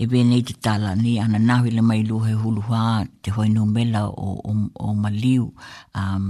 e 0.02 0.06
be 0.10 0.22
nei 0.30 0.42
te 0.48 0.56
tala 0.66 0.94
ni 1.02 1.14
ana 1.24 1.38
nāwi 1.50 1.72
le 1.76 1.82
mai 1.90 2.00
luhe 2.10 2.34
hulu 2.42 2.64
hā 2.70 2.82
te 3.22 3.34
hoi 3.36 3.46
nō 3.54 3.64
mela 3.74 4.04
o, 4.08 4.30
o, 4.50 4.54
o 4.88 4.88
maliu 5.04 5.50
um, 5.98 6.28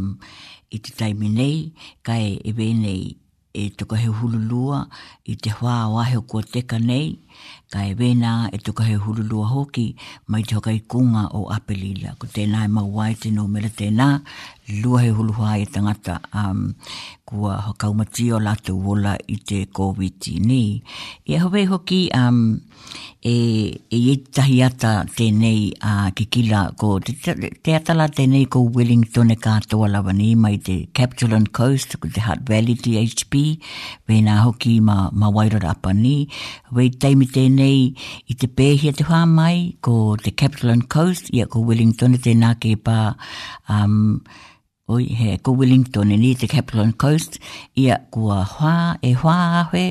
i 0.76 0.78
te 0.84 0.94
taimi 1.00 1.30
nei 1.40 1.56
kai 2.06 2.36
e 2.42 2.52
be 2.58 2.70
nei 2.76 3.00
e 3.58 3.68
toko 3.80 3.96
he 3.98 4.10
hulu 4.18 4.38
lua 4.50 4.82
i 5.32 5.34
te 5.44 5.50
hua 5.58 5.76
o 5.90 5.98
ahe 6.02 6.18
o 6.20 6.26
kua 6.30 6.44
teka 6.52 6.78
nei 6.78 7.14
ka 7.72 7.78
e 7.84 7.92
wena 8.00 8.48
e 8.52 8.58
tuka 8.58 8.82
he 8.88 8.96
hurulua 9.02 9.46
hoki 9.54 9.86
mai 10.30 10.42
te 10.46 10.52
hoka 10.56 10.70
i 10.72 10.80
kunga 10.90 11.24
o 11.38 11.52
apelila. 11.56 12.10
Ko 12.20 12.24
tēnā 12.36 12.64
e 12.64 12.70
mau 12.76 12.92
ai 13.04 13.12
tēnō 13.22 13.44
mele 13.54 13.68
tēnā, 13.80 14.06
lua 14.82 15.02
he 15.04 15.10
hulu 15.18 15.36
hae 15.42 15.66
tangata 15.74 16.16
um, 16.42 16.72
kua 17.28 17.58
hokaumati 17.68 18.30
o 18.32 18.40
lātou 18.40 18.80
wola 18.88 19.16
i 19.28 19.36
te 19.50 19.62
COVID-19. 19.64 20.80
E 21.28 21.42
hawe 21.44 21.64
hoki... 21.74 22.02
Um, 22.16 22.44
e 23.34 23.34
e 23.96 23.98
itahi 24.12 24.56
ata 24.68 24.92
tenei 25.18 25.58
a 25.90 25.92
uh, 25.92 26.08
ke 26.16 26.24
kila 26.34 26.60
ko 26.80 26.88
te, 27.06 27.14
te 27.64 27.72
atala 27.78 28.06
tenei 28.18 28.42
ko 28.56 28.60
Wellington 28.76 29.32
e 29.34 29.36
katoa 29.46 29.88
lawa 29.94 30.12
ni 30.20 30.28
mai 30.34 30.56
te 30.68 30.76
Capital 30.98 31.34
and 31.38 31.52
Coast 31.60 31.98
ko 32.00 32.08
te 32.14 32.20
Hutt 32.26 32.40
Valley 32.50 32.74
DHB 32.84 33.32
we 34.08 34.20
na 34.20 34.36
hoki 34.44 34.78
ma, 34.80 35.10
ma 35.12 35.28
wairo 35.30 35.58
rapa 35.66 35.90
ni 35.94 36.28
wei 36.76 36.88
teimi 37.02 37.26
tenei 37.36 37.80
i 38.30 38.32
te 38.42 38.46
pēhia 38.60 38.94
te 39.00 39.08
hua 39.10 39.22
mai 39.34 39.58
ko 39.84 39.96
te 40.22 40.30
Capital 40.42 40.74
and 40.76 40.88
Coast 40.98 41.32
ia 41.34 41.46
ko 41.46 41.64
Wellington 41.70 42.16
te 42.18 42.22
tenā 42.30 42.54
ke 42.62 42.76
pā 42.90 42.98
um, 43.74 44.20
oi 44.94 45.02
he 45.20 45.36
ko 45.44 45.52
Wellington 45.60 46.14
e 46.14 46.16
ni 46.22 46.34
te 46.40 46.48
Capital 46.54 46.86
and 46.86 46.98
Coast 47.04 47.38
ia 47.74 48.00
ko 48.14 48.30
hua 48.54 48.78
e 49.02 49.12
hua 49.20 49.38
ahoe 49.64 49.86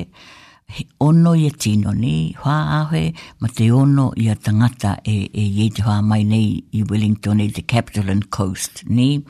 he 0.76 0.84
ono 1.06 1.30
ia 1.34 1.50
tino 1.62 1.92
ni, 2.02 2.16
hwa 2.40 2.56
ahe, 2.80 3.04
ma 3.40 3.48
te 3.56 3.64
ono 3.72 4.12
ia 4.24 4.34
tangata 4.36 4.90
e, 5.04 5.14
e 5.44 5.44
ye 5.58 5.66
te 5.72 5.82
hwa 5.82 5.96
mai 6.08 6.22
nei 6.24 6.60
i 6.78 6.82
Wellington 6.90 7.38
the 7.56 7.62
capital 7.72 8.10
and 8.10 8.28
coast 8.30 8.82
ni, 8.86 9.24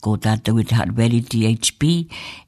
ko 0.00 0.16
tātou 0.16 0.58
i 0.62 0.64
te 0.64 0.74
Hutt 0.78 0.94
Valley 0.96 1.20
DHB, 1.20 1.82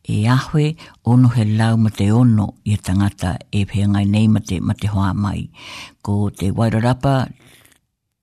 e 0.08 0.22
ahe, 0.26 0.74
ono 1.04 1.28
he 1.36 1.44
lau 1.44 1.76
ma 1.76 1.90
te 1.90 2.10
ono 2.10 2.54
ia 2.64 2.78
tangata 2.78 3.36
e 3.52 3.66
pheangai 3.66 4.06
nei 4.08 4.26
ma 4.28 4.40
te, 4.40 4.58
ma 4.60 4.72
te 4.72 4.88
hwa 4.88 5.12
mai. 5.14 5.50
Ko 6.02 6.30
te 6.30 6.50
Wairarapa 6.50 7.28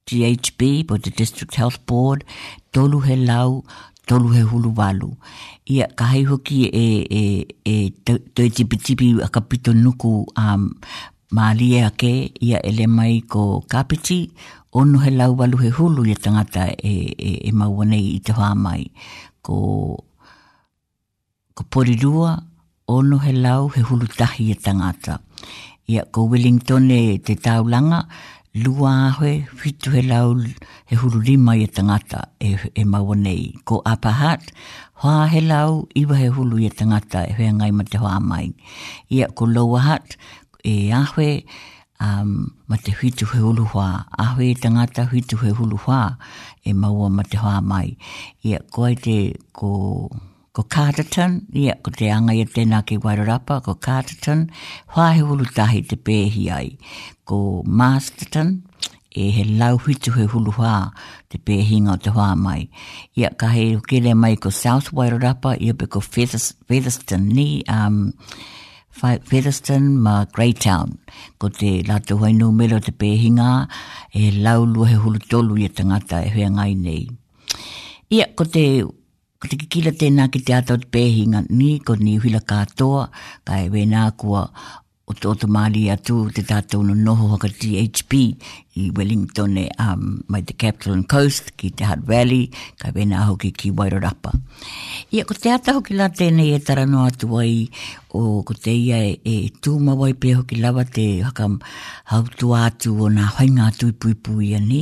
DHB, 0.10 0.86
po 0.88 0.98
the 0.98 1.12
District 1.12 1.54
Health 1.56 1.86
Board, 1.86 2.24
tolu 2.74 3.04
he 3.06 3.16
lau 3.16 3.64
tolu 4.08 4.30
he 4.32 4.42
hulu 4.48 4.74
walu. 4.80 5.10
Ia 5.70 5.88
kai 6.00 6.24
hoki 6.24 6.66
e, 6.66 6.86
e, 7.22 7.26
e, 7.64 7.74
e 7.74 7.90
toi 8.34 8.50
tipi 8.50 8.78
tipi 8.78 9.08
a 9.22 9.28
kapito 9.28 9.72
nuku 9.74 10.12
a 10.36 10.56
um, 10.56 10.76
e 11.60 11.84
ake 11.84 12.32
ia 12.40 12.62
ele 12.66 12.88
mai 12.88 13.22
ko 13.22 13.64
kapiti 13.68 14.32
ono 14.74 15.00
he 15.00 15.12
lau 15.12 15.36
walu 15.40 15.58
he 15.58 15.70
hulu 15.70 16.06
ia 16.08 16.16
tangata 16.16 16.72
e, 16.72 16.92
e, 17.18 17.32
e 17.48 17.52
maua 17.52 17.86
nei 17.86 18.16
i 18.16 18.20
te 18.22 18.32
hoa 18.32 18.56
mai. 18.56 18.90
Ko, 19.44 19.54
ko 21.54 21.64
porirua 21.70 22.44
ono 22.88 23.18
he 23.18 23.32
lau 23.34 23.68
he 23.68 23.82
hulu 23.82 24.08
tahi 24.08 24.48
ia 24.48 24.56
e 24.56 24.60
tangata. 24.66 25.20
Ia 25.92 26.04
ko 26.14 26.28
Wellington 26.32 26.92
e 26.92 27.18
te 27.26 27.36
tau 27.36 27.64
langa 27.68 28.08
lua 28.66 28.92
ahoe 29.08 29.32
whitu 29.62 29.90
he 29.96 30.02
lau 30.12 30.28
he 30.90 30.96
huru 31.02 31.20
lima 31.28 31.52
i 31.64 31.66
tangata 31.78 32.20
e, 32.48 32.50
e 32.82 32.84
maua 32.92 33.16
nei. 33.26 33.44
Ko 33.68 33.76
apahat, 33.92 34.44
hoa 35.02 35.26
he 35.32 35.42
lau 35.52 35.72
iwa 36.02 36.16
he 36.22 36.28
hulu 36.38 36.60
i 36.66 36.70
tangata 36.80 37.20
e 37.30 37.34
hoa 37.38 37.52
ngai 37.58 37.72
ma 37.78 37.84
te 37.92 37.98
hoa 38.04 38.18
mai. 38.30 38.46
Ia 39.16 39.26
ko 39.38 39.46
loa 39.56 39.80
hat 39.88 40.08
e 40.74 40.76
ahoe 41.02 41.30
um, 42.06 42.32
ma 42.70 42.76
te 42.86 42.92
whitu 43.02 43.30
he 43.34 43.38
hulu 43.46 43.66
hoa. 43.74 43.90
Ahoe 44.26 44.48
i 44.54 44.56
tangata 44.64 45.06
whitu 45.12 45.36
he 45.44 45.52
hulu 45.58 45.78
hoa 45.86 46.16
e 46.70 46.74
maua 46.82 47.08
ma 47.18 47.24
te 47.32 47.38
hoa 47.44 47.60
mai. 47.74 47.90
Ia 48.48 48.60
ko 48.74 48.88
ai 48.90 48.96
te 49.06 49.18
ko 49.60 49.70
ko 50.58 50.64
Carterton, 50.74 51.34
ia, 51.54 51.76
ko 51.86 51.92
te 52.00 52.10
anga 52.10 52.34
i 52.34 52.42
tēnā 52.54 52.80
ki 52.90 52.96
Wairarapa, 53.04 53.60
ko 53.66 53.76
Carterton, 53.88 54.40
whāhe 54.96 55.22
hulu 55.28 55.46
tahi 55.58 55.84
te 55.92 55.98
pēhi 56.08 56.48
ai 56.56 56.72
ko 57.28 57.62
Masterton 57.68 58.64
e 59.22 59.30
he 59.36 59.44
lau 59.60 59.76
hitu 59.84 60.14
he 60.18 60.26
hulu 60.32 60.54
hā 60.58 60.72
te 61.32 61.38
pēhinga 61.50 61.96
o 61.98 62.02
te 62.08 62.14
hā 62.16 62.28
mai. 62.44 62.64
Ia 63.20 63.30
ka 63.40 63.52
he 63.56 63.66
ukele 63.76 64.14
mai 64.22 64.36
ko 64.42 64.50
South 64.64 64.90
Wairarapa, 64.96 65.56
ia 65.62 65.74
pe 65.76 65.86
ko 65.92 66.00
Featherston 66.00 67.28
ni, 67.38 67.62
um, 67.68 68.14
Featherston 68.98 69.92
ma 70.06 70.16
Greytown. 70.36 70.96
Ko 71.40 71.50
te 71.52 71.76
lato 71.90 72.18
hainu 72.24 72.52
melo 72.56 72.80
te 72.82 72.94
pēhinga 72.96 73.50
e 74.18 74.32
lau 74.46 74.64
lu 74.66 74.88
he 74.92 74.96
hulu 75.04 75.22
tolu 75.32 75.60
i 75.68 75.72
tangata 75.82 76.24
e 76.26 76.32
hea 76.38 76.50
ngai 76.56 76.72
nei. 76.86 77.04
Ia 78.16 78.32
ko 78.38 78.48
te 78.56 78.68
Ko 79.38 79.46
te 79.46 79.54
kikila 79.62 79.92
tēnā 79.94 80.24
ki 80.34 80.40
te 80.48 80.54
ato 80.58 80.74
te 80.82 80.88
pēhinga 80.96 81.44
ni, 81.54 81.68
ko 81.86 81.94
ni 81.94 82.16
uhila 82.18 82.40
kātoa, 82.50 83.04
kai 83.46 83.68
e 83.68 83.68
wēnā 83.76 84.08
kua 84.18 84.48
o 85.10 85.16
tō 85.24 85.32
te 85.40 85.48
Māori 85.48 85.86
atu 85.94 86.26
te 86.36 86.44
tātou 86.44 86.84
no 86.84 86.92
noho 87.00 87.30
haka 87.32 87.48
THP 87.48 88.18
i 88.78 88.88
Wellington 88.94 89.54
e 89.58 89.64
um, 89.82 90.18
mai 90.30 90.42
te 90.46 90.52
Capital 90.60 90.98
and 90.98 91.08
Coast 91.10 91.54
ki 91.58 91.70
te 91.80 91.88
Hutt 91.88 92.04
Valley 92.10 92.50
ka 92.84 92.92
vena 92.94 93.22
aho 93.24 93.38
ki 93.40 93.54
ki 93.58 93.72
Wairarapa. 93.78 94.34
Ia 95.16 95.24
ko 95.26 95.34
te 95.40 95.50
ata 95.54 95.74
hoki 95.78 95.96
la 95.98 96.10
tēnei 96.14 96.50
e 96.52 96.60
tarano 96.62 97.06
atu 97.08 97.32
ai 97.40 97.70
o 98.20 98.42
ko 98.48 98.54
te 98.60 98.74
ia 98.76 99.00
e, 99.08 99.16
e 99.24 99.36
tū 99.66 99.78
mawai 99.82 100.12
pe 100.22 100.34
hoki 100.38 100.60
lava 100.62 100.84
te 100.86 101.08
haka 101.26 101.48
hautu 102.12 102.52
atu 102.60 102.94
o 103.00 103.08
nā 103.14 103.32
hoinga 103.40 103.70
atu 103.72 103.90
i 103.94 103.96
pui 104.04 104.12
pui 104.28 104.52
ani 104.60 104.82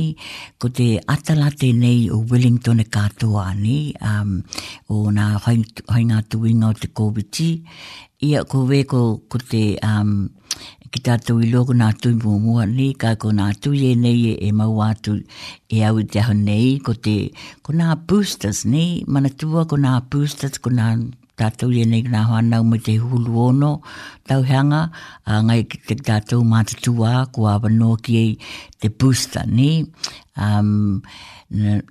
ko 0.58 0.72
te 0.76 0.88
ata 1.14 1.38
la 1.38 1.48
tēnei 1.54 2.10
o 2.12 2.18
Wellington 2.34 2.82
e 2.84 2.88
katoa 2.98 3.46
ani 3.54 3.78
um, 4.02 4.40
o 4.92 5.00
nā 5.14 5.30
hoinga 5.46 6.18
atu 6.20 6.42
inga 6.50 6.74
o 6.74 6.80
te 6.82 6.90
covid 6.90 7.30
ia 8.22 8.44
ko 8.48 8.64
we 8.64 8.80
ko 8.88 9.20
ko 9.28 9.36
te 9.50 9.76
um, 9.84 10.30
ki 10.90 11.02
tātou 11.04 11.42
i 11.44 11.48
loko 11.52 11.74
na 11.76 11.90
tu 11.92 12.14
mua 12.16 12.38
mua 12.40 12.62
ni, 12.66 12.94
ka 12.96 13.14
ko 13.20 13.28
nā 13.34 13.50
tui 13.60 13.90
e 13.90 13.94
nei 14.00 14.22
e, 14.30 14.34
e 14.48 14.52
mau 14.56 14.78
atu 14.86 15.18
e 15.68 15.82
au 15.84 16.00
te 16.00 16.22
aho 16.22 16.32
nei, 16.38 16.78
ko 16.80 16.94
te, 16.94 17.16
ko 17.66 17.74
nā 17.76 17.92
boosters 18.08 18.62
ni, 18.64 19.04
mana 19.06 19.28
tua 19.28 19.66
ko 19.68 19.76
nā 19.82 19.92
boosters, 20.08 20.56
ko 20.62 20.72
nā 20.72 20.86
tātou 21.36 21.68
i 21.76 21.82
nei 21.84 22.06
nā 22.08 22.22
hoanau 22.30 22.64
mo 22.64 22.78
te 22.86 22.94
hulu 23.02 23.36
ono 23.50 23.72
tau 24.30 24.46
hanga 24.48 24.86
a 25.28 25.42
ngai 25.44 25.66
ki 25.68 25.82
te 25.90 25.98
tātou 26.06 26.46
mātatua, 26.54 27.26
ko 27.34 27.50
a 27.52 27.58
wanoa 27.60 27.98
ki 28.00 28.22
te 28.80 28.88
booster 28.88 29.44
ni, 29.44 29.82
um, 30.40 31.02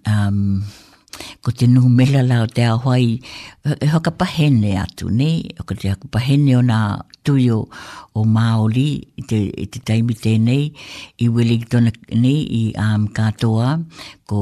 um, 0.02 0.42
ko 1.42 1.52
te 1.56 1.68
nuhu 1.70 1.90
mela 1.98 2.22
lao 2.26 2.48
te 2.56 2.66
ahoi, 2.70 3.20
e, 3.66 3.74
e 3.86 3.88
haka 3.94 4.12
pahene 4.20 4.76
atu, 4.82 5.10
ne? 5.22 5.30
Ko 5.66 5.78
te 5.78 5.92
hoka 5.94 6.10
pahene 6.16 6.52
o 6.60 6.62
nga 6.66 6.80
tuyo 7.26 7.60
o 8.16 8.26
Māori 8.38 8.90
i 9.22 9.26
te, 9.30 9.40
i 9.66 9.68
te 9.72 9.82
taimi 9.88 10.14
tēnei, 10.20 10.72
i 11.26 11.30
Wellington, 11.36 11.92
ne? 12.24 12.34
I 12.62 12.64
um, 12.82 13.08
katoa, 13.16 13.78
ko 14.30 14.40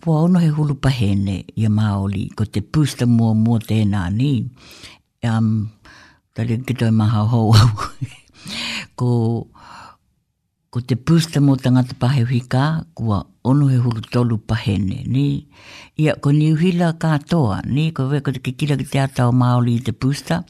kua 0.00 0.22
ono 0.24 0.40
he 0.40 0.48
hulu 0.52 0.78
pahene 0.80 1.40
i 1.60 1.66
a 1.68 1.72
Māori, 1.72 2.26
ko 2.36 2.46
te 2.48 2.62
pūsta 2.64 3.06
mua 3.10 3.34
mua 3.38 3.60
tēnā, 3.64 4.06
ne? 4.14 4.34
Um, 5.28 5.54
tari 6.36 6.60
kitoi 6.68 6.92
maha 6.94 7.26
hou 7.32 7.52
ko 9.00 9.12
ko 10.74 10.80
te 10.82 10.96
pūsta 10.98 11.38
mō 11.38 11.52
tangata 11.62 11.94
pahe 12.02 12.24
hika, 12.26 12.62
kua 12.98 13.20
ono 13.46 13.68
he 13.70 13.76
huru 13.82 14.02
tolu 14.14 14.40
pahene, 14.52 15.04
ni. 15.06 15.26
Ia, 16.02 16.16
ko 16.24 16.32
ni 16.34 16.48
uhila 16.50 16.88
kātoa, 16.98 17.60
ni, 17.68 17.92
ko 17.94 18.08
wei, 18.10 18.22
ki 18.26 18.40
te 18.42 18.54
ki 18.56 18.76
te 18.90 19.02
atao 19.04 19.30
maoli 19.30 19.76
i 19.78 19.84
te 19.86 19.94
pūsta, 19.94 20.40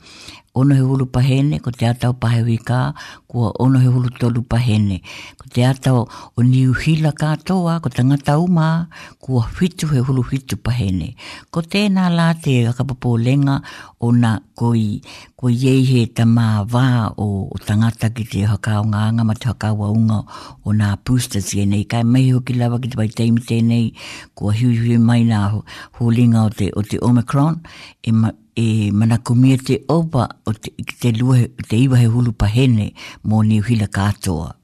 ono 0.55 0.75
he 0.75 0.81
hulu 0.87 1.05
pahene, 1.14 1.59
ko 1.62 1.71
te 1.75 1.87
atau 1.90 2.12
pahewi 2.23 2.62
ko 2.64 2.95
kua 3.27 3.51
ono 3.59 3.79
he 3.83 3.88
hulu 3.90 4.07
tolu 4.19 4.43
pahene. 4.47 5.03
Ko 5.38 5.47
te 5.51 5.62
atau 5.67 6.07
o 6.38 6.43
niu 6.47 6.71
hila 6.79 7.11
kātoa, 7.12 7.83
ko 7.83 7.88
tangata 7.90 8.38
ma 8.49 8.87
ko 9.21 9.43
whitu 9.59 9.90
he 9.90 9.99
hulu 9.99 10.23
whitu 10.23 10.55
pahene. 10.55 11.17
Ko 11.51 11.61
te 11.61 11.88
na 11.88 12.07
la 12.09 12.33
te 12.35 12.55
akapapō 12.71 13.17
lenga 13.25 13.59
o 14.01 14.12
nā 14.14 14.37
koi, 14.55 15.03
ko 15.35 15.51
iei 15.51 15.83
he 15.90 16.05
tamā 16.07 16.62
wā 16.71 16.87
o, 17.19 17.51
tangata 17.67 18.12
ki 18.14 18.25
te 18.31 18.47
hakao 18.47 18.87
nga 18.93 19.09
nga 19.11 19.25
ma 19.27 19.35
te 19.35 19.51
hakao 19.51 19.90
unga 19.90 20.23
o 20.62 20.71
nā 20.71 20.95
pūsta 21.03 21.43
tēnei. 21.43 21.83
Kai 21.90 22.07
mehi 22.07 22.31
hoki 22.31 22.55
lawa 22.55 22.79
ki 22.79 22.95
te 22.95 23.01
pai 23.03 23.11
teimi 23.11 23.43
tēnei, 23.43 23.90
kua 24.38 24.55
hui 24.55 24.77
hui 24.79 24.97
mai 25.03 25.25
na 25.27 25.49
ho 25.51 25.64
o 25.67 26.49
te, 26.55 26.71
o 26.77 26.83
te 26.83 26.99
Omicron, 27.03 27.61
e 28.07 28.12
e 28.55 28.90
mana 28.93 29.19
komia 29.19 29.57
oba 29.88 30.19
opa 30.19 30.35
o 30.47 30.53
te, 30.55 30.71
te, 31.01 31.12
lua, 31.12 31.38
te 31.69 31.77
iwa 31.85 31.99
he 31.99 32.07
hulu 32.07 32.33
pahene 32.38 32.93
mō 33.27 33.43
ni 33.47 33.61
uhila 33.61 33.87
katoa. 33.88 34.55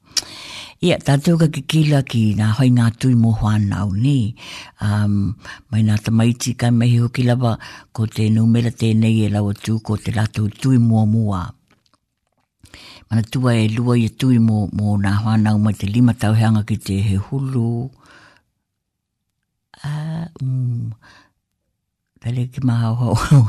Ia, 0.81 0.97
tātou 0.97 1.37
ka 1.37 1.49
ki 1.53 1.61
kila 1.69 2.03
ki 2.09 2.23
nā 2.39 2.55
hoi 2.57 2.71
ngā 2.73 2.87
tui 2.97 3.15
mō 3.19 3.35
hoana 3.41 3.83
au 3.83 3.91
ni. 3.93 4.35
Um, 4.81 5.35
mai 5.71 5.83
nā 5.85 5.99
tika 6.39 6.71
mai 6.71 6.87
mehi 6.89 6.99
hoki 7.03 7.23
lawa 7.27 7.57
ko 7.93 8.07
te 8.07 8.31
numera 8.31 8.71
tēnei 8.73 9.27
e 9.27 9.29
lawa 9.29 9.53
tū 9.55 9.81
ko 9.83 9.97
te 10.01 10.13
lātou 10.17 10.49
tui 10.49 10.79
mua 10.81 11.03
mua. 11.05 11.43
Mana 13.11 13.23
tua 13.27 13.57
e 13.59 13.67
lua 13.69 13.99
i 13.99 14.09
tui 14.09 14.39
mō, 14.39 14.69
mō 14.71 14.97
nā 15.03 15.19
hoana 15.25 15.51
au 15.53 15.59
mai 15.59 15.75
te 15.75 15.87
lima 15.91 16.15
tauhanga 16.15 16.63
ki 16.65 16.77
te 16.79 17.01
he 17.11 17.17
hulu. 17.27 17.91
Uh, 19.83 20.25
mm 20.41 20.93
pele 22.21 22.43
ki 22.53 22.61
maha 22.69 22.89
o 22.93 23.13
hau. 23.23 23.43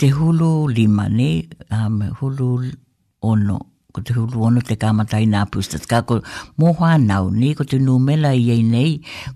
te 0.00 0.08
hulu 0.16 0.50
lima 0.76 1.04
ne, 1.18 1.30
um, 1.76 1.98
hulu 2.18 2.48
ono, 3.30 3.58
ko 3.92 4.00
te 4.06 4.14
hulu 4.16 4.36
ono 4.48 4.60
te 4.68 4.76
kamatai 4.82 5.26
nā 5.34 5.40
pusta. 5.50 5.80
Ka 5.90 5.98
ko 6.08 6.20
mōhua 6.60 6.90
nau 7.10 7.24
ne, 7.40 7.50
ko 7.58 7.64
te 7.70 7.78
numela 7.86 8.30
i 8.42 8.46
ei 8.54 8.62
nei, 8.74 8.92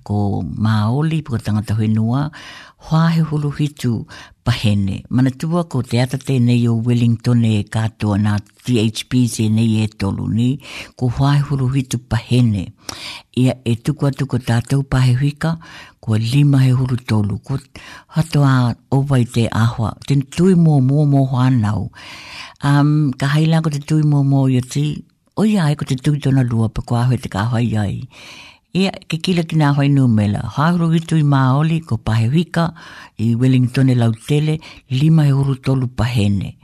ko 0.06 0.18
maoli, 0.66 1.18
po 1.26 1.34
ko 1.34 1.38
tangata 1.46 1.74
whenua, 1.78 2.22
hua 2.86 3.02
he 3.16 3.26
hulu 3.30 3.50
hitu, 3.58 3.92
pahene. 4.44 4.96
Manatua 5.08 5.64
ko 5.72 5.80
te 5.82 5.98
atate 6.04 6.36
nei 6.40 6.66
o 6.68 6.76
Wellington 6.84 7.42
e 7.48 7.64
katoa 7.72 8.20
nā 8.20 8.36
THP 8.66 9.16
nei 9.54 9.80
e 9.84 9.88
tolu 9.88 10.28
ni, 10.30 10.48
ko 11.00 11.08
whae 11.18 11.40
huru 11.48 11.68
hitu 11.74 11.98
pahene. 12.12 12.66
Ia 13.40 13.56
e 13.64 13.74
tuku 13.80 14.06
atu 14.10 14.28
ko 14.30 14.38
tātou 14.48 14.84
pahe 14.90 15.16
huika, 15.18 15.56
ko 16.04 16.18
lima 16.20 16.60
he 16.62 16.70
huru 16.76 16.96
tolu. 17.10 17.38
Ko 17.40 17.58
hato 18.16 18.44
a 18.44 18.54
owai 18.98 19.24
te 19.34 19.48
ahua, 19.64 19.96
ten 20.06 20.22
tui 20.36 20.54
mō 20.60 20.78
mō 20.90 21.02
mō 21.14 21.26
whanau. 21.32 21.88
Um, 22.64 23.12
ka 23.18 23.28
ko 23.64 23.70
te 23.70 23.80
tui 23.80 24.02
mō 24.02 24.22
mō 24.24 24.46
i 24.52 24.60
ti, 24.62 24.86
oia 25.36 25.64
ai 25.70 25.76
ko 25.76 25.84
te 25.84 25.96
tui 25.96 26.20
tona 26.20 26.44
lua 26.44 26.68
pa 26.68 26.82
kua 26.86 27.04
ahoe 27.06 27.18
te 27.18 27.28
ka 27.28 27.48
hawaii 27.50 27.76
ai. 27.76 27.98
Ia, 28.74 28.90
ke 29.06 29.22
kila 29.22 29.46
ki 29.46 29.54
nga 29.62 29.70
hoi 29.78 29.86
numela, 29.86 30.40
haro 30.58 30.88
i 30.90 30.98
tui 30.98 31.22
maoli 31.22 31.76
ko 31.86 31.94
pahewika 31.94 32.74
i 33.22 33.28
Wellington 33.38 33.90
e 33.94 33.94
lautele 33.94 34.56
lima 34.90 35.28
e 35.30 35.30
uru 35.30 35.54
tolu 35.62 35.86
pahene. 35.94 36.56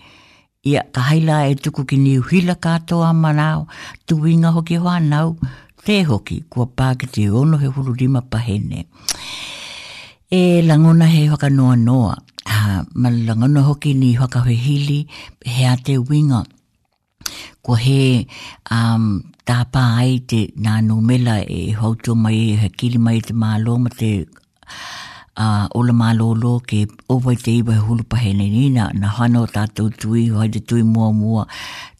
Ia, 0.67 0.83
ka 0.91 1.05
haila 1.09 1.45
e 1.47 1.55
tuku 1.55 1.85
ki 1.87 1.97
ni 2.03 2.17
uhila 2.19 2.59
katoa 2.59 3.13
manao, 3.15 3.69
tu 4.07 4.19
inga 4.27 4.51
hoki 4.57 4.81
hoa 4.83 4.99
nau, 5.01 5.37
te 5.87 6.03
hoki 6.03 6.41
kua 6.51 6.67
pāke 6.67 7.07
te 7.07 7.29
ono 7.31 7.63
he 7.63 7.71
uru 7.71 7.95
lima 8.03 8.23
pahene. 8.27 8.89
E 10.31 10.43
langona 10.67 11.07
he 11.07 11.23
waka 11.31 11.47
noa 11.49 11.77
noa, 11.77 12.19
ha, 12.47 12.83
ma 12.95 13.09
langona 13.15 13.63
hoki 13.71 13.95
ni 13.95 14.17
waka 14.19 14.43
he 14.51 14.59
hili, 14.67 15.07
he 15.47 15.63
a 15.65 15.77
te 15.77 15.95
winga. 15.99 16.43
Ko 17.63 17.75
he, 17.75 18.27
um, 18.71 19.31
tā 19.75 19.83
ai 20.01 20.19
te 20.31 20.41
nā 20.65 20.77
nō 20.89 20.97
mela 21.07 21.37
e 21.59 21.61
hautu 21.79 22.15
mai 22.15 22.35
e 22.53 22.57
ha 22.63 22.69
mai 23.07 23.21
te 23.27 23.35
mālo 23.43 23.77
ma 23.85 23.91
te 23.99 24.11
uh, 24.21 25.67
ola 25.81 25.93
mālo 26.03 26.29
lō 26.45 26.53
ke 26.71 26.81
owai 27.15 27.35
te 27.45 27.55
iwa 27.63 27.75
he 27.75 27.83
hulu 27.89 28.05
pahene 28.15 28.47
ni 28.55 28.69
na, 28.77 28.91
na 28.95 29.09
hana 29.17 29.43
o 29.43 29.47
tātou 29.57 29.91
tui 29.91 30.29
hoi 30.29 30.49
te 30.55 30.61
tui 30.61 30.83
mua 30.83 31.11
mua 31.13 31.47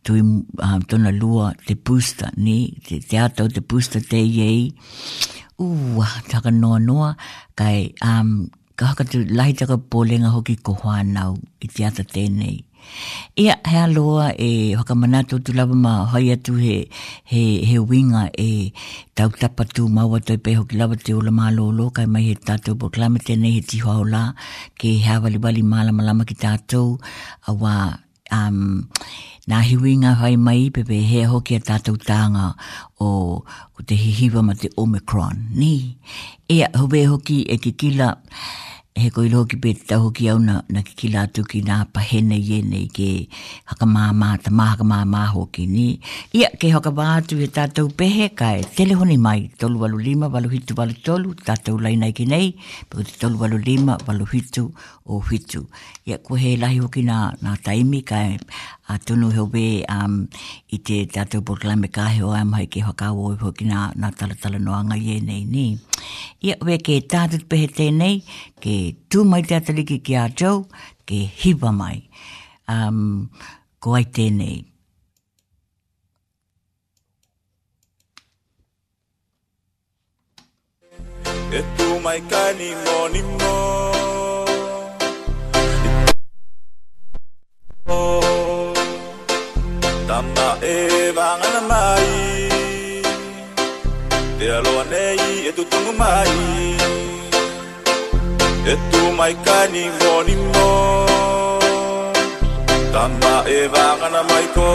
tui 0.05 0.21
tona 0.89 1.13
lua 1.13 1.53
te 1.67 1.75
pūsta 1.75 2.31
ni 2.37 2.59
te 2.87 3.01
te 3.11 3.49
te 3.57 3.61
pūsta 3.61 4.05
te 4.11 4.21
iei 4.23 4.71
ua 5.61 6.07
taka 6.31 6.51
noa 6.51 6.79
noa 6.79 7.15
kai 7.59 7.91
um, 8.07 8.49
ka 8.77 8.87
haka 8.93 9.05
tu 9.05 9.25
lahi 9.27 9.59
taka 9.59 9.75
pōlenga 9.77 10.31
hoki 10.37 10.55
ko 10.63 10.77
nau 11.17 11.35
i 11.61 11.67
te 11.69 11.85
ata 11.85 12.03
tēnei 12.15 12.59
Ia 13.37 13.55
he 13.71 13.79
aloa 13.85 14.33
e 14.37 14.77
waka 14.77 14.95
manato 14.95 15.39
tu 15.45 15.53
lawa 15.53 15.75
ma 15.85 15.93
hoi 16.13 16.27
atu 16.35 16.53
he, 16.65 16.77
he, 17.69 17.75
winga 17.91 18.25
e 18.49 18.73
tau 19.17 19.31
tapa 19.41 19.63
tu 19.75 19.83
maua 19.97 20.19
toi 20.27 20.39
e 20.41 20.43
pe 20.45 20.51
ki 20.69 20.75
lawa 20.81 20.95
te 21.05 21.11
ola 21.19 21.33
maa 21.41 21.53
lolo 21.59 21.85
kai 21.97 22.07
mai 22.13 22.25
he 22.29 22.35
tatou 22.47 22.75
po 22.81 22.87
klamete 22.95 23.33
nei 23.43 23.53
he 23.57 23.61
tihoa 23.71 23.95
o 24.03 24.05
la 24.15 24.23
ke 24.81 24.89
hea 25.07 25.17
wali 25.23 25.39
wali 25.45 25.63
maa 25.73 25.85
lama 25.89 26.23
ki 26.31 26.37
tatou 26.45 26.89
a 27.51 27.53
wā 27.63 27.75
um, 28.39 28.59
nā 29.51 29.59
hiwi 29.69 29.93
ngā 30.03 30.11
hai 30.23 30.35
mai 30.47 30.61
pepe 30.77 30.97
hea 31.11 31.27
hoki 31.33 31.53
a 31.61 31.61
tātou 31.71 31.97
tānga 32.11 32.47
o, 33.05 33.09
o 33.41 33.79
te 33.89 33.95
hihiwa 34.03 34.41
ma 34.49 34.55
te 34.61 34.69
Omicron. 34.83 35.35
Ni, 35.61 35.73
ea 36.57 36.69
huwe 36.83 37.01
hoki 37.13 37.39
e 37.55 37.57
ki 37.63 37.73
kila 37.81 38.11
he 38.95 39.09
koi 39.11 39.29
loho 39.29 39.45
ki 39.49 39.57
pete 39.63 39.87
tau 39.89 39.99
hoki 40.03 40.29
au 40.31 40.39
na, 40.39 40.61
na 40.69 40.83
ki 40.83 40.95
kila 41.01 41.19
atu 41.27 41.45
ki 41.49 41.61
nā 41.63 41.77
pahena 41.95 42.35
ne 42.35 42.39
ene 42.57 42.79
i 42.85 42.89
ke 42.97 43.29
haka 43.65 43.87
māma, 43.87 44.31
ta 44.43 44.51
mā 44.51 44.67
haka 44.73 44.83
māma 44.85 45.27
hoki 45.31 45.67
ni. 45.67 46.01
ya 46.33 46.49
ke 46.59 46.73
haka 46.75 46.91
mātu 46.91 47.39
he 47.39 47.47
tātou 47.47 47.91
pehe 48.03 48.29
kai 48.35 48.63
telehoni 48.79 49.17
mai, 49.17 49.49
tolu 49.59 49.79
walu 49.85 49.99
lima, 50.05 50.29
walu 50.29 50.49
hitu, 50.51 50.75
walu 50.75 50.97
tolu, 51.07 51.35
tātou 51.35 51.79
lai 51.81 51.95
nei 51.97 52.13
ki 52.13 52.27
nei, 52.27 52.51
pēku 52.91 53.07
te 53.07 53.15
tolu 53.23 53.39
walu 53.45 53.57
lima, 53.65 53.97
walu 54.09 54.27
hitu, 54.35 54.67
o 55.07 55.21
hitu. 55.31 55.67
Ia, 56.07 56.19
ko 56.19 56.35
he 56.35 56.57
lahi 56.57 56.83
hoki 56.83 57.07
na 57.07 57.31
nā 57.43 57.57
taimi 57.63 58.03
kai 58.07 58.27
a 58.93 58.99
tonu 59.07 59.27
heo 59.35 59.45
be 59.53 59.67
um, 59.95 60.15
i 60.75 60.79
te 60.89 60.97
tātou 61.15 61.45
proklame 61.47 61.89
ka 61.97 62.07
heo 62.15 62.31
ai 62.37 62.43
mai 62.49 62.65
ke 62.75 62.81
whakao 62.87 63.29
i 63.33 63.37
hoki 63.43 63.67
nā, 63.71 63.85
nā 64.03 64.11
tala 64.43 64.59
noanga 64.65 64.97
ye 65.01 65.17
e 65.21 65.25
nei 65.27 65.45
ni. 65.53 65.65
Ia 66.47 66.57
we 66.67 66.77
ke 66.87 66.97
tātou 67.13 67.45
pehe 67.53 67.69
tēnei, 67.79 68.17
ke 68.63 68.75
tū 69.13 69.23
mai 69.33 69.43
tātali 69.53 69.85
ki 69.91 70.01
ki 70.09 70.17
ātou, 70.25 70.65
ke 71.11 71.23
hiwa 71.45 71.75
mai. 71.77 72.03
Um, 72.75 73.31
ko 73.79 73.95
ai 74.01 74.03
tēnei. 74.19 74.59
E 81.59 81.63
tū 81.79 81.93
mai 82.03 82.19
ka 82.33 82.45
ni 82.59 82.73
mō 82.83 82.99
ni 83.15 83.25
mō. 83.31 83.55
Oh. 87.93 88.30
amma 90.21 90.51
e 90.63 90.79
vanga 91.19 91.61
mai 91.71 92.11
te 94.39 94.47
aloa 94.59 94.83
nei 94.93 95.23
e 95.49 95.53
tu 95.57 95.63
tungu 95.71 95.93
mai 96.03 96.33
e 98.73 98.75
tu 98.91 99.01
mai 99.19 99.35
kani 99.47 99.83
ngoni 99.99 100.35
mo 100.53 100.69
tamma 102.93 103.35
e 103.59 103.61
vanga 103.75 104.21
mai 104.31 104.45
ko 104.57 104.69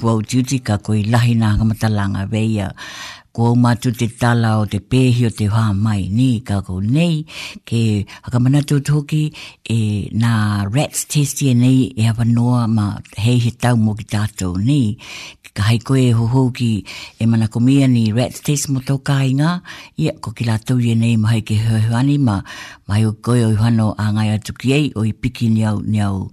kua 0.00 0.12
o 0.14 0.22
tiuti 0.22 0.58
ka 0.66 0.76
koi 0.86 1.02
lahi 1.12 1.34
nā 1.42 1.48
hamatalanga 1.58 2.24
veia. 2.32 2.70
Kua 3.38 3.52
umatu 3.54 3.92
te 3.98 4.06
tala 4.20 4.50
o 4.60 4.64
te 4.72 4.78
pēhi 4.90 5.26
o 5.28 5.30
te 5.38 5.46
hā 5.52 5.64
mai 5.84 6.02
ni 6.18 6.30
ka 6.48 6.60
ko 6.66 6.78
nei 6.82 7.20
ke 7.68 7.82
hakamanatu 8.26 8.80
tōki 8.88 9.22
e 9.74 9.78
nā 10.22 10.32
rats 10.74 11.04
testi 11.12 11.50
e 11.52 11.58
nei 11.64 11.80
e 11.94 12.08
hawa 12.10 12.24
noa 12.36 12.62
ma 12.76 12.86
hei 13.24 13.38
he 13.44 13.52
tau 13.62 13.76
mo 13.82 13.94
ki 14.00 14.06
tātou 14.14 14.56
nei. 14.70 14.96
Ka 15.56 15.68
hei 15.70 15.78
koe 15.88 16.00
e 16.08 16.14
hoho 16.18 16.48
ki 16.58 16.72
e 17.22 17.26
mana 17.30 17.50
komia 17.52 17.86
ni 17.94 18.08
rats 18.18 18.42
test 18.46 18.70
mo 18.74 18.82
tō 18.88 18.98
kāinga. 19.10 19.54
Ia, 20.02 20.16
ko 20.22 20.34
ki 20.36 20.48
lātou 20.50 20.80
i 20.82 20.94
e 20.94 20.98
nei 21.04 21.14
mahai 21.20 21.42
ke 21.46 21.58
hoho 21.62 22.02
ma 22.22 22.40
mai 22.88 23.04
o 23.06 23.12
koe 23.24 23.40
o 23.44 23.50
hano 23.62 23.88
a 24.02 24.08
ngai 24.16 24.30
atu 24.36 24.52
ki 24.58 24.68
ei 24.78 24.86
o 24.98 25.04
i 25.04 25.12
piki 25.20 25.50
ni 25.52 25.62
au, 25.70 25.78
ni 25.84 26.00
au, 26.00 26.30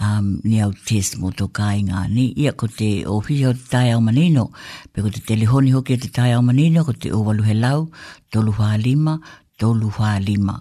um, 0.00 0.40
ni 0.48 0.62
au 0.64 0.72
test 0.88 1.18
mo 1.20 1.28
tō 1.30 1.46
kai 1.52 1.84
ngā 1.84 2.06
ni. 2.08 2.30
Ia 2.40 2.54
ko 2.56 2.66
te 2.72 2.88
o 3.04 3.18
hui 3.20 3.44
o 3.44 3.52
tai 3.70 3.92
au 3.92 4.00
manino, 4.00 4.48
pe 4.92 5.04
ko 5.04 5.12
te 5.12 5.20
telehoni 5.28 5.74
hoki 5.76 5.98
o 5.98 6.00
te 6.00 6.08
tai 6.08 6.32
au 6.32 6.40
manino, 6.46 6.84
ko 6.88 6.96
te 6.96 7.12
o 7.12 7.20
walu 7.28 7.44
he 7.44 7.54
lau, 7.60 7.90
tolu 8.32 8.56
hua 8.56 8.72
lima, 8.80 9.18
tolu 9.60 9.92
hua 9.98 10.16
lima 10.24 10.56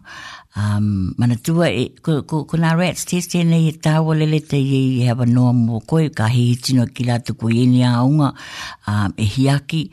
um, 0.57 1.13
mana 1.17 1.35
tua 1.43 1.69
e, 1.69 1.89
ko, 2.01 2.21
ko, 2.25 2.45
ko 2.45 2.57
nga 2.57 2.73
rats 2.75 3.05
test 3.05 3.35
e 3.37 3.43
nei 3.43 3.69
e 3.69 3.73
tāua 3.83 4.15
lele 4.17 4.39
te 4.49 4.57
ye, 4.57 4.79
i 4.97 5.03
hewa 5.07 5.25
noa 5.29 5.53
mō 5.55 5.79
koe, 5.89 6.07
ka 6.17 6.27
he 6.33 6.47
hitino 6.53 6.87
ki 6.93 7.05
la 7.07 7.19
tuku 7.25 7.51
i 7.53 7.65
ni 7.69 7.83
a 7.85 7.93
um, 8.01 8.23
e 8.25 9.27
hiaki, 9.35 9.83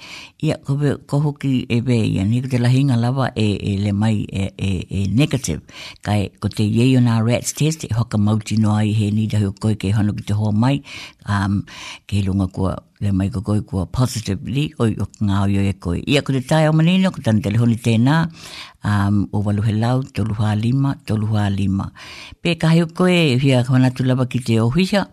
ia 0.47 0.57
ko 0.65 0.77
be, 0.81 0.95
ko 1.07 1.21
hoki 1.29 1.67
e 1.69 1.79
be, 1.85 1.97
ia 2.15 2.25
ni 2.25 2.41
ko 2.45 2.51
te 2.55 2.59
lahinga 2.62 2.97
lava 3.01 3.31
e, 3.37 3.47
e 3.55 3.77
le 3.85 3.93
mai 3.93 4.23
e, 4.31 4.51
e, 4.57 4.71
e 4.89 5.03
negative, 5.12 5.61
kai 6.03 6.31
ko 6.41 6.49
te 6.49 6.65
ye 6.65 6.89
o 6.97 7.03
nga 7.05 7.21
rats 7.25 7.53
test 7.53 7.85
e 7.89 7.93
hoka 7.99 8.19
mauti 8.19 8.57
noa 8.61 8.83
i 8.89 8.95
he 8.97 9.11
ni 9.11 9.29
dahi 9.29 9.49
o 9.49 9.53
koe 9.53 9.75
ke 9.77 9.93
hono 9.99 10.17
ki 10.17 10.29
te 10.31 10.39
hoa 10.41 10.53
mai, 10.53 10.79
um 11.27 11.64
ke 12.09 12.20
lunga 12.25 12.45
ko 12.53 12.75
le 13.01 13.11
mai 13.18 13.29
ko 13.35 13.41
koi 13.41 13.61
ko 13.68 13.87
positively 13.89 14.64
o 14.79 14.85
yo 14.85 15.07
nga 15.25 15.49
yo 15.57 15.62
e 15.64 15.72
koi 15.85 16.01
ia 16.07 16.20
ko 16.22 16.33
tai 16.51 16.66
o 16.68 16.72
manino 16.77 17.09
ko 17.14 17.20
tan 17.25 17.41
telefoni 17.47 17.77
tena 17.87 18.16
um 18.85 19.29
o 19.33 19.41
valu 19.47 19.64
helau 19.68 19.97
to 20.14 20.25
luha 20.29 20.53
lima 20.64 20.95
to 21.09 21.16
luha 21.20 21.49
lima 21.59 21.87
pe 22.45 22.55
ka 22.61 22.77
yo 22.79 22.85
ko 22.99 23.09
e 23.09 23.39
hia 23.41 23.64
ko 23.66 23.81
na 23.81 23.89
tula 23.97 24.16
ba 24.20 24.25
kite 24.29 24.53
o 24.61 24.68
ohia 24.68 25.09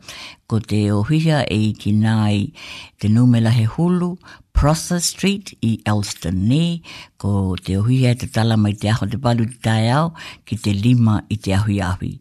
ko 0.51 0.59
te 0.59 0.83
ohia 0.99 1.37
e 1.47 1.71
ki 1.81 1.91
nai 2.03 2.51
te 2.99 3.07
numela 3.15 3.51
he 3.57 3.63
hulu 3.73 4.11
Prosser 4.53 4.99
Street 5.01 5.53
i 5.65 5.71
Elston 5.87 6.35
ne, 6.49 6.81
ko 7.21 7.31
te 7.65 7.77
ohia 7.79 8.11
e 8.13 8.17
te 8.21 8.27
tala 8.33 8.57
mai 8.59 8.73
te 8.81 8.89
aho 8.91 9.07
te 9.09 9.17
palu 9.23 9.45
te 9.49 9.57
tai 9.65 9.89
au, 9.95 10.11
ki 10.45 10.57
te 10.63 10.73
lima 10.77 11.15
i 11.33 11.37
te 11.43 11.53
ahui 11.57 11.79
ahui. 11.85 12.11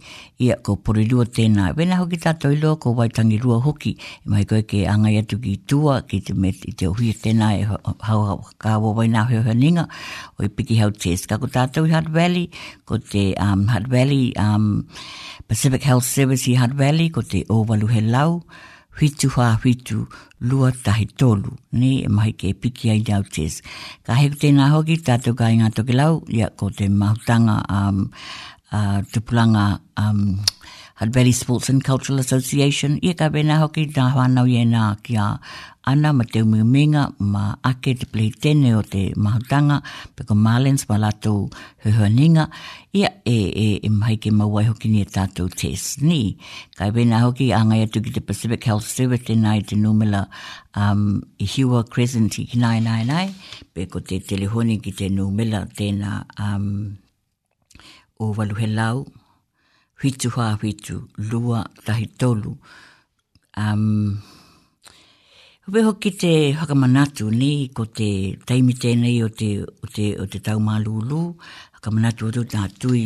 Ia 0.46 0.56
ko 0.66 0.76
porirua 0.84 1.26
tēnā, 1.38 1.70
wena 1.78 1.98
hoki 2.00 2.18
tātou 2.22 2.54
i 2.56 2.60
ko 2.82 2.94
waitangi 3.00 3.38
rua 3.42 3.58
hoki, 3.66 3.92
e 4.26 4.30
mai 4.34 4.44
koe 4.44 4.62
ke 4.62 4.84
angai 4.92 5.16
atu 5.20 5.38
ki 5.44 5.56
tua, 5.72 5.98
ki 6.08 6.20
te 6.28 6.34
met 6.34 6.64
i 6.70 6.72
te 6.72 6.88
ohia 6.88 7.12
tēnā 7.22 7.50
e 7.58 7.62
hau 7.66 8.24
hau 8.30 8.38
kāwa 8.66 8.94
wai 9.00 9.08
nā 9.12 9.26
hea 9.30 9.54
ninga, 9.54 9.88
o 10.38 10.44
i 10.44 10.48
piki 10.48 10.80
hau 10.80 10.90
tēs 10.94 11.26
ko 11.28 11.46
tātou 11.50 11.84
i 11.86 11.92
Hutt 11.94 12.08
Valley, 12.14 12.46
ko 12.86 12.98
te 12.98 13.30
um, 13.42 13.66
Hutt 13.68 13.88
Valley, 13.92 14.32
um, 14.36 14.86
Pacific 15.48 15.82
Health 15.82 16.04
Service 16.04 16.46
i 16.48 16.54
Hutt 16.56 16.74
Valley, 16.74 17.10
ko 17.10 17.22
te 17.22 17.44
Ovalu 17.50 17.88
he 17.96 18.00
lau, 18.00 18.40
whitu 19.00 19.28
wha 19.36 19.46
whitu 19.64 19.96
lua 20.48 20.68
tahi 20.84 21.04
tolu. 21.20 21.50
Ni 21.80 21.90
e 22.06 22.08
mahi 22.16 22.32
ke 22.40 22.48
piki 22.62 22.92
ai 22.94 23.00
dau 23.08 23.22
tēs. 23.36 23.60
Ka 24.06 24.16
heku 24.20 24.40
tēnā 24.42 24.68
hoki, 24.74 24.96
tātou 25.08 25.34
ka 25.40 25.48
inga 25.56 25.70
toki 25.78 25.96
lau, 26.00 26.10
ia 26.38 26.48
ko 26.62 26.68
te 26.80 26.88
mahutanga 27.02 27.56
um, 27.78 28.00
uh, 28.78 28.98
tupulanga 29.14 29.66
um, 30.04 30.24
Hutt 31.00 31.14
Valley 31.14 31.32
Sports 31.32 31.70
and 31.70 31.82
Cultural 31.82 32.18
Association, 32.20 32.98
ia 33.00 33.14
ka 33.16 33.30
wena 33.32 33.54
hoki 33.56 33.86
tā 33.88 34.10
whanau 34.12 34.42
i 34.52 34.66
nā 34.68 34.88
ki 35.00 35.14
a 35.16 35.28
ana 35.88 36.10
ma 36.12 36.24
te 36.28 36.42
umiuminga 36.44 37.04
ma 37.34 37.44
ake 37.64 37.94
te 38.02 38.04
plei 38.16 38.28
tene 38.46 38.74
o 38.76 38.82
te 38.82 39.04
mahutanga, 39.16 39.78
peko 40.18 40.36
Marlins 40.36 40.84
ma 40.90 40.98
lato 41.00 41.32
huhuaninga, 41.86 42.44
ia 42.92 43.08
e 43.24 43.38
e 43.62 43.68
e 43.80 43.88
mai 43.94 44.18
ke 44.20 44.28
mawai 44.42 44.66
hoki 44.68 44.90
ni 44.92 45.00
e 45.00 45.06
tātou 45.08 45.48
test 45.48 46.02
ni. 46.04 46.20
Ka 46.76 46.90
wena 46.92 47.22
hoki 47.24 47.48
a 47.56 47.62
ngai 47.64 47.80
atu 47.86 48.04
ki 48.04 48.12
te 48.18 48.20
Pacific 48.32 48.62
Health 48.68 48.84
Service 48.84 49.24
te 49.30 49.34
nai 49.40 49.60
te 49.64 49.80
numela 49.80 50.26
um, 50.76 51.22
i 51.40 51.48
Hewa 51.54 51.80
Crescent 51.88 52.36
i 52.44 52.44
nai 52.60 52.76
nai 52.84 53.06
nai, 53.08 53.24
peko 53.72 54.04
te 54.04 54.20
telehoni 54.20 54.76
ki 54.84 54.92
te 55.00 55.08
numela 55.08 55.64
tēnā 55.80 56.20
um, 56.36 56.70
o 58.20 58.34
Waluhelau, 58.36 59.06
whitu 60.02 60.30
hoa 60.34 60.58
whitu, 60.62 60.96
lua 61.30 61.60
rahi 61.86 62.06
tolu. 62.06 62.56
Um, 63.56 64.16
Hupe 65.66 65.82
hoki 65.82 66.10
te 66.10 66.50
hakamanatu 66.52 67.30
ni 67.30 67.50
ko 67.76 67.84
te 67.98 68.10
taimi 68.46 68.72
tēnei 68.82 69.18
o 69.26 69.28
te, 69.40 69.48
o 69.84 69.88
te, 69.96 70.06
o 70.22 70.24
te 70.32 70.38
taumālūlū, 70.46 71.20
hakamanatu 71.76 72.30
o 72.30 72.44
te 72.54 72.62
tui 72.80 73.02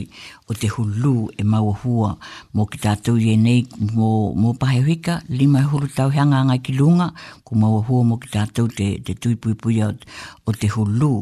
o 0.48 0.54
te 0.60 0.68
hulu 0.74 1.14
e 1.42 1.44
mauhua 1.52 2.12
mō 2.56 2.66
ki 2.72 2.80
tātui 2.86 3.26
e 3.34 3.36
nei 3.42 3.64
mō, 3.96 4.10
mō 4.40 4.54
pahewika, 4.62 5.18
lima 5.28 5.64
e 5.66 5.66
hulu 5.72 5.90
tau 5.96 6.14
heanga 6.14 6.44
ngai 6.48 6.60
ki 6.64 6.78
lunga, 6.78 7.10
ko 7.44 7.58
mauhua 7.58 8.04
mō 8.12 8.20
ki 8.22 8.32
tātou 8.38 8.70
te, 8.78 8.88
te 9.06 9.16
tui 9.18 9.36
pui 9.36 9.54
pui 9.58 9.82
o 9.84 10.56
te 10.62 10.70
hulu. 10.78 11.12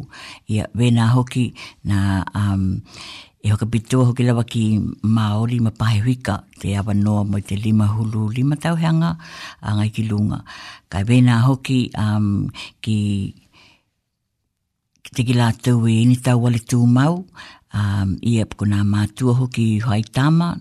Ia, 0.52 0.68
vēnā 0.76 1.08
hoki, 1.16 1.48
nā... 1.90 2.22
Um, 2.38 2.76
e 3.45 3.51
ho 3.51 3.57
kapito 3.59 3.99
ho 4.07 4.12
ki 4.16 4.22
lava 4.26 4.45
ki 4.53 4.62
maoli 5.16 5.57
ma 5.66 5.72
pai 5.80 5.97
huika 6.05 6.34
te 6.62 6.66
awa 6.78 6.93
noa 7.05 7.22
mo 7.30 7.38
te 7.49 7.55
lima 7.64 7.86
hulu 7.95 8.20
lima 8.36 8.55
tau 8.64 8.74
heanga 8.82 9.11
a 9.66 9.70
ngai 9.76 9.90
ki 9.97 10.03
lunga. 10.11 10.38
Kai 10.93 11.03
vena 11.11 11.34
hoki 11.47 11.80
um, 12.05 12.26
ki, 12.84 12.97
ki 15.03 15.09
te 15.14 15.20
ki 15.26 15.34
la 15.40 15.49
tau 15.64 15.78
e 15.90 15.95
ini 16.05 16.16
tau 16.26 16.38
wale 16.45 16.61
tū 16.70 16.78
mau 16.97 17.14
um, 17.76 18.09
i 18.30 18.38
e 18.43 18.45
pukuna 18.47 18.84
mātua 18.95 19.34
hoki 19.40 19.66
haitama 19.88 20.55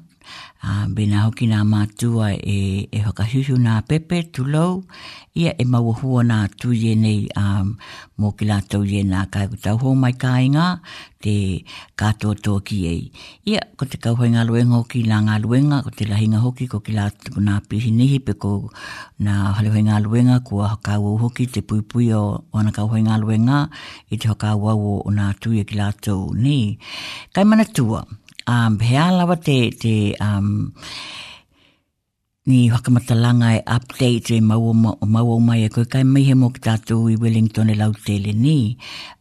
a 0.62 0.86
bina 0.86 1.24
hoki 1.26 1.47
nā 1.49 1.64
mātua 1.66 2.32
e, 2.38 2.86
e 2.93 2.99
whakahuhu 3.01 3.55
nā 3.57 3.80
pepe 3.89 4.20
tulou 4.34 4.84
ia 5.34 5.55
e 5.59 5.66
mauhua 5.66 6.22
nā 6.28 6.38
tuie 6.62 6.91
nei 6.97 7.24
a 7.36 7.62
um, 7.62 7.72
mō 8.22 8.30
ki 8.38 8.45
lātou 8.45 8.86
ie 8.86 8.99
nā 9.07 9.24
kai 9.34 9.47
kutau 9.49 9.80
hō 9.82 9.95
mai 9.97 10.12
kāinga 10.24 10.66
te 11.26 11.34
kātoa 11.97 12.38
tō 12.47 12.59
ki 12.68 12.78
ei. 12.91 12.99
Ia, 13.49 13.64
ko 13.80 13.88
te 13.89 13.97
kauhoi 14.03 14.30
ngā 14.36 14.43
luenga 14.45 14.78
hoki 14.78 15.01
nā 15.09 15.18
ngā 15.26 15.39
luenga, 15.41 15.80
ko 15.86 15.89
te 15.97 16.05
lahinga 16.09 16.41
hoki 16.43 16.68
ko 16.70 16.80
ki 16.86 16.93
lātou 16.97 17.41
nā 17.41 17.57
pihi 17.70 17.89
nihi 17.95 18.22
pe 18.28 18.38
ko 18.41 18.53
nā 19.26 19.55
halehoi 19.57 19.82
ngā 19.89 19.97
luenga 20.05 20.38
kua 20.45 20.70
hakau 20.76 21.09
au 21.12 21.18
hoki 21.24 21.49
te 21.49 21.66
pui 21.66 22.12
o 22.14 22.22
ana 22.53 22.74
kauhoi 22.76 23.01
ngā 23.09 23.18
luenga 23.24 23.64
i 24.14 24.22
te 24.22 24.30
hakau 24.30 24.70
au 24.76 24.93
o 25.01 25.18
nā 25.18 25.32
tuie 25.41 25.66
ki 25.66 25.82
lātou 25.82 26.30
ni. 26.38 26.76
Kaimana 27.34 27.66
tua. 27.66 27.74
Kaimana 27.74 27.74
tua 27.74 28.01
um, 28.48 28.80
he 28.80 28.96
alawa 28.98 29.36
te, 29.42 29.70
te 29.72 30.16
um, 30.20 30.74
ni 32.44 32.68
hakamata 32.74 33.14
langa 33.16 33.54
e 33.54 33.62
update 33.70 34.34
re 34.34 34.42
mauma 34.42 34.96
o 34.98 35.06
mauma 35.06 35.54
e 35.62 35.68
koe 35.70 35.86
kai 35.86 36.02
mihe 36.02 36.34
mo 36.34 36.48
ki 36.50 36.58
tatu 36.66 36.96
i 37.06 37.14
Wellington 37.22 37.70
e 37.70 37.76
lau 37.78 37.92
tele 37.94 38.34
ni 38.34 38.76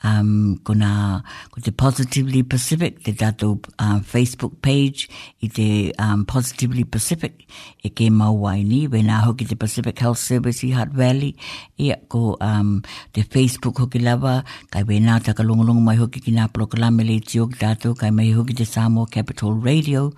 um, 0.08 0.56
ko 0.64 0.72
na 0.72 1.20
ko 1.52 1.60
te 1.60 1.68
Positively 1.76 2.40
Pacific 2.42 3.02
te 3.04 3.12
tatu 3.12 3.60
um, 3.76 4.00
uh, 4.00 4.00
Facebook 4.00 4.62
page 4.64 5.04
i 5.44 5.50
te 5.52 5.92
um, 6.00 6.24
Positively 6.24 6.86
Pacific 6.88 7.44
e 7.84 7.92
ke 7.92 8.08
maua 8.10 8.54
ni 8.64 8.86
we 8.88 9.02
na 9.04 9.20
hoki 9.26 9.44
te 9.44 9.52
Pacific 9.60 10.00
Health 10.00 10.16
Service 10.16 10.64
i 10.64 10.72
Hutt 10.72 10.88
Valley 10.96 11.34
i 11.76 11.90
e 11.92 11.92
a 11.92 12.00
ko 12.16 12.38
um, 12.40 12.80
te 13.12 13.20
Facebook 13.20 13.84
hoki 13.84 14.00
lava 14.00 14.38
kai 14.72 14.80
we 14.88 14.96
na 14.98 15.18
taka 15.20 15.44
longolongo 15.44 15.84
mai 15.84 16.00
hoki 16.00 16.24
ki 16.24 16.32
nga 16.40 16.48
proklame 16.48 17.04
le 17.04 17.20
tio 17.20 17.50
ki 17.52 17.60
tatu 17.66 17.92
kai 18.00 18.14
mihe 18.16 18.32
hoki 18.40 18.56
te 18.56 18.64
Samoa 18.64 19.04
Capital 19.12 19.60
Radio 19.60 20.08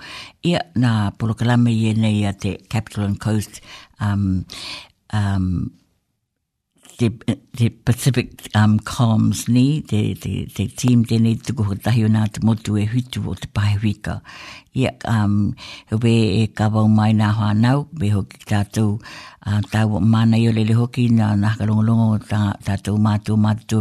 i 0.46 0.55
e 0.55 0.55
a 0.55 0.62
na 0.78 0.96
proklame 1.11 1.74
i 1.74 1.90
e 1.90 1.98
nei 1.98 2.22
a 2.30 2.30
te 2.32 2.61
Capital 2.70 2.90
Capitol 2.93 3.05
and 3.05 3.20
Coast, 3.20 3.61
um, 4.01 4.47
um, 5.11 5.72
the, 6.99 7.09
the 7.57 7.70
Pacific 7.70 8.30
um, 8.55 8.78
comms 8.78 9.47
the, 9.47 9.80
the, 10.14 10.45
the 10.55 10.66
team 10.68 11.03
they 11.05 11.18
need 11.18 11.43
to 11.45 11.53
go 11.53 11.64
to 11.64 11.74
the 11.74 11.90
te 11.90 12.40
motu 12.47 12.76
e 12.78 12.86
hutu 12.86 13.28
o 13.28 13.34
te 13.34 13.49
pahe 13.49 13.78
wika 13.78 14.22
ia 14.72 14.96
um 15.04 15.52
we 16.02 16.14
e 16.42 16.44
ka 16.56 16.72
ba 16.72 16.88
mai 16.88 17.12
na 17.20 17.28
ha 17.36 17.52
na 17.52 17.84
be 17.98 18.08
hoki 18.16 18.38
ki 18.40 18.44
uh, 18.54 18.64
ta 18.64 18.70
tu 18.74 18.86
a 19.50 19.60
ta 19.72 19.80
wo 19.90 19.98
ma 20.12 20.20
na 20.30 20.36
yo 20.44 20.50
le 20.56 20.62
le 20.68 20.72
ho 20.78 20.84
ki 20.94 21.04
na 21.18 21.26
na 21.42 21.48
ka 21.58 21.64
long 21.68 21.84
long 21.88 22.00
ta 22.30 22.40
ta 22.66 22.74
tu 22.84 22.96
ma 23.04 23.12
tu 23.24 23.32
ma 23.44 23.50
tu 23.68 23.76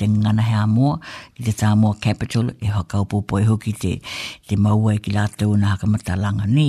te 0.00 0.06
nga 0.08 0.30
na 0.38 0.42
ha 0.48 0.60
mo 0.74 0.88
ki 1.34 1.40
te 1.46 1.52
ta 1.60 1.68
mo 1.80 1.88
capital 2.02 2.46
e 2.66 2.68
hoka 2.74 2.96
upo 3.02 3.16
po 3.18 3.26
po 3.28 3.34
e 3.42 3.44
ho 3.50 3.54
te 4.46 4.54
maua 4.62 4.94
ma 4.94 5.02
ki 5.04 5.10
la 5.16 5.24
tu 5.38 5.48
na 5.62 5.74
ka 5.80 5.86
ni 6.56 6.68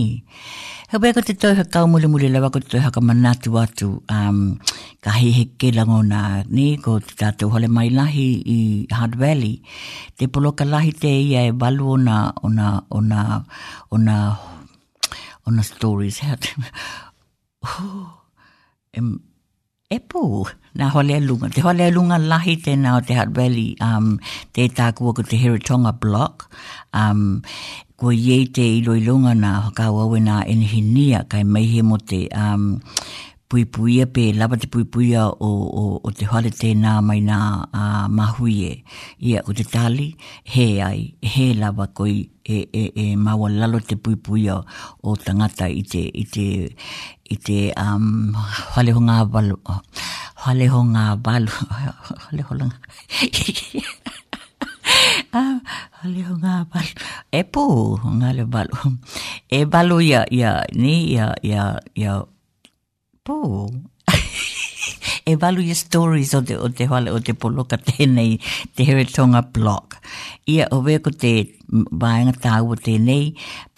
he 0.90 0.96
be 1.02 1.14
ko 1.16 1.22
te 1.28 1.34
to 1.42 1.50
ha 1.60 1.64
ka 1.74 1.80
mo 1.90 1.96
le 2.04 2.10
ko 2.54 2.60
te 2.72 2.78
ha 2.86 2.90
ka 2.96 3.02
ma 3.08 3.14
atu 3.32 3.92
um 4.18 4.40
ka 5.06 5.12
he 5.20 5.30
he 5.38 5.44
ke 5.60 5.70
la 5.78 5.84
ngo 5.90 6.00
ni 6.56 6.68
ko 6.86 6.94
te 7.06 7.14
ta 7.22 7.32
hole 7.52 7.68
mai 7.76 7.90
la 7.98 8.06
i 8.26 8.88
hard 8.98 9.14
valley 9.22 9.56
te 10.18 10.26
polo 10.32 10.50
ka 10.58 10.66
te 11.02 11.12
ia 11.28 11.42
e 11.50 11.54
balu 11.62 11.86
ona 12.00 12.16
ona 12.46 12.68
ona 12.98 13.20
ona 13.94 14.18
ona 15.48 15.62
stories 15.64 16.18
hat 16.24 16.40
em 19.00 19.08
epo 19.90 20.24
na 20.78 20.86
hole 20.94 21.16
lunga 21.28 21.48
te 21.56 21.60
hole 21.68 21.86
lunga 21.96 22.18
lahi 22.32 22.54
te 22.66 22.74
na 22.84 22.92
te 23.08 23.14
hat 23.20 23.30
valley 23.38 23.70
um 23.90 24.06
te 24.54 24.68
ta 24.78 24.92
ko 24.98 25.14
ko 25.18 25.22
te 25.32 25.38
heritonga 25.44 25.92
block 26.04 26.48
um 27.04 27.42
ko 28.00 28.14
ye 28.28 28.38
te 28.56 28.66
i 28.78 28.82
loilunga 28.88 29.34
na 29.44 29.52
ka 29.78 29.92
wa 29.96 30.04
wena 30.14 30.38
en 30.54 30.62
hinia 30.74 31.20
kai 31.32 31.44
mai 31.54 31.66
he 31.74 31.82
mo 31.90 31.98
te 32.12 32.22
um 32.46 32.64
puipuia 33.54 34.06
pe 34.16 34.34
lava 34.40 34.58
te 34.58 34.66
puipuia 34.74 35.22
o, 35.48 35.50
o, 35.80 35.82
o 36.02 36.10
te 36.18 36.26
hale 36.26 36.50
tēnā 36.60 36.94
mai 37.06 37.20
nā 37.22 37.38
a 37.70 38.10
mahui 38.10 38.56
e. 38.66 38.72
Ia 39.30 39.44
o 39.46 39.54
te 39.54 39.62
tali, 39.70 40.08
he 40.56 40.66
ai, 40.82 41.02
he 41.22 41.46
lava 41.62 41.86
koi 41.94 42.16
e, 42.42 42.58
e, 42.74 42.84
e 42.98 43.06
maua 43.16 43.52
lalo 43.54 43.78
te 43.90 43.94
puipuia 43.96 44.56
o 45.06 45.14
tangata 45.26 45.70
i 45.70 45.86
te, 45.86 46.02
i 46.18 46.26
te, 46.26 46.48
i 47.30 47.38
te 47.46 47.60
um, 47.78 48.34
hale 48.74 48.96
ho 48.98 49.06
ngā 49.06 49.20
walu. 49.38 49.60
Hale 50.48 50.72
ho 50.74 50.82
ngā 50.90 51.06
walu. 51.26 51.54
Hale 52.26 52.50
ho 52.50 52.58
langa. 52.64 52.82
Ah, 55.36 55.58
ale 56.06 56.22
ho 56.28 56.36
ngā 56.38 56.56
walu. 56.74 57.08
E 57.34 57.40
pō, 57.56 57.64
ngā 58.20 58.30
le 58.38 58.44
walu. 58.54 58.92
E 59.50 59.64
walu 59.66 59.98
ia, 60.06 60.22
ia, 60.30 60.52
ni, 60.78 60.94
ia, 61.16 61.32
ia, 61.42 61.66
ia, 61.98 62.20
pō. 63.24 63.72
e 65.32 65.36
walu 65.42 65.64
i 65.64 65.72
stories 65.78 66.34
o 66.36 66.42
te, 66.44 66.58
o 66.60 66.68
te 66.70 66.88
hale 66.92 67.12
o 67.16 67.22
te 67.24 67.32
poloka 67.34 67.78
tēnei 67.80 68.36
te 68.76 68.84
Heritonga 68.88 69.42
Block. 69.56 69.96
Ia 70.52 70.68
o 70.76 70.82
weko 70.84 71.14
te 71.22 71.32
vāenga 72.04 72.36
tāu 72.46 72.76
o 72.76 72.80
tēnei, 72.88 73.30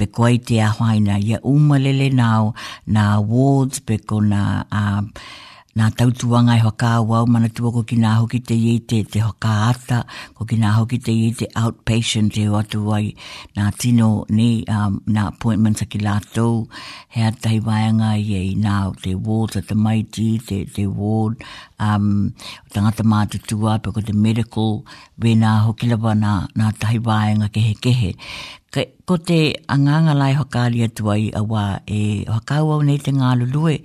pe 0.01 0.07
koi 0.09 0.39
te 0.49 0.57
ahoina, 0.65 1.19
ia 1.21 1.39
umalele 1.45 2.09
nāo, 2.17 2.51
nā 2.89 3.09
awards, 3.21 3.85
pe 3.85 4.01
ko 4.03 4.21
nā... 4.25 4.45
Uh, 4.73 5.53
nā 5.79 5.89
tautuanga 5.99 6.53
i 6.55 6.59
e 6.61 6.63
hoka 6.63 6.89
wau 7.03 7.25
mana 7.27 7.47
tua 7.55 7.71
ko 7.75 7.81
ki 7.87 7.95
nā 8.03 8.11
hoki 8.19 8.39
te 8.51 8.55
iei 8.67 8.77
te 8.91 8.99
te 9.15 9.19
hoka 9.23 9.51
ata, 9.65 9.97
ko 10.37 10.45
ki 10.51 10.55
nā 10.61 10.69
hoki 10.75 10.99
te 11.07 11.11
iei 11.11 11.33
te 11.39 11.49
outpatient 11.63 12.31
te 12.37 12.45
watu 12.53 12.85
wai 12.85 13.01
nā 13.59 13.65
tino 13.81 14.07
ni 14.37 14.47
um, 14.77 14.95
nā 15.17 15.25
appointment 15.33 15.83
ki 15.91 15.99
lātou 16.05 16.61
hea 17.17 17.33
tai 17.43 17.59
waianga 17.67 18.13
i 18.23 18.39
ei 18.39 18.53
nā 18.69 18.77
te 19.03 19.17
ward 19.27 19.57
at 19.59 19.67
the 19.67 19.75
maiti, 19.75 20.31
te, 20.47 20.63
te 20.71 20.87
ward 20.87 21.43
um, 21.83 22.29
tangata 22.71 23.03
mātutua 23.03 23.75
pe 23.83 23.91
ko 23.99 24.05
te 24.07 24.15
medical 24.15 24.77
we 25.19 25.35
nā 25.43 25.57
hoki 25.67 25.91
lawa 25.91 26.15
nā, 26.25 26.35
nā 26.55 26.71
tai 26.79 27.01
waianga 27.09 27.51
kehe 27.51 27.75
kehe 27.83 28.13
ko 29.07 29.15
te 29.23 29.37
anganga 29.71 30.11
lai 30.19 30.33
hoka 30.35 30.65
lia 30.71 30.87
tuai 30.91 31.29
awa 31.39 31.79
e 31.87 32.23
hoka 32.31 32.63
wau 32.67 32.81
nei 32.83 32.97
te 33.03 33.11
ngā 33.15 33.29
lulue 33.41 33.77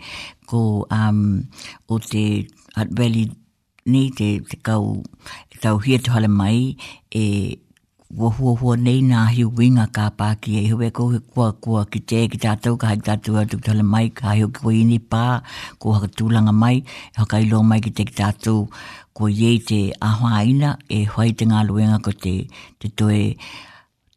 ko 0.50 0.82
um, 0.90 1.46
o 1.86 1.96
te 2.10 2.50
at 2.74 2.88
Valley 2.98 3.30
need 3.86 4.16
te, 4.18 4.28
te 4.50 4.56
kau, 4.56 5.02
kau 5.62 5.76
hia 5.84 5.98
tohale 6.02 6.28
mai 6.28 6.56
e 7.22 7.56
wahua 8.20 8.54
hua 8.58 8.74
nei 8.86 8.98
nā 9.10 9.20
hiu 9.34 9.52
winga 9.58 9.86
ka 9.96 10.08
pāki 10.18 10.56
e 10.60 10.64
hewe 10.66 10.88
ko 10.96 11.06
kua 11.32 11.52
kua 11.64 11.84
ki 11.92 12.00
te 12.12 12.22
ki 12.32 12.40
tātou 12.46 12.74
ka 12.82 12.90
haik 12.90 13.06
tātou 13.08 13.38
atu 13.42 13.60
ki 13.60 13.68
tohale 13.68 13.86
mai 13.94 14.06
ka 14.20 14.34
hiu 14.40 14.50
ki 14.58 14.74
ini 14.82 14.98
pa 15.14 15.22
ko 15.82 15.94
tu 16.02 16.08
tūlanga 16.20 16.54
mai 16.62 16.74
e 16.82 17.16
haka 17.22 17.42
ilo 17.46 17.62
mai 17.72 17.78
ki 17.86 17.94
te 18.00 18.08
ki 18.10 18.16
tātou 18.22 18.66
ko 19.16 19.30
iei 19.40 19.62
te 19.70 19.80
ahua 20.10 20.32
aina 20.42 20.74
e 20.98 21.04
hoai 21.14 21.30
te 21.38 21.46
luenga 21.70 22.02
ko 22.08 22.12
te, 22.26 22.34
te 22.80 22.88
toe 22.90 23.20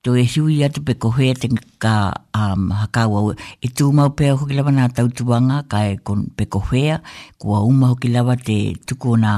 to 0.04 0.12
e 0.22 0.26
hui 0.36 0.56
atu 0.68 0.80
pe 0.88 0.94
kohe 1.04 1.28
te 1.42 1.48
ka 1.84 1.96
um, 2.42 2.64
hakau 2.80 3.12
au. 3.20 3.28
E 3.66 3.68
tū 3.78 3.86
mau 3.98 4.10
pe 4.18 4.26
au 4.32 4.38
hoki 4.42 4.54
lawa 4.58 4.72
nā 4.80 4.86
tautuanga 4.96 5.58
ka 5.72 5.80
e 5.92 5.96
kon, 6.08 6.22
pe 6.38 6.44
kohea, 6.54 6.98
kua 7.42 7.62
uma 7.70 7.88
hoki 7.92 8.10
te 8.48 8.58
tuko 8.88 9.14
o 9.14 9.16
nā, 9.26 9.36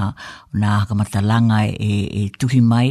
nā 0.64 0.68
hakamata 0.82 1.22
langa 1.22 1.58
e, 1.70 1.92
e 2.22 2.30
tuhi 2.42 2.62
mai. 2.72 2.90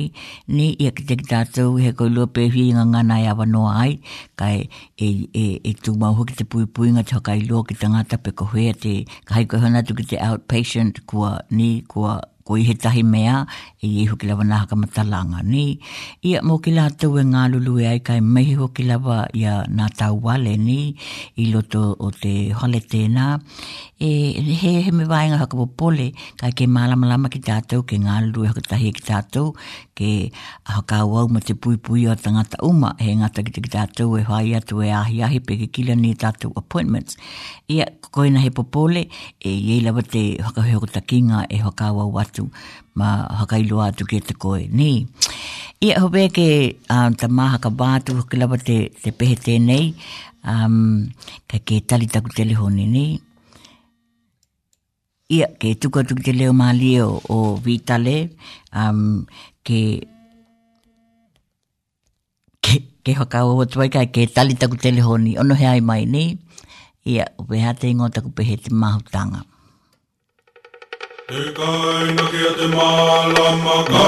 Ni 0.56 0.70
ia 0.84 0.92
ki 0.92 1.02
te 1.08 1.16
ki 1.16 1.82
he 1.84 1.90
koi 1.98 2.08
lua 2.14 2.26
pe 2.26 2.48
hui 2.48 2.68
inga 2.70 2.84
ngana 2.92 3.20
e 3.22 3.26
awanoa 3.32 3.72
ai, 3.82 3.98
ka 4.38 4.46
e, 4.54 4.60
e, 5.06 5.26
e, 5.44 5.58
e 5.64 5.72
tū 5.82 5.96
mau 5.98 6.14
hoki 6.14 6.34
te 6.38 6.44
pui 6.44 6.66
pui 6.66 6.92
ngati 6.94 7.14
hoka 7.18 7.34
i 7.34 7.42
lua 7.48 7.64
ki 7.64 7.74
tangata 7.74 8.18
pe 8.22 8.30
kohea 8.30 8.72
te 8.84 8.94
kahi 9.28 9.46
koi 9.50 9.58
hana 9.66 9.82
tu 9.82 9.94
ki 9.98 10.06
te 10.14 10.22
outpatient 10.22 11.02
kua 11.10 11.38
ni 11.50 11.80
kua 11.88 12.20
ko 12.46 12.52
i 12.60 12.62
he 12.68 12.74
tahi 12.82 13.02
mea 13.14 13.36
e 13.86 13.88
i 14.02 14.04
hoki 14.10 14.24
lawa 14.28 14.44
naha 14.50 14.64
ka 14.70 14.76
matalanga 14.82 15.40
ni. 15.52 15.66
Ia 16.28 16.38
mō 16.46 16.54
ki 16.64 16.70
e 17.20 17.24
ngā 17.32 17.42
lulu 17.52 17.72
e 17.82 17.84
ai 17.92 18.00
kai 18.06 18.20
mehi 18.34 18.54
hoki 18.60 18.82
lawa 18.90 19.16
ia 19.42 19.54
nā 19.78 19.86
tau 19.98 20.14
wale 20.24 20.54
ni 20.68 20.78
i 21.42 21.44
loto 21.52 21.84
o 22.06 22.08
te 22.20 22.34
hale 22.60 22.80
tēnā 22.94 23.26
e 23.98 24.40
he 24.60 24.80
he 24.82 24.90
me 24.90 25.04
vai 25.04 25.26
nga 25.30 25.38
hakapo 25.38 25.66
pole 25.78 26.06
ka 26.40 26.50
ke 26.56 26.66
mala 26.66 26.94
mala 26.98 27.14
ma 27.16 27.28
ki 27.34 27.38
tatou 27.38 27.82
ke 27.88 27.94
nga 28.04 28.18
lu 28.32 28.42
e 28.44 28.48
hakata 28.50 28.74
he 28.82 28.90
ki 28.96 29.02
tatou 29.10 29.46
ke 29.98 30.10
haka 30.76 30.98
wau 31.06 31.26
ma 31.34 31.38
te 31.46 31.54
pui 31.54 31.76
pui 31.84 32.06
o 32.10 32.14
tangata 32.26 32.58
uma 32.70 32.88
he 33.04 33.10
ngata 33.14 33.46
ki 33.46 33.52
te 33.56 33.60
ki 33.64 33.70
tatou 33.76 34.18
e 34.18 34.22
hoa 34.28 34.40
iatu 34.48 34.82
e 34.82 34.90
ahi 35.00 35.22
ahi 35.26 35.38
pe 35.46 35.54
ke 35.60 35.66
kila 35.74 35.94
ni 35.94 36.10
tatou 36.18 36.50
appointments 36.62 37.14
ia 37.70 37.86
koe 38.14 38.28
na 38.34 38.42
he 38.44 38.50
popole 38.56 39.02
e 39.50 39.50
iei 39.54 39.78
lawa 39.86 40.02
te 40.14 40.22
haka 40.46 40.66
he 40.66 40.74
hakata 40.76 41.00
kinga 41.10 41.38
e 41.56 41.58
haka 41.66 41.92
wau 41.98 42.10
atu 42.22 42.50
ma 42.98 43.10
haka 43.40 43.62
ilo 43.64 43.78
atu 43.86 44.06
ke 44.10 44.18
te 44.30 44.34
koe 44.34 44.66
ni 44.80 44.90
ia 45.80 46.02
hobe 46.02 46.26
ke 46.36 46.48
um, 46.94 47.14
ta 47.20 47.28
maha 47.36 47.54
haka 47.62 47.70
bātu 47.82 48.18
haka 48.22 48.34
lawa 48.42 48.58
te, 48.68 48.78
te 49.02 49.10
pehe 49.18 49.38
tēnei 49.38 49.94
um, 50.52 51.06
ka 51.50 51.62
ke 51.66 51.78
talitaku 51.86 52.34
te 52.34 52.42
lihoni 52.50 52.88
ni 52.96 53.06
Ia, 55.32 55.48
ke 55.56 55.72
tuka 55.72 56.04
tuki 56.04 56.20
te 56.20 56.32
leo 56.36 56.52
mā 56.52 56.68
leo 56.76 57.22
o 57.32 57.56
Vitale, 57.56 58.36
um, 58.76 59.24
ke, 59.64 60.04
ke, 62.60 62.84
ke 63.00 63.16
haka 63.16 63.46
o 63.48 63.56
o 63.56 63.64
tuaika, 63.64 64.04
ke 64.12 64.28
tali 64.28 64.52
taku 64.54 64.76
te 64.76 64.92
lehoni, 64.92 65.38
ono 65.40 65.56
he 65.56 65.64
ai 65.66 65.80
mai 65.80 66.04
ni, 66.04 66.24
ia, 67.08 67.24
upeha 67.40 67.72
te 67.72 67.88
ingo 67.88 68.10
taku 68.12 68.34
pehe 68.36 68.60
te 68.60 68.68
mahutanga. 68.68 69.40
Te 71.26 71.40
kaina 71.56 72.24
ki 72.30 72.40
a 72.46 72.50
te 72.56 72.66
malama 72.68 73.76
ka 73.88 74.02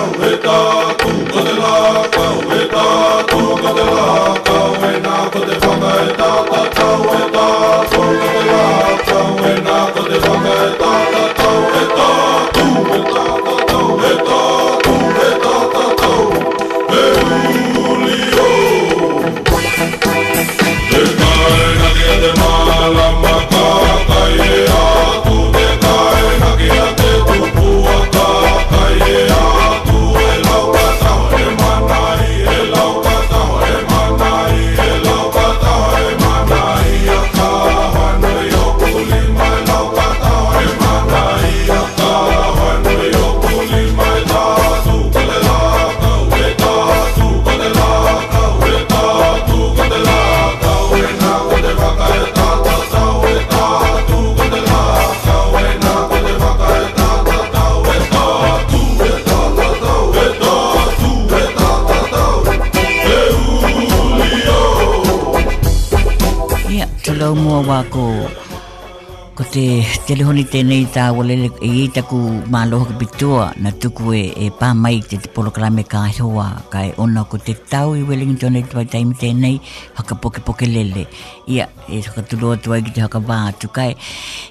te 70.11 70.17
lehoni 70.19 70.41
tēnei 70.51 70.81
tā 70.91 71.05
walele 71.15 71.45
e 71.63 71.67
i 71.85 72.01
ku 72.03 72.17
ma 72.51 72.65
loha 72.67 72.83
ki 72.89 72.95
pitua 72.99 73.43
na 73.63 73.71
tuku 73.71 74.11
e, 74.13 74.21
e 74.43 74.47
pā 74.59 74.73
mai 74.75 74.97
te 75.09 75.15
te 75.23 75.29
polokalame 75.31 75.85
ka 75.87 76.01
hoa 76.17 76.47
ka 76.71 76.81
e 76.83 76.91
ona 76.99 77.23
ko 77.31 77.37
te 77.39 77.53
tau 77.69 77.93
i 77.95 78.01
welingi 78.03 78.35
tōne 78.41 78.59
tu 78.65 78.73
tuai 78.73 78.89
taimi 78.91 79.53
haka 79.95 80.15
poke 80.15 80.43
poke 80.43 80.67
lele 80.67 81.05
ia 81.47 81.67
e 81.87 82.01
tu 82.01 82.23
tuloa 82.29 82.57
tuai 82.59 82.81
ki 82.83 82.91
te 82.97 83.01
haka 83.05 83.21
bā 83.23 83.39
tu 83.59 83.69
kai 83.71 83.95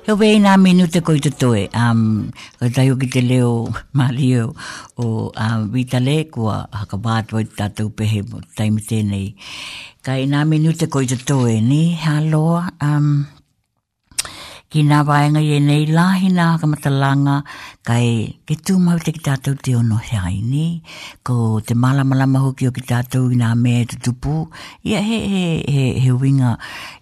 he 0.06 0.16
vei 0.16 0.38
na 0.40 0.56
minute 0.56 0.94
te 0.96 1.00
koi 1.04 1.20
te 1.20 1.28
toe 1.30 1.68
um, 1.76 2.30
ka 2.60 2.66
e 2.66 2.70
taiu 2.80 2.96
ki 2.96 3.08
te 3.12 3.20
leo 3.20 3.68
mā 3.92 4.08
o 4.96 5.32
um, 5.36 5.68
vita 5.76 6.00
le 6.00 6.22
kua 6.32 6.68
haka 6.72 6.96
bā 6.96 7.20
tuai 7.28 7.44
tātou 7.44 7.92
pehe 7.92 8.24
taimi 8.56 8.80
tēnei 8.80 9.34
kai 10.02 10.22
nā 10.24 10.40
minu 10.48 10.72
te 10.72 10.86
koi 10.88 11.04
te 11.12 11.16
toe 11.20 11.60
ni 11.60 11.96
haloa 12.00 12.70
am 12.80 13.26
ki 14.70 14.82
nā 14.86 15.00
vāenga 15.06 15.42
i 15.42 15.50
e 15.56 15.58
nei 15.66 15.86
lāhi 15.90 16.28
nā 16.34 16.46
ka 16.62 16.68
matalanga 16.70 17.40
kai 17.90 18.38
ke 18.46 18.54
tu 18.66 18.74
mau 18.78 18.98
te 19.04 19.10
ki 19.14 19.18
tātou 19.26 19.56
te 19.66 19.72
ono 19.74 19.96
he 20.08 20.18
aini, 20.28 20.64
ko 21.26 21.36
te 21.66 21.74
malamalama 21.82 22.38
hoki 22.44 22.68
o 22.68 22.74
ki 22.76 22.82
tātou 22.86 23.32
i 23.34 23.38
nā 23.40 23.48
mea 23.58 23.86
te 23.90 23.96
tupu, 24.06 24.34
ia 24.86 25.00
he, 25.02 25.16
he, 25.32 25.42
he, 25.74 25.82
he 26.04 26.12
winga 26.20 26.52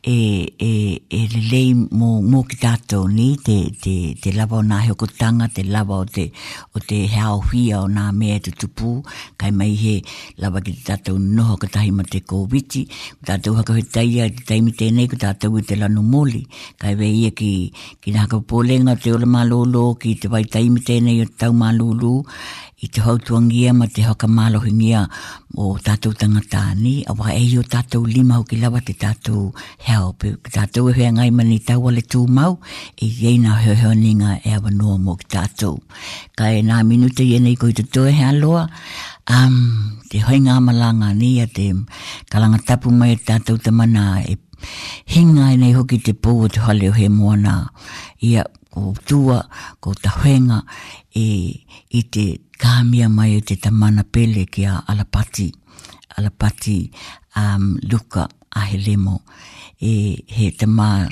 e, 0.08 0.14
e, 0.56 0.70
e 1.18 1.20
le 1.34 1.42
lei 1.50 1.74
mō, 1.76 2.08
mō 2.32 2.40
ki 2.52 2.58
tātou 2.62 3.08
ni, 3.12 3.26
te, 3.44 3.56
te, 3.82 3.92
te 4.22 4.32
lava 4.32 4.62
o 4.62 4.62
nā 4.64 4.78
he 4.86 4.94
okotanga, 4.94 5.50
te 5.52 5.66
lava 5.68 5.98
o 5.98 6.06
te, 6.14 6.24
o 6.72 6.80
te 6.80 7.02
he 7.12 7.20
ao 7.20 7.42
hia 7.50 7.82
o 7.82 7.90
nā 7.92 8.06
mea 8.22 8.40
te 8.46 8.54
tupu, 8.62 8.94
kai 9.40 9.52
mai 9.58 9.74
he 9.82 9.98
lava 10.40 10.64
ki 10.64 10.72
tātou 10.88 11.20
noho 11.20 11.58
ka 11.60 11.68
tahi 11.76 11.92
ma 11.98 12.08
te 12.08 12.22
kōwiti, 12.32 12.84
ko 13.18 13.28
tātou 13.34 13.58
haka 13.60 13.76
he 13.76 13.84
taia, 13.98 14.30
te 14.38 14.46
taimi 14.54 14.72
tēnei, 14.80 15.10
ko 15.12 15.20
tātou 15.20 15.60
i 15.60 15.68
te 15.68 15.76
lanu 15.84 16.00
moli, 16.16 16.46
kai 16.80 16.96
wei 17.00 17.12
ia 17.26 17.34
e 17.34 17.38
ki, 17.42 17.52
ki 18.06 18.16
nā 18.16 18.24
haka 18.24 18.40
pōlenga 18.54 18.96
te 19.04 19.12
ola 19.18 19.28
mālōlō, 19.36 19.84
ki 20.00 20.16
te 20.24 20.32
waitaimi, 20.32 20.77
me 20.78 20.78
tēnei 20.86 21.20
o 21.22 21.26
tau 21.38 21.52
mālūlū 21.52 22.14
i 22.82 22.88
te 22.94 23.00
hautuangia 23.02 23.72
ma 23.74 23.86
te 23.90 24.04
hoka 24.06 24.26
mālohingia 24.30 25.06
o 25.58 25.76
tātou 25.82 26.12
tangata 26.14 26.74
ni. 26.78 27.02
A 27.08 27.12
wā 27.18 27.32
e 27.34 27.58
o 27.58 27.62
tātou 27.66 28.04
lima 28.06 28.36
hoki 28.38 28.56
lawa 28.60 28.78
te 28.86 28.92
tātou 28.94 29.50
heo. 29.86 30.12
Pe 30.18 30.36
tātou 30.54 30.86
e 30.90 30.94
hea 30.96 31.10
ngai 31.12 31.30
mani 31.34 31.58
tau 31.58 31.88
ale 31.90 32.02
tū 32.04 32.22
mau 32.30 32.60
e 32.96 33.06
iei 33.08 33.38
nā 33.42 33.58
heo 33.64 33.74
heo 33.80 33.92
ninga 33.98 34.38
e 34.44 34.54
awa 34.58 34.70
noa 34.70 34.98
mō 35.02 35.16
ki 35.24 35.30
tātou. 35.36 35.80
Ka 36.38 36.50
e 36.54 36.62
nā 36.62 36.80
minuta 36.86 37.22
i 37.26 37.32
enei 37.40 37.56
koi 37.58 37.72
tato 37.72 38.06
e 38.08 38.12
hea 38.20 38.30
loa. 38.34 38.68
te 40.08 40.20
hoi 40.24 40.38
ngā 40.40 40.60
malanga 40.64 41.12
ni 41.14 41.34
a 41.40 41.46
te 41.46 41.72
kalanga 42.32 42.62
tapu 42.66 42.90
mai 42.90 43.12
e 43.12 43.16
tātou 43.18 43.58
tamana 43.58 44.20
e 44.22 44.38
hinga 45.14 45.50
e 45.52 45.56
nei 45.56 45.72
hoki 45.74 45.98
te 45.98 46.12
pō 46.14 46.38
o 46.44 46.48
te 46.48 46.60
hale 46.66 46.88
o 46.90 46.92
he 46.96 47.08
moana. 47.08 47.64
Ia, 48.20 48.28
yeah 48.28 48.46
ko 48.72 48.94
tua, 49.06 49.38
ko 49.80 49.94
tawhenga 49.94 50.62
e, 51.14 51.26
i 51.88 52.00
te 52.14 52.24
kāmia 52.60 53.08
mai 53.10 53.34
o 53.36 53.40
e 53.42 53.44
te 53.48 53.56
tamana 53.60 54.04
pele 54.04 54.44
ki 54.46 54.66
a 54.68 54.76
alapati, 54.92 55.48
alapati 56.18 56.90
um, 57.36 57.78
luka 57.90 58.28
a 58.54 58.60
he 58.70 58.78
lemo. 58.78 59.20
E, 59.80 60.22
he 60.34 60.50
tamā, 60.58 61.06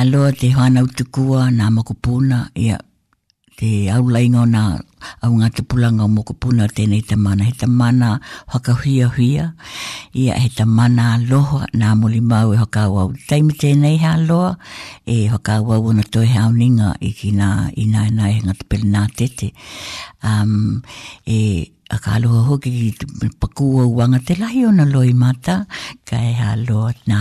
aloa 0.00 0.30
te 0.38 0.50
hana 0.54 0.82
utukua, 0.86 1.48
nā 1.50 1.70
makupuna, 1.74 2.44
ia, 2.54 2.78
te 3.56 3.70
aulainga 3.92 4.44
o 4.44 4.46
nā 4.46 4.66
au 5.24 5.34
ngā 5.38 5.48
te 5.56 5.64
pulanga 5.66 6.04
o 6.06 6.10
moko 6.12 6.34
puna 6.40 6.66
tēnei 6.76 7.02
te 7.08 7.16
mana. 7.16 7.46
He 7.48 7.52
te 7.58 7.66
mana 7.66 8.14
haka 8.52 8.74
huia 8.80 9.08
huia. 9.14 9.50
Ia 10.14 10.38
he 10.42 10.48
te 10.56 10.64
mana 10.78 11.16
loho 11.28 11.62
nā 11.74 11.92
muli 11.98 12.20
mau 12.20 12.52
e 12.54 12.60
haka 12.60 12.86
au 13.02 13.10
taimi 13.28 13.56
tēnei 13.62 13.98
hea 14.02 14.16
loa. 14.26 14.56
E 15.06 15.26
haka 15.32 15.58
au 15.60 15.72
au 15.76 15.92
na 15.96 16.02
toi 16.10 16.26
hea 16.26 16.48
uninga 16.50 16.94
i 17.00 17.12
ki 17.18 17.32
nā 17.36 17.50
i 17.76 17.88
nā 17.90 18.08
i 18.10 18.16
nā 18.18 18.32
e 18.34 18.40
ngā 18.46 18.56
te 18.60 18.68
pere 18.72 18.86
nā 18.96 19.06
tete. 19.18 19.50
Um, 20.26 20.82
e 21.26 21.40
a 21.94 22.00
ka 22.02 22.16
aloha 22.18 22.40
hoki 22.48 22.72
ki 22.74 22.86
te 22.98 23.30
pakua 23.40 23.84
uanga 23.86 24.18
te 24.26 24.34
lahi 24.40 24.64
o 24.66 24.72
na 24.74 24.86
loi 24.90 25.12
mata 25.14 25.64
ka 26.08 26.18
e 26.18 26.32
aloha 26.48 26.90
nā 27.06 27.20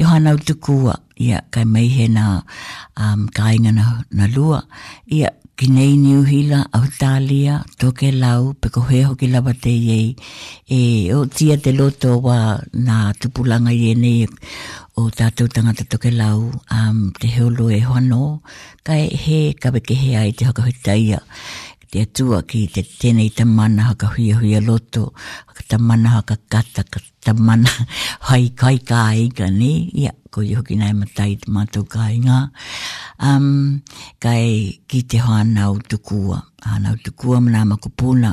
te 0.00 0.06
hana 0.08 0.32
utu 0.38 0.56
kua 0.64 0.94
ia 1.22 1.42
kai 1.52 1.66
mei 1.74 1.90
he 1.92 2.08
nā 2.10 2.38
um, 2.96 3.26
kāinga 3.36 3.74
na, 3.76 3.84
na 4.10 4.30
lua 4.32 4.62
ia 5.12 5.34
ki 5.58 5.66
nei 5.76 5.94
niu 6.04 6.20
hila 6.30 6.58
au 6.76 6.86
tālia 7.00 7.54
toke 7.82 8.08
lau 8.22 8.42
pe 8.60 8.68
ko 8.74 8.80
heho 8.90 9.12
ki 9.20 9.26
lawa 9.32 9.52
te 9.64 9.72
e 9.94 10.80
o 11.16 11.18
tia 11.36 11.56
te 11.64 11.72
loto 11.80 12.10
wa 12.26 12.38
nā 12.86 12.96
tupulanga 13.20 13.72
i 13.78 13.82
e 13.92 14.14
o 15.00 15.02
tātou 15.18 15.48
tangata 15.56 15.84
toke 15.92 16.10
lau 16.20 16.40
te 17.20 17.28
heolo 17.36 17.68
e 17.78 17.82
hono 17.90 18.22
kai 18.86 19.04
he 19.24 19.40
kawe 19.62 19.80
ke 19.88 19.94
hea 20.04 20.24
i 20.30 20.36
te 20.38 20.48
hakahutaia 20.48 21.20
te 21.92 22.00
atua 22.06 22.38
ki 22.50 22.60
te 22.74 22.82
tenei 23.00 23.28
ta 23.38 23.44
mana 23.56 23.82
haka 23.88 24.06
huia 24.12 24.38
huia 24.40 24.60
loto, 24.68 25.02
haka 25.46 25.62
ta 25.70 25.76
mana 25.88 26.08
haka 26.16 26.36
kata, 26.52 26.80
haka 26.88 26.98
ta 27.24 27.32
mana 27.46 27.68
hai 28.28 28.44
kai 28.60 28.78
kai 28.90 29.20
ka 29.36 29.46
ni, 29.60 29.72
ia, 30.02 30.12
ko 30.32 30.38
i 30.50 30.56
hoki 30.56 30.74
nai 30.80 30.92
matai 31.00 31.32
te 31.42 31.46
mātou 31.54 31.84
kai 31.94 32.14
ngā. 32.24 32.38
Um, 33.28 33.84
kai 34.24 34.48
ki 34.88 34.98
te 35.10 35.18
hānau 35.26 35.74
tukua, 35.90 36.38
hānau 36.68 36.96
tukua 37.04 37.36
mana 37.44 37.60
mako 37.74 37.88
puna, 38.00 38.32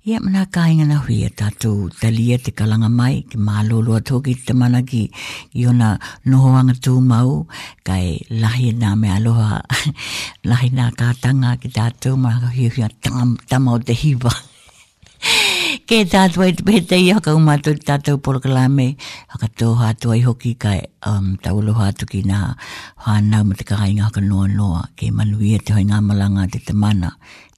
Ia 0.00 0.16
mana 0.18 0.46
kāinga 0.48 0.86
na 0.88 0.96
hui 1.04 1.16
e 1.26 1.28
tātou 1.36 1.90
talia 2.00 2.38
te 2.40 2.54
kalanga 2.56 2.88
mai, 2.88 3.18
ki 3.28 3.36
mālolo 3.36 3.98
atō 3.98 4.22
ki 4.24 4.32
te 4.48 4.54
mana 4.56 4.78
ki 4.88 5.00
i 5.52 5.66
ona 5.68 5.90
nohoanga 6.24 6.72
tū 6.86 6.94
mau, 7.04 7.42
kai 7.84 8.16
lahi 8.32 8.70
nā 8.80 8.94
me 8.96 9.10
aloha, 9.12 9.58
lahi 10.50 10.70
nā 10.78 10.86
kātanga 10.96 11.52
ki 11.60 11.68
tātou, 11.76 12.16
mara 12.16 12.40
ka 12.46 12.54
hui 12.56 12.70
hui 12.78 12.88
tamau 13.52 13.74
te 13.84 13.92
hiwa. 13.92 14.32
Ke 15.90 16.00
tātou 16.08 16.46
e 16.48 16.54
te 16.56 16.64
pete 16.64 16.96
i 17.02 17.10
haka 17.12 17.34
umatou 17.36 17.76
te 17.76 17.84
tātou 17.92 18.16
porokalame, 18.24 18.94
haka 19.36 19.50
tō 19.58 19.70
hātou 19.82 20.16
ai 20.16 20.24
hoki 20.24 20.54
kai 20.54 20.78
um, 21.12 21.34
tāulo 21.44 21.76
hātou 21.76 22.08
ki 22.08 22.24
nā 22.26 22.54
hānau 23.04 23.50
ma 23.52 23.58
te 23.60 23.68
kāinga 23.68 24.08
haka 24.08 24.24
noa 24.24 24.48
noa, 24.48 24.82
ke 24.96 25.12
manuia 25.12 25.60
te 25.60 25.76
hoi 25.76 25.84
ngā 25.92 26.00
malanga 26.08 26.48
te 26.56 26.62
te 26.64 26.72
mana, 26.72 27.12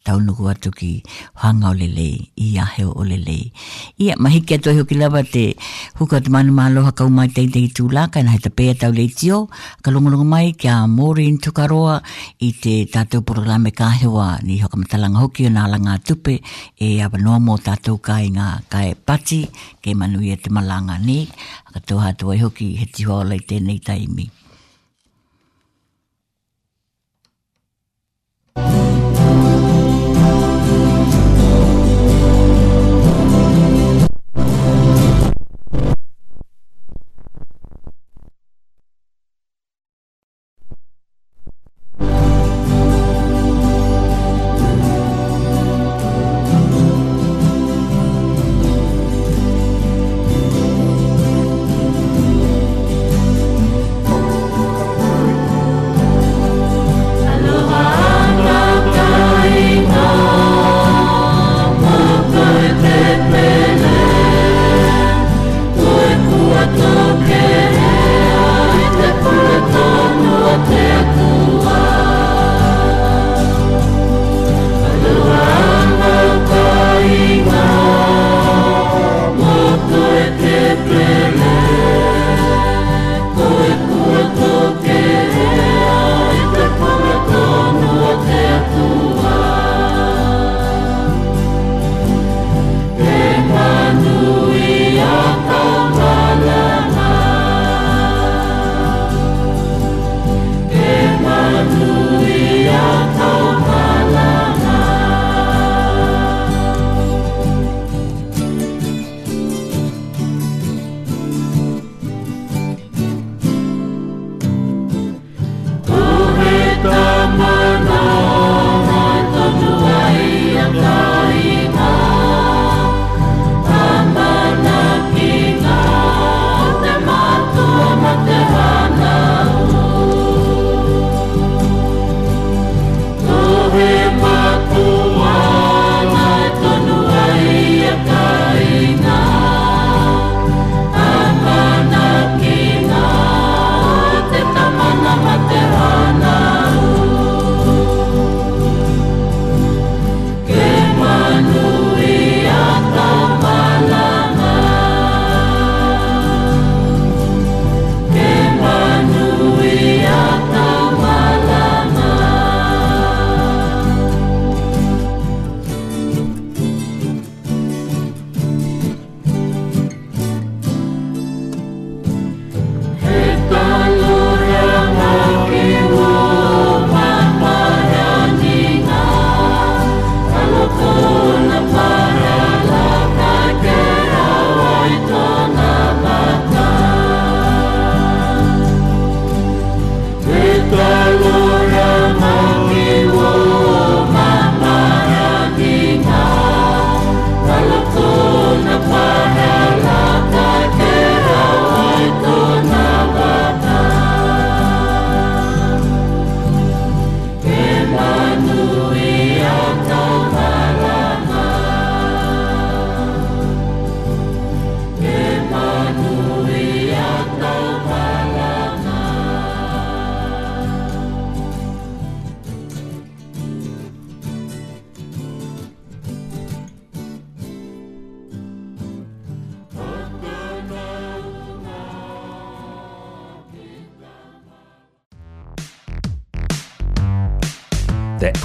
taunuku 0.06 0.44
atu 0.50 0.70
ki 0.74 0.92
whanga 1.40 1.70
o 1.70 1.74
lelei, 1.80 2.16
i 2.46 2.58
aheo 2.64 2.90
o 3.00 3.02
lelei. 3.06 3.52
Ia, 4.02 4.14
mahi 4.22 4.40
kia 4.46 4.58
toi 4.64 4.74
hoki 4.78 4.94
lawa 5.00 5.20
te 5.34 5.44
huka 5.98 6.16
te 6.24 6.28
manu 6.34 6.52
maa 6.58 6.70
loha 6.74 6.92
kau 6.98 7.08
mai 7.16 7.28
tei 7.36 7.46
tei 7.54 7.66
tū 7.76 7.84
laka, 7.96 8.18
nahi 8.26 8.40
ta 8.44 8.50
pēa 8.58 8.74
tau 8.80 8.92
lei 8.98 9.08
tio, 9.18 9.38
ka 9.82 9.88
longolongo 9.94 10.26
mai 10.34 10.52
ki 10.60 10.68
a 10.74 10.76
mōri 10.96 11.26
in 11.32 11.38
tukaroa 11.44 11.94
i 12.48 12.50
te 12.62 12.74
tātou 12.94 13.22
programe 13.32 13.70
ka 13.78 13.88
hewa 14.00 14.26
ni 14.46 14.58
hoka 14.64 14.76
matalanga 14.82 15.22
hoki 15.24 15.46
o 15.48 15.54
nā 15.56 15.66
langa 15.72 15.96
tupe 16.06 16.34
e 16.76 16.88
awa 17.06 17.22
noa 17.24 17.38
mō 17.46 17.58
tātou 17.68 18.00
ka 18.06 18.18
i 18.26 18.30
ngā 18.36 18.48
kai 18.72 18.90
pati 19.08 19.42
ke 19.82 19.94
manu 19.94 20.22
ia 20.26 20.38
e 20.38 20.42
te 20.44 20.50
malanga 20.50 20.98
ni, 21.08 21.22
ka 21.72 21.80
tō 21.86 22.02
hatu 22.04 22.34
hoki 22.44 22.74
he 22.82 22.88
tihoa 22.90 23.22
lei 23.32 23.42
tēnei 23.46 23.80
taimi. 23.86 24.30